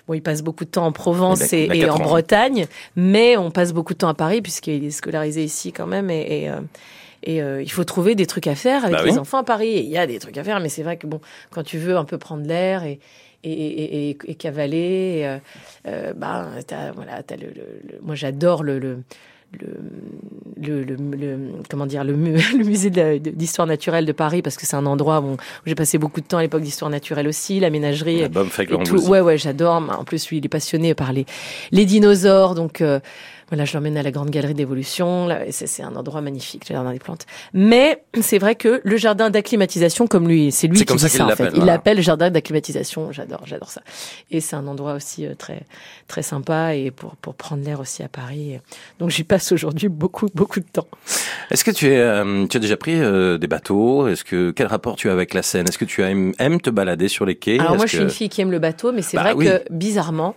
bon, 0.07 0.13
il 0.13 0.21
passe 0.21 0.41
beaucoup 0.41 0.65
de 0.65 0.69
temps 0.69 0.85
en 0.85 0.91
Provence 0.91 1.53
et, 1.53 1.89
en 1.89 1.99
Bretagne, 1.99 2.67
mais 2.95 3.37
on 3.37 3.51
passe 3.51 3.73
beaucoup 3.73 3.93
de 3.93 3.99
temps 3.99 4.09
à 4.09 4.13
Paris 4.13 4.41
puisqu'il 4.41 4.83
est 4.83 4.91
scolarisé 4.91 5.43
ici 5.43 5.71
quand 5.71 5.87
même 5.87 6.09
et, 6.09 6.43
et 6.43 6.49
euh, 6.49 6.61
et 7.23 7.41
euh, 7.41 7.61
il 7.61 7.71
faut 7.71 7.83
trouver 7.83 8.15
des 8.15 8.25
trucs 8.25 8.47
à 8.47 8.55
faire 8.55 8.85
avec 8.85 8.97
bah 8.97 9.05
les 9.05 9.17
enfants 9.17 9.39
à 9.39 9.43
Paris. 9.43 9.73
il 9.83 9.89
y 9.89 9.97
a 9.97 10.07
des 10.07 10.19
trucs 10.19 10.37
à 10.37 10.43
faire, 10.43 10.59
mais 10.59 10.69
c'est 10.69 10.83
vrai 10.83 10.97
que 10.97 11.07
bon, 11.07 11.19
quand 11.49 11.63
tu 11.63 11.77
veux 11.77 11.97
un 11.97 12.05
peu 12.05 12.17
prendre 12.17 12.45
l'air 12.45 12.83
et, 12.83 12.99
et, 13.43 13.51
et, 13.51 14.17
et, 14.25 14.35
cavaler, 14.35 15.21
euh, 15.23 15.37
euh, 15.87 16.13
bah, 16.13 16.47
as, 16.71 16.91
voilà, 16.91 17.15
as 17.15 17.35
le, 17.35 17.47
le, 17.47 17.99
moi 18.01 18.15
j'adore 18.15 18.63
le, 18.63 18.79
le 18.79 18.99
le, 19.57 20.83
le, 20.83 20.95
le, 20.95 21.37
comment 21.69 21.85
dire 21.85 22.03
le, 22.03 22.13
le 22.13 22.63
musée 22.63 22.89
d'histoire 23.19 23.67
naturelle 23.67 24.05
de 24.05 24.11
Paris 24.11 24.41
parce 24.41 24.57
que 24.57 24.65
c'est 24.65 24.75
un 24.75 24.85
endroit 24.85 25.21
où, 25.21 25.37
j'ai 25.65 25.75
passé 25.75 25.97
beaucoup 25.97 26.21
de 26.21 26.25
temps 26.25 26.37
à 26.37 26.41
l'époque 26.41 26.61
d'histoire 26.61 26.91
naturelle 26.91 27.27
aussi 27.27 27.59
la 27.59 27.69
ouais 27.69 29.21
ouais 29.21 29.37
j'adore. 29.37 29.75
En 29.75 30.03
plus 30.03 30.29
lui 30.29 30.37
il 30.37 30.45
est 30.45 30.49
passionné 30.49 30.93
par 30.93 31.13
les 31.13 31.25
les 31.71 31.85
dinosaures. 31.85 32.55
Donc 32.55 32.81
euh, 32.81 32.99
voilà, 33.49 33.65
je 33.65 33.73
l'emmène 33.73 33.97
à 33.97 34.03
la 34.03 34.11
grande 34.11 34.29
galerie 34.29 34.53
d'évolution. 34.53 35.27
C'est 35.49 35.83
un 35.83 35.95
endroit 35.95 36.21
magnifique, 36.21 36.69
le 36.69 36.75
jardin 36.75 36.93
des 36.93 36.99
plantes. 36.99 37.25
Mais 37.53 38.03
c'est 38.21 38.37
vrai 38.37 38.55
que 38.55 38.81
le 38.83 38.97
jardin 38.97 39.29
d'acclimatisation, 39.29 40.07
comme 40.07 40.27
lui, 40.27 40.51
c'est 40.51 40.67
lui 40.67 40.85
qui 40.85 40.93
dit 40.93 41.09
ça, 41.09 41.25
en 41.25 41.29
fait. 41.29 41.51
Il 41.55 41.65
l'appelle 41.65 42.01
jardin 42.01 42.29
d'acclimatisation. 42.29 43.11
J'adore, 43.11 43.41
j'adore 43.45 43.69
ça. 43.69 43.81
Et 44.31 44.39
c'est 44.39 44.55
un 44.55 44.67
endroit 44.67 44.93
aussi 44.93 45.25
euh, 45.25 45.33
très, 45.35 45.61
très 46.07 46.21
sympa 46.21 46.75
et 46.75 46.91
pour, 46.91 47.15
pour 47.15 47.33
prendre 47.33 47.63
l'air 47.63 47.79
aussi 47.79 48.03
à 48.03 48.07
Paris. 48.07 48.59
Donc 48.99 49.09
j'y 49.09 49.23
passe 49.23 49.51
aujourd'hui 49.51 49.89
beaucoup, 49.89 50.27
beaucoup 50.33 50.59
de 50.59 50.65
temps. 50.71 50.87
Est-ce 51.49 51.63
que 51.63 51.71
tu, 51.71 51.87
es, 51.87 51.97
euh, 51.97 52.45
tu 52.47 52.57
as 52.57 52.59
déjà 52.59 52.77
pris 52.77 52.95
euh, 52.95 53.37
des 53.37 53.47
bateaux? 53.47 54.07
Est-ce 54.07 54.23
que 54.23 54.51
quel 54.51 54.67
rapport 54.67 54.95
tu 54.95 55.09
as 55.09 55.13
avec 55.13 55.33
la 55.33 55.41
Seine? 55.41 55.67
Est-ce 55.67 55.77
que 55.77 55.85
tu 55.85 56.03
aimes, 56.03 56.33
aimes, 56.39 56.61
te 56.61 56.69
balader 56.69 57.07
sur 57.07 57.25
les 57.25 57.35
quais? 57.35 57.59
Alors 57.59 57.75
moi, 57.75 57.85
je 57.85 57.95
suis 57.95 58.03
une 58.03 58.09
fille 58.09 58.29
qui 58.29 58.41
aime 58.41 58.51
le 58.51 58.59
bateau, 58.59 58.91
mais 58.91 59.01
c'est 59.01 59.17
bah 59.17 59.33
vrai 59.33 59.45
que 59.45 59.73
bizarrement, 59.73 60.35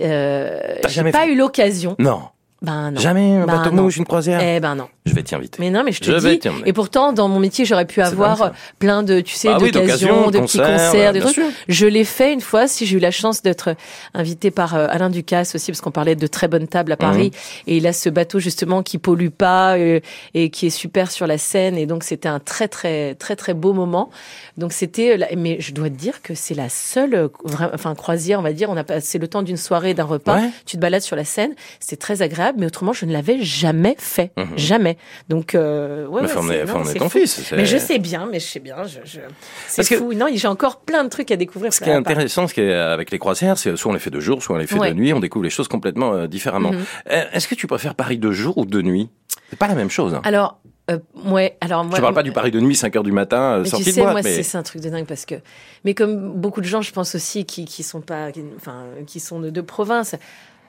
euh, 0.00 0.76
j'ai 0.88 1.10
pas 1.10 1.26
eu 1.26 1.34
l'occasion. 1.34 1.96
Non. 1.98 2.22
Ben 2.62 2.92
non. 2.92 3.00
Jamais 3.00 3.36
un 3.36 3.46
bateau 3.46 3.72
mouche, 3.72 3.96
une 3.96 4.04
croisière? 4.04 4.40
Eh 4.40 4.60
ben 4.60 4.76
non. 4.76 4.88
Je 5.04 5.14
vais 5.14 5.22
t'y 5.24 5.34
inviter. 5.34 5.56
Mais 5.58 5.70
non, 5.70 5.82
mais 5.82 5.90
je 5.90 6.00
te 6.00 6.20
dis. 6.20 6.48
Et 6.64 6.72
pourtant, 6.72 7.12
dans 7.12 7.26
mon 7.26 7.40
métier, 7.40 7.64
j'aurais 7.64 7.86
pu 7.86 8.00
avoir 8.00 8.52
plein 8.78 9.02
de, 9.02 9.20
tu 9.20 9.34
sais, 9.34 9.48
bah 9.48 9.58
d'occasions, 9.58 10.30
de 10.30 10.38
petits 10.38 10.58
concerts, 10.58 11.12
des 11.12 11.20
trucs. 11.20 11.40
Je 11.68 11.86
l'ai 11.86 12.04
fait 12.04 12.32
une 12.32 12.40
fois. 12.40 12.68
Si 12.68 12.86
j'ai 12.86 12.96
eu 12.96 13.00
la 13.00 13.10
chance 13.10 13.42
d'être 13.42 13.74
invité 14.14 14.52
par 14.52 14.76
euh, 14.76 14.86
Alain 14.88 15.10
Ducasse 15.10 15.56
aussi, 15.56 15.72
parce 15.72 15.80
qu'on 15.80 15.90
parlait 15.90 16.14
de 16.14 16.26
très 16.28 16.46
bonnes 16.46 16.68
tables 16.68 16.92
à 16.92 16.96
Paris, 16.96 17.32
mhm. 17.32 17.72
et 17.72 17.76
il 17.78 17.86
a 17.86 17.92
ce 17.92 18.08
bateau 18.10 18.38
justement 18.38 18.82
qui 18.82 18.98
pollue 18.98 19.28
pas 19.28 19.76
euh, 19.76 19.98
et 20.34 20.50
qui 20.50 20.66
est 20.66 20.70
super 20.70 21.10
sur 21.10 21.26
la 21.26 21.38
Seine, 21.38 21.76
et 21.76 21.86
donc 21.86 22.04
c'était 22.04 22.28
un 22.28 22.38
très 22.38 22.68
très 22.68 23.16
très 23.16 23.34
très 23.34 23.54
beau 23.54 23.72
moment. 23.72 24.10
Donc 24.56 24.72
c'était, 24.72 25.18
euh, 25.18 25.26
mais 25.36 25.56
je 25.58 25.72
dois 25.72 25.90
te 25.90 25.96
dire 25.96 26.22
que 26.22 26.34
c'est 26.34 26.54
la 26.54 26.68
seule, 26.68 27.28
enfin 27.74 27.94
croisière, 27.96 28.38
on 28.38 28.42
va 28.42 28.52
dire. 28.52 28.70
On 28.70 28.76
a 28.76 28.84
passé 28.84 29.18
le 29.18 29.26
temps 29.26 29.42
d'une 29.42 29.56
soirée, 29.56 29.94
d'un 29.94 30.04
repas. 30.04 30.40
Tu 30.64 30.76
te 30.76 30.80
balades 30.80 31.02
sur 31.02 31.16
la 31.16 31.24
Seine, 31.24 31.54
c'est 31.80 31.98
très 31.98 32.22
agréable, 32.22 32.51
mais 32.56 32.66
autrement, 32.66 32.92
je 32.92 33.04
ne 33.06 33.12
l'avais 33.12 33.42
jamais 33.42 33.96
fait, 33.98 34.32
mhm. 34.36 34.56
jamais. 34.56 34.96
Donc, 35.28 35.54
euh, 35.54 36.06
ouais, 36.06 36.22
mais 36.22 36.62
ouais, 36.62 36.94
ton 36.94 37.08
fils. 37.08 37.52
Mais 37.52 37.66
je 37.66 37.76
sais 37.76 37.98
bien, 37.98 38.28
mais 38.30 38.40
je 38.40 38.46
sais 38.46 38.60
bien. 38.60 38.84
Je, 38.84 39.00
je... 39.04 39.20
C'est 39.66 39.96
fou. 39.96 40.14
non, 40.14 40.26
j'ai 40.32 40.48
encore 40.48 40.80
plein 40.80 41.04
de 41.04 41.08
trucs 41.08 41.30
à 41.30 41.36
découvrir. 41.36 41.72
Ce 41.72 41.80
qui 41.80 41.90
est 41.90 41.94
intéressant, 41.94 42.46
ce 42.46 42.54
qui 42.54 42.60
est 42.60 42.72
avec 42.72 43.10
les 43.10 43.18
croisières, 43.18 43.58
c'est 43.58 43.76
soit 43.76 43.90
on 43.90 43.94
les 43.94 44.00
fait 44.00 44.10
de 44.10 44.20
jour, 44.20 44.42
soit 44.42 44.56
on 44.56 44.58
les 44.58 44.66
fait 44.66 44.78
de 44.78 44.94
nuit. 44.94 45.12
On 45.12 45.20
découvre 45.20 45.44
les 45.44 45.50
choses 45.50 45.68
complètement 45.68 46.14
euh, 46.14 46.26
différemment. 46.26 46.72
Mhm. 46.72 46.84
Euh, 47.10 47.24
est-ce 47.32 47.48
que 47.48 47.54
tu 47.54 47.66
préfères 47.66 47.94
Paris 47.94 48.18
de 48.18 48.30
jour 48.32 48.58
ou 48.58 48.64
de 48.64 48.82
nuit? 48.82 49.08
C'est 49.50 49.58
pas 49.58 49.68
la 49.68 49.74
même 49.74 49.90
chose. 49.90 50.14
Hein. 50.14 50.22
Alors, 50.24 50.60
euh, 50.90 50.98
ouais, 51.26 51.56
alors 51.60 51.84
moi. 51.84 51.96
Je 51.96 52.00
parle 52.00 52.14
pas 52.14 52.22
du 52.22 52.32
Paris 52.32 52.50
de 52.50 52.60
nuit, 52.60 52.74
5 52.74 52.96
heures 52.96 53.02
du 53.02 53.12
matin, 53.12 53.58
euh, 53.58 53.64
sortie 53.64 53.84
tu 53.84 53.92
sais, 53.92 54.00
de 54.00 54.04
boîte, 54.04 54.24
moi, 54.24 54.42
c'est 54.42 54.56
un 54.56 54.62
truc 54.62 54.82
de 54.82 54.88
dingue 54.88 55.06
parce 55.06 55.24
que, 55.24 55.36
mais 55.84 55.94
comme 55.94 56.32
beaucoup 56.32 56.60
de 56.60 56.66
gens, 56.66 56.82
je 56.82 56.92
pense 56.92 57.14
aussi 57.14 57.44
qui 57.44 57.64
qui 57.64 57.82
sont 57.82 58.00
pas, 58.00 58.28
enfin, 58.56 58.86
qui 59.06 59.20
sont 59.20 59.40
de, 59.40 59.50
de 59.50 59.60
province, 59.60 60.16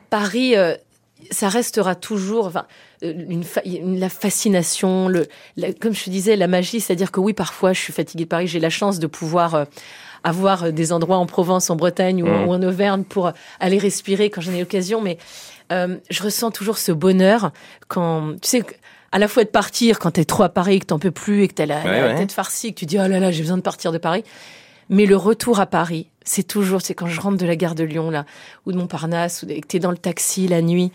Paris, 0.09 0.55
ça 1.31 1.49
restera 1.49 1.95
toujours 1.95 2.47
enfin, 2.47 2.65
euh, 3.03 3.13
une, 3.65 3.99
la 3.99 4.09
fascination, 4.09 5.07
le, 5.07 5.27
comme 5.79 5.93
je 5.93 6.05
te 6.05 6.09
disais, 6.09 6.35
la 6.35 6.47
magie. 6.47 6.79
C'est-à-dire 6.79 7.11
que 7.11 7.19
oui, 7.19 7.33
parfois, 7.33 7.73
je 7.73 7.79
suis 7.79 7.93
fatiguée 7.93 8.23
de 8.25 8.29
Paris. 8.29 8.47
J'ai 8.47 8.59
la 8.59 8.69
chance 8.69 8.99
de 8.99 9.07
pouvoir 9.07 9.55
euh, 9.55 9.65
avoir 10.23 10.71
des 10.71 10.91
endroits 10.91 11.17
en 11.17 11.25
Provence, 11.25 11.69
en 11.69 11.75
Bretagne 11.75 12.23
ou, 12.23 12.27
mmh. 12.27 12.49
en 12.49 12.61
Auvergne 12.61 13.03
pour 13.03 13.31
aller 13.59 13.77
respirer 13.77 14.29
quand 14.29 14.41
j'en 14.41 14.53
ai 14.53 14.59
l'occasion. 14.59 15.01
Mais 15.01 15.17
euh, 15.71 15.97
je 16.09 16.23
ressens 16.23 16.51
toujours 16.51 16.77
ce 16.77 16.91
bonheur 16.91 17.51
quand, 17.87 18.33
tu 18.41 18.49
sais, 18.49 18.63
à 19.11 19.19
la 19.19 19.27
fois 19.27 19.43
de 19.43 19.49
partir 19.49 19.99
quand 19.99 20.11
t'es 20.11 20.25
trop 20.25 20.43
à 20.43 20.49
Paris, 20.49 20.79
que 20.79 20.87
t'en 20.87 20.99
peux 20.99 21.11
plus 21.11 21.43
et 21.43 21.47
que 21.47 21.53
t'as 21.53 21.65
la, 21.65 21.83
la 21.83 22.15
tête 22.15 22.31
farcie, 22.31 22.73
que 22.73 22.79
tu 22.79 22.85
dis 22.85 22.97
oh 22.97 23.07
là 23.07 23.19
là, 23.19 23.31
j'ai 23.31 23.41
besoin 23.41 23.57
de 23.57 23.61
partir 23.61 23.91
de 23.91 23.97
Paris 23.97 24.23
Mais 24.93 25.07
le 25.07 25.17
retour 25.17 25.59
à 25.59 25.65
Paris, 25.65 26.05
c'est 26.23 26.43
toujours, 26.43 26.83
c'est 26.83 26.93
quand 26.93 27.07
je 27.07 27.19
rentre 27.19 27.37
de 27.37 27.47
la 27.47 27.55
gare 27.55 27.73
de 27.73 27.83
Lyon, 27.83 28.11
là, 28.11 28.27
ou 28.67 28.71
de 28.71 28.77
Montparnasse, 28.77 29.41
ou 29.41 29.47
que 29.47 29.65
t'es 29.67 29.79
dans 29.79 29.89
le 29.89 29.97
taxi 29.97 30.47
la 30.47 30.61
nuit, 30.61 30.91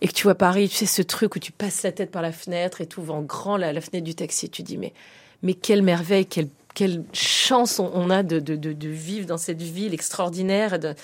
et 0.00 0.08
que 0.08 0.14
tu 0.14 0.22
vois 0.22 0.34
Paris, 0.34 0.70
tu 0.70 0.76
sais, 0.76 0.86
ce 0.86 1.02
truc 1.02 1.36
où 1.36 1.38
tu 1.38 1.52
passes 1.52 1.82
la 1.82 1.92
tête 1.92 2.10
par 2.10 2.22
la 2.22 2.32
fenêtre 2.32 2.80
et 2.80 2.86
tu 2.86 2.98
ouvres 2.98 3.12
en 3.12 3.20
grand 3.20 3.58
la, 3.58 3.78
fenêtre 3.82 4.04
du 4.04 4.14
taxi, 4.14 4.48
tu 4.48 4.62
dis, 4.62 4.78
mais, 4.78 4.94
mais 5.42 5.52
quelle 5.52 5.82
merveille, 5.82 6.24
quelle, 6.24 6.48
quelle 6.74 7.04
chance 7.12 7.78
on, 7.78 8.08
a 8.08 8.22
de, 8.22 8.40
de, 8.40 8.56
de, 8.56 8.72
de, 8.72 8.88
vivre 8.88 9.26
dans 9.26 9.36
cette 9.36 9.60
ville 9.60 9.92
extraordinaire, 9.92 10.78
de, 10.78 10.94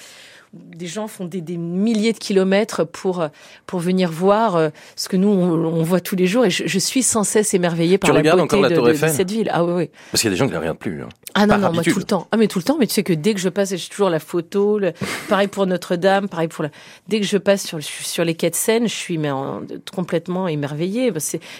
des 0.52 0.86
gens 0.86 1.08
font 1.08 1.24
des, 1.24 1.42
milliers 1.56 2.12
de 2.12 2.18
kilomètres 2.18 2.84
pour 2.84 3.26
pour 3.66 3.80
venir 3.80 4.10
voir 4.10 4.56
euh, 4.56 4.68
ce 4.96 5.08
que 5.08 5.16
nous 5.16 5.28
on, 5.28 5.82
voit 5.82 6.00
tous 6.00 6.16
les 6.16 6.26
jours 6.26 6.44
et 6.44 6.50
je, 6.50 6.78
suis 6.78 7.02
sans 7.02 7.24
cesse 7.24 7.54
émerveillée 7.54 7.98
par 7.98 8.12
la 8.12 8.22
beauté 8.22 8.60
de, 8.60 8.94
cette 8.94 9.30
ville. 9.30 9.50
Ah 9.52 9.64
oui 9.64 9.72
oui. 9.72 9.90
Parce 10.10 10.22
qu'il 10.22 10.30
y 10.30 10.32
a 10.32 10.34
des 10.34 10.38
gens 10.38 10.46
qui 10.46 10.54
ne 10.54 10.58
regardent 10.58 10.78
plus. 10.78 11.02
Hein. 11.02 11.08
Ah 11.38 11.46
non 11.46 11.58
non 11.58 11.72
moi 11.72 11.82
tout 11.82 11.98
le 11.98 12.04
temps. 12.04 12.26
Ah 12.32 12.36
mais 12.36 12.48
tout 12.48 12.58
le 12.58 12.64
temps. 12.64 12.76
Mais 12.78 12.86
tu 12.86 12.94
sais 12.94 13.02
que 13.02 13.12
dès 13.12 13.34
que 13.34 13.40
je 13.40 13.48
passe, 13.48 13.74
j'ai 13.74 13.88
toujours 13.88 14.10
la 14.10 14.18
photo. 14.18 14.80
pareil 15.28 15.48
pour 15.48 15.66
Notre-Dame, 15.66 16.28
pareil 16.28 16.48
pour 16.48 16.64
la. 16.64 16.70
Dès 17.06 17.20
que 17.20 17.26
je 17.26 17.38
passe 17.38 17.66
sur 17.66 17.82
sur 17.82 18.24
les 18.24 18.34
quais 18.34 18.50
de 18.50 18.54
Seine, 18.54 18.88
je 18.88 18.94
suis 18.94 19.18
mais 19.18 19.30
complètement 19.94 20.48
émerveillée. 20.48 21.12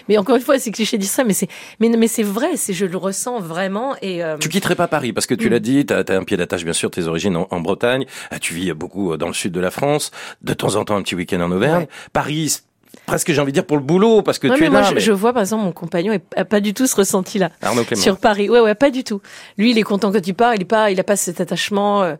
Mais 0.07 0.17
encore 0.17 0.35
une 0.35 0.41
fois, 0.41 0.59
c'est 0.59 0.71
cliché 0.71 0.97
de 0.97 1.03
dire 1.03 1.11
ça, 1.11 1.23
mais 1.23 1.33
c'est 1.33 1.47
mais 1.79 1.89
mais 1.89 2.07
c'est 2.07 2.23
vrai. 2.23 2.57
C'est 2.57 2.73
je 2.73 2.85
le 2.85 2.97
ressens 2.97 3.39
vraiment 3.39 3.95
et. 4.01 4.23
Euh, 4.23 4.37
tu 4.37 4.49
quitterais 4.49 4.75
pas 4.75 4.87
Paris 4.87 5.13
parce 5.13 5.27
que 5.27 5.35
tu 5.35 5.47
mm. 5.47 5.51
l'as 5.51 5.59
dit, 5.59 5.85
tu 5.85 5.93
as, 5.93 6.03
un 6.09 6.23
pied 6.23 6.37
d'attache 6.37 6.63
bien 6.63 6.73
sûr, 6.73 6.91
tes 6.91 7.07
origines 7.07 7.35
en, 7.35 7.47
en 7.49 7.59
Bretagne. 7.61 8.05
Ah, 8.31 8.39
tu 8.39 8.53
vis 8.53 8.73
beaucoup 8.73 9.13
euh, 9.13 9.17
dans 9.17 9.27
le 9.27 9.33
sud 9.33 9.51
de 9.51 9.59
la 9.59 9.71
France, 9.71 10.11
de 10.41 10.53
temps 10.53 10.75
en 10.75 10.85
temps 10.85 10.95
un 10.95 11.01
petit 11.01 11.15
week-end 11.15 11.41
en 11.41 11.51
Auvergne. 11.51 11.87
Paris, 12.13 12.59
presque 13.05 13.31
j'ai 13.31 13.41
envie 13.41 13.51
de 13.51 13.55
dire 13.55 13.65
pour 13.65 13.77
le 13.77 13.83
boulot 13.83 14.21
parce 14.21 14.39
que 14.39 14.47
tu 14.47 14.63
es 14.63 14.69
moi, 14.69 14.81
là. 14.81 14.91
Je, 14.93 14.99
je, 14.99 15.11
vois 15.11 15.33
par 15.33 15.41
exemple 15.41 15.63
mon 15.63 15.71
compagnon 15.71 16.17
a 16.35 16.45
pas 16.45 16.59
du 16.59 16.73
tout 16.73 16.87
ce 16.87 16.95
ressenti 16.95 17.39
là 17.39 17.51
sur 17.95 18.17
Paris. 18.17 18.49
Ouais 18.49 18.59
ouais 18.59 18.75
pas 18.75 18.91
du 18.91 19.03
tout. 19.03 19.21
Lui 19.57 19.71
il 19.71 19.77
est 19.77 19.83
content 19.83 20.11
quand 20.11 20.25
il 20.25 20.33
part, 20.33 20.55
il 20.55 20.61
est 20.61 20.65
pas 20.65 20.91
il 20.91 20.99
a 20.99 21.03
pas 21.03 21.15
cet 21.15 21.41
attachement. 21.41 22.03
Euh, 22.03 22.15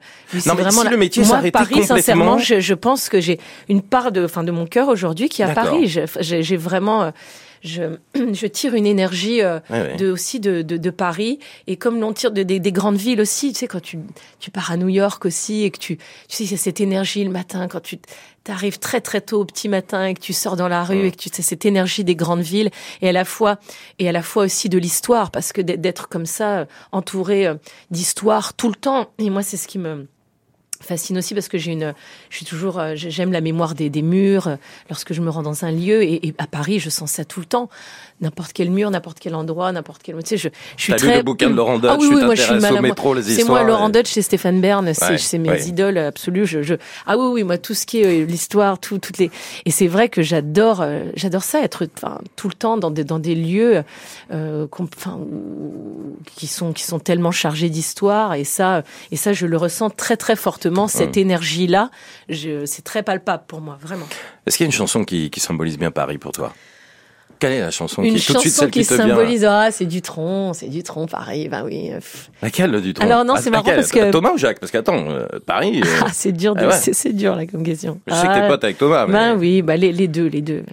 non, 0.45 0.53
mais 0.55 0.63
vraiment 0.63 0.81
si 0.81 0.89
le 0.89 0.97
métier 0.97 1.23
moi 1.23 1.41
Paris 1.51 1.83
sincèrement 1.83 2.37
je, 2.37 2.59
je, 2.59 2.73
pense 2.73 3.09
que 3.09 3.19
j'ai 3.19 3.39
une 3.67 3.81
part 3.81 4.11
de 4.11 4.25
enfin 4.25 4.43
de 4.43 4.51
mon 4.51 4.65
cœur 4.65 4.87
aujourd'hui 4.89 5.29
qui 5.29 5.41
est 5.41 5.45
à 5.45 5.53
Paris. 5.53 5.87
J'ai 6.19 6.57
vraiment 6.57 7.03
euh, 7.03 7.11
je, 7.61 7.97
je 8.15 8.47
tire 8.47 8.73
une 8.73 8.85
énergie 8.85 9.41
euh, 9.41 9.59
de 9.97 10.11
aussi 10.11 10.39
de, 10.39 10.61
de, 10.61 10.77
de, 10.77 10.89
Paris. 10.89 11.39
Et 11.67 11.77
comme 11.77 11.99
l'on 11.99 12.13
tire 12.13 12.31
de, 12.31 12.43
des 12.43 12.71
grandes 12.71 12.97
villes 12.97 13.21
aussi. 13.21 13.53
Tu 13.53 13.59
sais 13.59 13.67
quand 13.67 13.81
tu 13.81 13.99
tu 14.39 14.51
pars 14.51 14.71
à 14.71 14.77
New 14.77 14.89
York 14.89 15.25
aussi 15.25 15.63
et 15.63 15.71
que 15.71 15.77
tu 15.77 15.97
tu 15.97 16.03
sais 16.27 16.43
il 16.43 16.51
y 16.51 16.53
a 16.53 16.57
cette 16.57 16.81
énergie 16.81 17.23
le 17.23 17.31
matin 17.31 17.67
quand 17.67 17.81
tu 17.81 17.99
arrives 18.47 18.79
très 18.79 18.99
très 18.99 19.21
tôt 19.21 19.41
au 19.41 19.45
petit 19.45 19.69
matin 19.69 20.05
et 20.05 20.13
que 20.15 20.21
tu 20.21 20.33
sors 20.33 20.55
dans 20.55 20.67
la 20.67 20.83
rue 20.83 21.05
et 21.05 21.11
que 21.11 21.17
tu 21.17 21.29
sais 21.31 21.43
cette 21.43 21.65
énergie 21.65 22.03
des 22.03 22.15
grandes 22.15 22.41
villes 22.41 22.71
et 23.01 23.09
à 23.09 23.11
la 23.11 23.25
fois 23.25 23.59
et 23.99 24.09
à 24.09 24.11
la 24.11 24.23
fois 24.23 24.43
aussi 24.45 24.69
de 24.69 24.77
l'histoire. 24.77 25.31
Parce 25.31 25.53
que 25.53 25.61
d'être 25.61 26.09
comme 26.09 26.25
ça 26.25 26.65
entouré 26.91 27.47
euh, 27.47 27.55
d'histoire 27.91 28.53
tout 28.53 28.69
le 28.69 28.75
temps. 28.75 29.09
Et 29.19 29.29
moi 29.29 29.43
c'est 29.43 29.57
ce 29.57 29.67
qui 29.67 29.77
me 29.77 30.07
fascine 30.81 31.17
aussi 31.17 31.33
parce 31.33 31.47
que 31.47 31.57
j'ai 31.57 31.71
une, 31.71 31.93
je 32.29 32.37
suis 32.37 32.45
toujours, 32.45 32.79
euh, 32.79 32.93
j'aime 32.95 33.31
la 33.31 33.41
mémoire 33.41 33.75
des, 33.75 33.89
des, 33.89 34.01
murs. 34.01 34.47
Euh, 34.47 34.55
lorsque 34.89 35.13
je 35.13 35.21
me 35.21 35.29
rends 35.29 35.43
dans 35.43 35.65
un 35.65 35.71
lieu 35.71 36.03
et, 36.03 36.27
et, 36.27 36.33
à 36.37 36.47
Paris, 36.47 36.79
je 36.79 36.89
sens 36.89 37.11
ça 37.11 37.25
tout 37.25 37.39
le 37.39 37.45
temps. 37.45 37.69
N'importe 38.21 38.53
quel 38.53 38.69
mur, 38.69 38.89
n'importe 38.89 39.19
quel 39.19 39.35
endroit, 39.35 39.71
n'importe 39.71 40.01
quel. 40.03 40.15
Tu 40.17 40.21
sais, 40.25 40.37
je, 40.37 40.49
je 40.77 40.83
suis 40.83 40.93
très. 40.93 41.11
lu 41.11 41.17
le 41.17 41.23
bouquin 41.23 41.49
de 41.49 41.55
Laurent 41.55 41.79
Dutch. 41.79 41.91
Ah 41.93 41.97
oui, 41.99 42.09
oui, 42.13 42.23
moi 42.23 42.35
je 42.35 42.41
suis 42.41 42.59
mal 42.59 42.81
métro, 42.81 43.13
les 43.13 43.23
C'est 43.23 43.43
moi 43.43 43.63
Laurent 43.63 43.89
Dutch, 43.89 44.09
c'est 44.09 44.21
Stéphane 44.21 44.61
Bern, 44.61 44.91
c'est 44.93 45.37
mes 45.37 45.67
idoles 45.67 45.97
absolues. 45.97 46.45
Je, 46.45 46.63
je, 46.63 46.75
ah 47.05 47.17
oui, 47.17 47.27
oui, 47.33 47.43
moi 47.43 47.57
tout 47.57 47.73
ce 47.73 47.85
qui 47.85 48.01
est 48.01 48.21
euh, 48.21 48.25
l'histoire, 48.25 48.79
tout, 48.79 48.99
toutes 48.99 49.17
les. 49.17 49.31
Et 49.65 49.71
c'est 49.71 49.87
vrai 49.87 50.09
que 50.09 50.21
j'adore, 50.21 50.83
j'adore 51.15 51.43
ça, 51.43 51.61
être, 51.61 51.87
enfin, 51.95 52.19
tout 52.35 52.47
le 52.47 52.53
temps 52.53 52.77
dans 52.77 52.91
des 52.91 53.03
dans 53.03 53.19
des 53.19 53.35
lieux, 53.35 53.83
euh, 54.31 54.67
enfin, 54.97 55.19
qui 56.35 56.47
sont 56.47 56.73
qui 56.73 56.83
sont 56.83 56.99
tellement 56.99 57.31
chargés 57.31 57.69
d'histoire 57.69 58.33
et 58.33 58.43
ça 58.43 58.83
et 59.11 59.15
ça 59.15 59.33
je 59.33 59.45
le 59.45 59.57
ressens 59.57 59.89
très 59.89 60.17
très 60.17 60.35
fortement 60.35 60.68
cette 60.87 61.15
mmh. 61.15 61.19
énergie-là, 61.19 61.91
c'est 62.29 62.83
très 62.83 63.03
palpable 63.03 63.43
pour 63.47 63.61
moi, 63.61 63.77
vraiment. 63.81 64.07
Est-ce 64.45 64.57
qu'il 64.57 64.65
y 64.65 64.67
a 64.67 64.71
une 64.71 64.77
chanson 64.77 65.03
qui, 65.03 65.29
qui 65.29 65.39
symbolise 65.39 65.77
bien 65.77 65.91
Paris 65.91 66.17
pour 66.17 66.31
toi? 66.31 66.53
Quelle 67.39 67.53
est 67.53 67.61
la 67.61 67.71
chanson 67.71 68.03
Une 68.03 68.15
qui 68.15 68.19
chanson 68.19 68.33
tout 68.33 68.39
de 68.39 68.41
suite 68.41 68.53
celle 68.53 68.69
qui, 68.69 68.83
symbolise 68.83 69.45
ah 69.45 69.69
c'est 69.71 69.85
Dutron, 69.85 70.53
c'est 70.53 70.67
Dutron 70.67 71.05
Paris, 71.05 71.47
ben 71.47 71.63
oui. 71.63 71.91
Laquelle 72.41 72.71
le 72.71 72.81
Dutron 72.81 73.05
Alors 73.05 73.23
non, 73.23 73.35
c'est 73.39 73.49
marrant 73.49 73.63
parce 73.63 73.91
que 73.91 74.11
Thomas 74.11 74.31
ou 74.33 74.37
Jacques? 74.37 74.59
Parce 74.59 74.71
qu'attends, 74.71 75.09
euh, 75.09 75.25
Paris. 75.45 75.81
Euh, 75.81 76.01
ah, 76.05 76.09
c'est 76.11 76.33
dur, 76.33 76.53
ah 76.57 76.71
c'est 76.71 77.13
dur 77.13 77.35
là 77.35 77.45
comme 77.45 77.63
question. 77.63 77.99
Je 78.07 78.13
sais 78.13 78.27
que 78.27 78.33
t'es 78.33 78.41
ah, 78.43 78.47
pote 78.47 78.63
avec 78.63 78.77
Thomas. 78.77 79.05
Mais... 79.07 79.13
Ben 79.13 79.37
oui, 79.37 79.61
bah 79.61 79.77
les, 79.77 79.93
les 79.93 80.07
deux, 80.07 80.27
les 80.27 80.41
deux. 80.41 80.63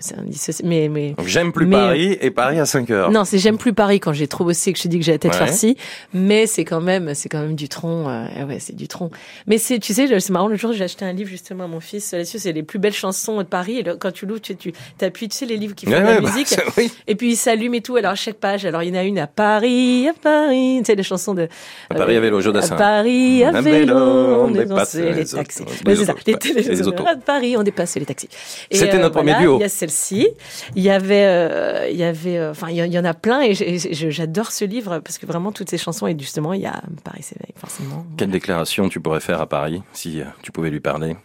Mais 0.65 0.89
mais. 0.89 1.15
J'aime 1.25 1.53
plus 1.53 1.69
Paris 1.69 2.19
et 2.21 2.31
Paris 2.31 2.59
à 2.59 2.67
5 2.67 2.91
heures. 2.91 3.11
Non, 3.13 3.25
c'est 3.25 3.39
j'aime 3.39 3.59
plus 3.59 3.73
Paris 3.73 4.01
quand 4.01 4.13
j'ai 4.13 4.27
trop 4.27 4.45
bossé 4.45 4.73
que 4.73 4.79
je 4.79 4.85
te 4.85 4.89
dis 4.89 4.99
que 4.99 5.05
j'ai 5.05 5.13
la 5.13 5.19
tête 5.19 5.35
farcie, 5.35 5.77
mais 6.15 6.47
c'est 6.47 6.65
quand 6.65 6.81
même 6.81 7.15
c'est 7.15 7.29
quand 7.29 7.41
même 7.41 7.55
Dutron. 7.55 8.09
Euh, 8.09 8.45
ouais, 8.47 8.59
c'est 8.59 8.75
Dutron. 8.75 9.11
Mais 9.47 9.59
c'est 9.59 9.79
tu 9.79 9.95
sais, 9.95 10.09
c'est 10.19 10.33
marrant 10.33 10.49
le 10.49 10.57
jour 10.57 10.73
j'ai 10.73 10.85
acheté 10.85 11.05
un 11.05 11.13
livre 11.13 11.31
justement 11.31 11.65
à 11.65 11.69
mon 11.69 11.81
fils 11.81 12.13
là-dessus, 12.13 12.41
c'est 12.41 12.53
les 12.53 12.63
plus 12.63 12.79
belles 12.79 12.93
chansons 12.93 13.39
de 13.39 13.45
Paris. 13.45 13.79
Et 13.79 13.85
quand 14.01 14.13
tu 14.13 14.27
l'ouvres, 14.27 14.41
tu 14.41 14.57
tu 14.57 14.73
appuies, 15.01 15.29
tu 15.29 15.37
sais 15.37 15.47
les 15.47 15.57
livres 15.57 15.75
qui 15.75 15.87
font 15.87 15.93
de 15.93 15.97
la 15.97 16.21
musique. 16.21 16.46
Et 17.07 17.15
puis 17.15 17.37
s'allume 17.37 17.75
et 17.75 17.81
tout. 17.81 17.97
Alors 17.97 18.13
à 18.13 18.17
chaque 18.17 18.37
page, 18.37 18.65
alors 18.65 18.83
il 18.83 18.91
y 18.91 18.93
en 18.93 19.01
a 19.01 19.05
une 19.05 19.19
à 19.19 19.27
Paris, 19.27 20.09
à 20.09 20.13
Paris, 20.13 20.79
tu 20.79 20.87
sais 20.87 20.95
les 20.95 21.03
chansons 21.03 21.35
de 21.35 21.49
à 21.91 21.95
Paris 21.95 22.17
à 22.17 22.21
vélo, 22.21 22.41
Jodassin. 22.41 22.75
À 22.75 22.79
Paris 22.79 23.45
à 23.45 23.61
vélo, 23.61 23.97
on 23.97 24.51
dépasse 24.51 24.95
les 24.95 25.25
taxis. 25.25 25.65
Les, 25.85 25.95
les, 25.95 26.89
autos. 26.89 27.07
À 27.07 27.17
Paris, 27.17 27.57
on 27.57 27.63
dépasse 27.63 27.97
les 27.97 28.07
taxis. 28.07 28.29
C'était 28.71 28.99
notre 28.99 29.15
premier 29.15 29.35
duo. 29.39 29.59
Il 29.59 29.63
y 29.63 29.65
a 29.65 29.69
celle-ci. 29.69 30.29
Il 30.75 30.83
y 30.83 30.91
avait, 30.91 31.25
euh, 31.25 31.89
il 31.91 31.97
y 31.97 32.05
avait, 32.05 32.39
euh, 32.39 32.51
enfin 32.51 32.69
il 32.71 32.77
y, 32.77 32.99
en 32.99 33.05
a 33.05 33.15
plein 33.15 33.43
et 33.43 33.55
j'adore 33.55 34.53
ce 34.53 34.65
livre 34.65 34.99
parce 34.99 35.19
que 35.19 35.27
vraiment 35.27 35.53
toutes 35.53 35.71
ces 35.71 35.79
chansons 35.79 36.07
et 36.07 36.17
justement 36.19 36.53
il 36.53 36.63
y 36.63 36.67
a 36.67 36.81
Paris 37.05 37.23
s'éveille 37.23 37.55
forcément. 37.57 38.07
Quelle 38.17 38.31
déclaration 38.31 38.89
tu 38.89 39.01
pourrais 39.01 39.21
faire 39.21 39.41
à 39.41 39.47
Paris 39.47 39.83
si 39.93 40.21
euh, 40.21 40.25
tu 40.43 40.53
pouvais 40.53 40.71
lui 40.71 40.81
parler? 40.81 41.17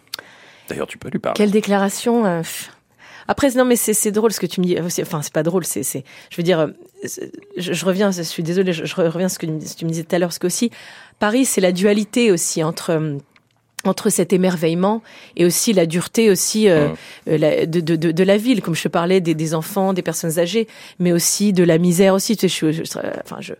D'ailleurs, 0.69 0.87
tu 0.87 0.97
peux 0.97 1.09
lui 1.09 1.19
parler. 1.19 1.35
Quelle 1.35 1.51
déclaration 1.51 2.43
après, 3.27 3.49
non, 3.51 3.65
mais 3.65 3.75
c'est 3.75 4.11
drôle 4.11 4.31
ce 4.31 4.39
que 4.39 4.45
tu 4.45 4.61
me 4.61 4.65
dis. 4.65 4.77
Enfin, 4.79 5.21
c'est 5.21 5.33
pas 5.33 5.43
drôle. 5.43 5.65
C'est, 5.65 5.83
je 5.83 6.37
veux 6.37 6.43
dire, 6.43 6.59
euh, 6.59 6.67
je, 7.57 7.73
je, 7.73 7.85
reviens. 7.85 8.11
Je 8.11 8.21
suis 8.23 8.43
désolée. 8.43 8.73
Je, 8.73 8.85
je, 8.85 8.95
reviens 8.95 9.27
à 9.27 9.29
ce 9.29 9.39
que 9.39 9.45
tu 9.45 9.85
me 9.85 9.89
disais 9.89 10.03
tout 10.03 10.15
à 10.15 10.19
l'heure, 10.19 10.29
parce 10.29 10.39
qu'aussi 10.39 10.71
Paris, 11.19 11.45
c'est 11.45 11.61
la 11.61 11.71
dualité 11.71 12.31
aussi 12.31 12.63
entre 12.63 12.91
euh, 12.91 13.17
entre 13.83 14.09
cet 14.09 14.31
émerveillement 14.31 15.01
et 15.35 15.45
aussi 15.45 15.73
la 15.73 15.87
dureté 15.87 16.29
aussi 16.29 16.69
euh, 16.69 16.89
de, 17.25 17.65
de, 17.65 17.95
de, 17.95 18.11
de, 18.11 18.23
la 18.23 18.37
ville, 18.37 18.61
comme 18.61 18.75
je 18.75 18.83
te 18.83 18.87
parlais 18.87 19.21
des, 19.21 19.33
des, 19.33 19.55
enfants, 19.55 19.93
des 19.93 20.03
personnes 20.03 20.37
âgées, 20.37 20.67
mais 20.99 21.11
aussi 21.11 21.51
de 21.51 21.63
la 21.63 21.79
misère 21.79 22.13
aussi. 22.13 22.37
Tu 22.37 22.47
sais, 22.47 22.71
je, 22.71 22.83
enfin, 23.23 23.37
je, 23.39 23.53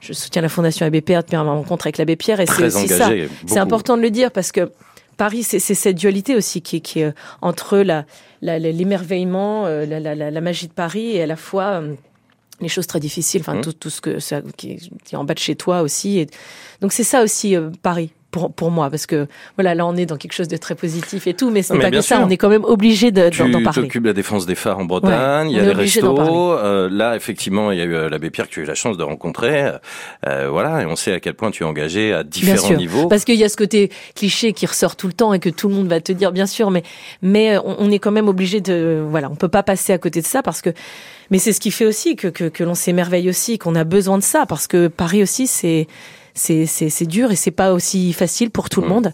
je 0.00 0.12
soutiens 0.12 0.42
la 0.42 0.48
Fondation 0.48 0.84
Abbé 0.84 1.00
Pierre 1.00 1.22
depuis 1.22 1.36
ma 1.36 1.42
rencontre 1.42 1.86
avec 1.86 1.98
l'abbé 1.98 2.16
Pierre 2.16 2.40
et 2.40 2.46
c'est 2.46 2.64
aussi 2.64 2.88
ça. 2.88 3.10
C'est 3.46 3.58
important 3.58 3.96
de 3.96 4.02
le 4.02 4.10
dire 4.10 4.30
parce 4.30 4.52
que 4.52 4.70
Paris, 5.16 5.42
c'est 5.42 5.58
cette 5.58 5.96
dualité 5.96 6.36
aussi 6.36 6.62
qui, 6.62 6.80
qui 6.80 7.00
est 7.00 7.12
entre 7.42 7.78
la, 7.78 8.04
l'émerveillement, 8.42 9.66
euh, 9.66 9.84
la, 9.86 10.00
la, 10.00 10.30
la, 10.30 10.40
magie 10.40 10.68
de 10.68 10.72
Paris 10.72 11.16
et 11.16 11.22
à 11.22 11.26
la 11.26 11.36
fois 11.36 11.80
euh, 11.80 11.94
les 12.60 12.68
choses 12.68 12.86
très 12.86 13.00
difficiles, 13.00 13.40
enfin 13.40 13.54
mmh. 13.54 13.60
tout, 13.62 13.72
tout 13.72 13.90
ce 13.90 14.00
que 14.00 14.20
ça, 14.20 14.42
qui, 14.56 14.76
qui, 15.04 15.14
est 15.14 15.18
en 15.18 15.24
bas 15.24 15.34
de 15.34 15.38
chez 15.38 15.56
toi 15.56 15.82
aussi. 15.82 16.18
Et 16.18 16.26
donc 16.80 16.92
c'est 16.92 17.04
ça 17.04 17.22
aussi 17.22 17.56
euh, 17.56 17.70
Paris 17.82 18.12
pour, 18.30 18.52
pour 18.52 18.70
moi, 18.70 18.90
parce 18.90 19.06
que 19.06 19.26
voilà, 19.56 19.74
là 19.74 19.86
on 19.86 19.96
est 19.96 20.06
dans 20.06 20.16
quelque 20.16 20.32
chose 20.32 20.48
de 20.48 20.56
très 20.56 20.74
positif 20.74 21.26
et 21.26 21.34
tout, 21.34 21.50
mais 21.50 21.62
c'est 21.62 21.78
pas 21.78 21.90
que 21.90 22.00
ça, 22.00 22.20
on 22.24 22.28
est 22.28 22.36
quand 22.36 22.48
même 22.48 22.64
obligé 22.64 23.10
d'en 23.10 23.30
parler. 23.30 23.70
Tu 23.72 23.80
t'occupes 23.80 24.02
de 24.02 24.08
la 24.08 24.14
défense 24.14 24.44
des 24.46 24.54
phares 24.54 24.78
en 24.78 24.84
Bretagne, 24.84 25.50
il 25.50 25.56
y 25.56 25.60
a 25.60 25.64
les 25.64 25.72
restos, 25.72 26.18
euh, 26.18 26.88
là 26.90 27.16
effectivement 27.16 27.72
il 27.72 27.78
y 27.78 27.80
a 27.80 27.84
eu 27.84 27.94
euh, 27.94 28.08
l'abbé 28.08 28.30
Pierre 28.30 28.46
que 28.48 28.52
tu 28.52 28.60
as 28.60 28.62
eu 28.64 28.66
la 28.66 28.74
chance 28.74 28.96
de 28.96 29.02
rencontrer, 29.02 29.72
euh, 30.26 30.48
voilà, 30.50 30.82
et 30.82 30.86
on 30.86 30.96
sait 30.96 31.12
à 31.12 31.20
quel 31.20 31.34
point 31.34 31.50
tu 31.50 31.62
es 31.62 31.66
engagé 31.66 32.12
à 32.12 32.22
différents 32.22 32.74
niveaux. 32.74 33.08
Parce 33.08 33.24
qu'il 33.24 33.36
y 33.36 33.44
a 33.44 33.48
ce 33.48 33.56
côté 33.56 33.90
cliché 34.14 34.52
qui 34.52 34.66
ressort 34.66 34.96
tout 34.96 35.06
le 35.06 35.14
temps 35.14 35.32
et 35.32 35.38
que 35.38 35.48
tout 35.48 35.68
le 35.68 35.74
monde 35.74 35.88
va 35.88 36.00
te 36.00 36.12
dire, 36.12 36.32
bien 36.32 36.46
sûr, 36.46 36.70
mais 36.70 36.82
mais 37.22 37.56
on, 37.58 37.76
on 37.78 37.90
est 37.90 37.98
quand 37.98 38.12
même 38.12 38.28
obligé 38.28 38.60
de, 38.60 39.02
voilà, 39.08 39.30
on 39.30 39.36
peut 39.36 39.48
pas 39.48 39.62
passer 39.62 39.92
à 39.92 39.98
côté 39.98 40.20
de 40.20 40.26
ça 40.26 40.42
parce 40.42 40.60
que 40.60 40.70
mais 41.30 41.38
c'est 41.38 41.52
ce 41.52 41.60
qui 41.60 41.70
fait 41.70 41.84
aussi 41.84 42.16
que, 42.16 42.28
que, 42.28 42.44
que 42.44 42.64
l'on 42.64 42.74
s'émerveille 42.74 43.28
aussi, 43.28 43.58
qu'on 43.58 43.74
a 43.74 43.84
besoin 43.84 44.16
de 44.16 44.22
ça, 44.22 44.46
parce 44.46 44.66
que 44.66 44.88
Paris 44.88 45.22
aussi, 45.22 45.46
c'est 45.46 45.86
c'est 46.38 47.06
dur 47.06 47.30
et 47.30 47.36
c'est 47.36 47.50
pas 47.50 47.72
aussi 47.72 48.12
facile 48.12 48.50
pour 48.50 48.70
tout 48.70 48.80
le 48.80 48.88
monde. 48.88 49.12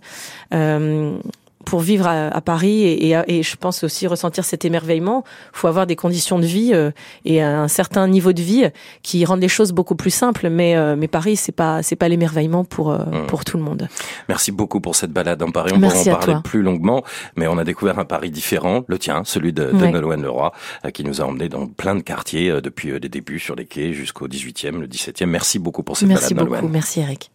Pour 1.65 1.81
vivre 1.81 2.07
à, 2.07 2.41
Paris 2.41 2.85
et, 2.85 3.17
et, 3.29 3.43
je 3.43 3.57
pense 3.57 3.85
aussi 3.85 4.07
ressentir 4.07 4.45
cet 4.45 4.65
émerveillement, 4.65 5.25
faut 5.53 5.69
avoir 5.69 5.87
des 5.87 5.97
conditions 5.97 6.39
de 6.39 6.45
vie 6.45 6.71
euh, 6.73 6.91
et 7.25 7.43
un 7.43 7.69
certain 7.69 8.07
niveau 8.09 8.33
de 8.33 8.43
vie 8.43 8.67
qui 9.03 9.25
rendent 9.25 9.41
les 9.41 9.49
choses 9.49 9.73
beaucoup 9.73 9.97
plus 9.97 10.11
simples. 10.11 10.49
Mais, 10.49 10.77
euh, 10.77 10.97
mais 10.97 11.09
Paris, 11.09 11.37
c'est 11.37 11.53
pas 11.53 11.83
c'est 11.83 11.97
pas 11.97 12.09
l'émerveillement 12.09 12.65
pour 12.65 12.93
euh, 12.93 12.99
mmh. 12.99 13.27
pour 13.27 13.45
tout 13.45 13.57
le 13.57 13.63
monde. 13.63 13.89
Merci 14.29 14.53
beaucoup 14.53 14.81
pour 14.81 14.97
cette 14.97 15.13
balade 15.13 15.43
en 15.43 15.51
Paris. 15.51 15.73
On 15.75 15.79
Merci 15.79 16.05
pourra 16.05 16.17
en 16.17 16.21
parler 16.21 16.37
plus 16.45 16.63
longuement, 16.63 17.05
mais 17.37 17.47
on 17.47 17.59
a 17.59 17.65
découvert 17.65 17.99
un 17.99 18.05
Paris 18.05 18.31
différent, 18.31 18.85
le 18.87 18.99
tien, 18.99 19.23
celui 19.25 19.53
de, 19.53 19.65
de 19.65 19.87
Nolwenn 19.87 20.23
Leroy, 20.23 20.53
qui 20.93 21.05
nous 21.05 21.21
a 21.21 21.25
emmenés 21.25 21.49
dans 21.49 21.67
plein 21.67 21.95
de 21.95 22.03
quartiers 22.03 22.61
depuis 22.61 22.99
les 22.99 23.09
débuts 23.09 23.39
sur 23.39 23.55
les 23.55 23.65
quais 23.65 23.93
jusqu'au 23.93 24.29
18e, 24.29 24.79
le 24.79 24.87
17e. 24.87 25.27
Merci 25.27 25.59
beaucoup 25.59 25.83
pour 25.83 25.97
cette 25.97 26.09
Merci 26.09 26.35
balade. 26.35 26.51
Merci 26.51 26.61
beaucoup. 26.63 26.73
Merci 26.73 27.01
Eric. 27.01 27.31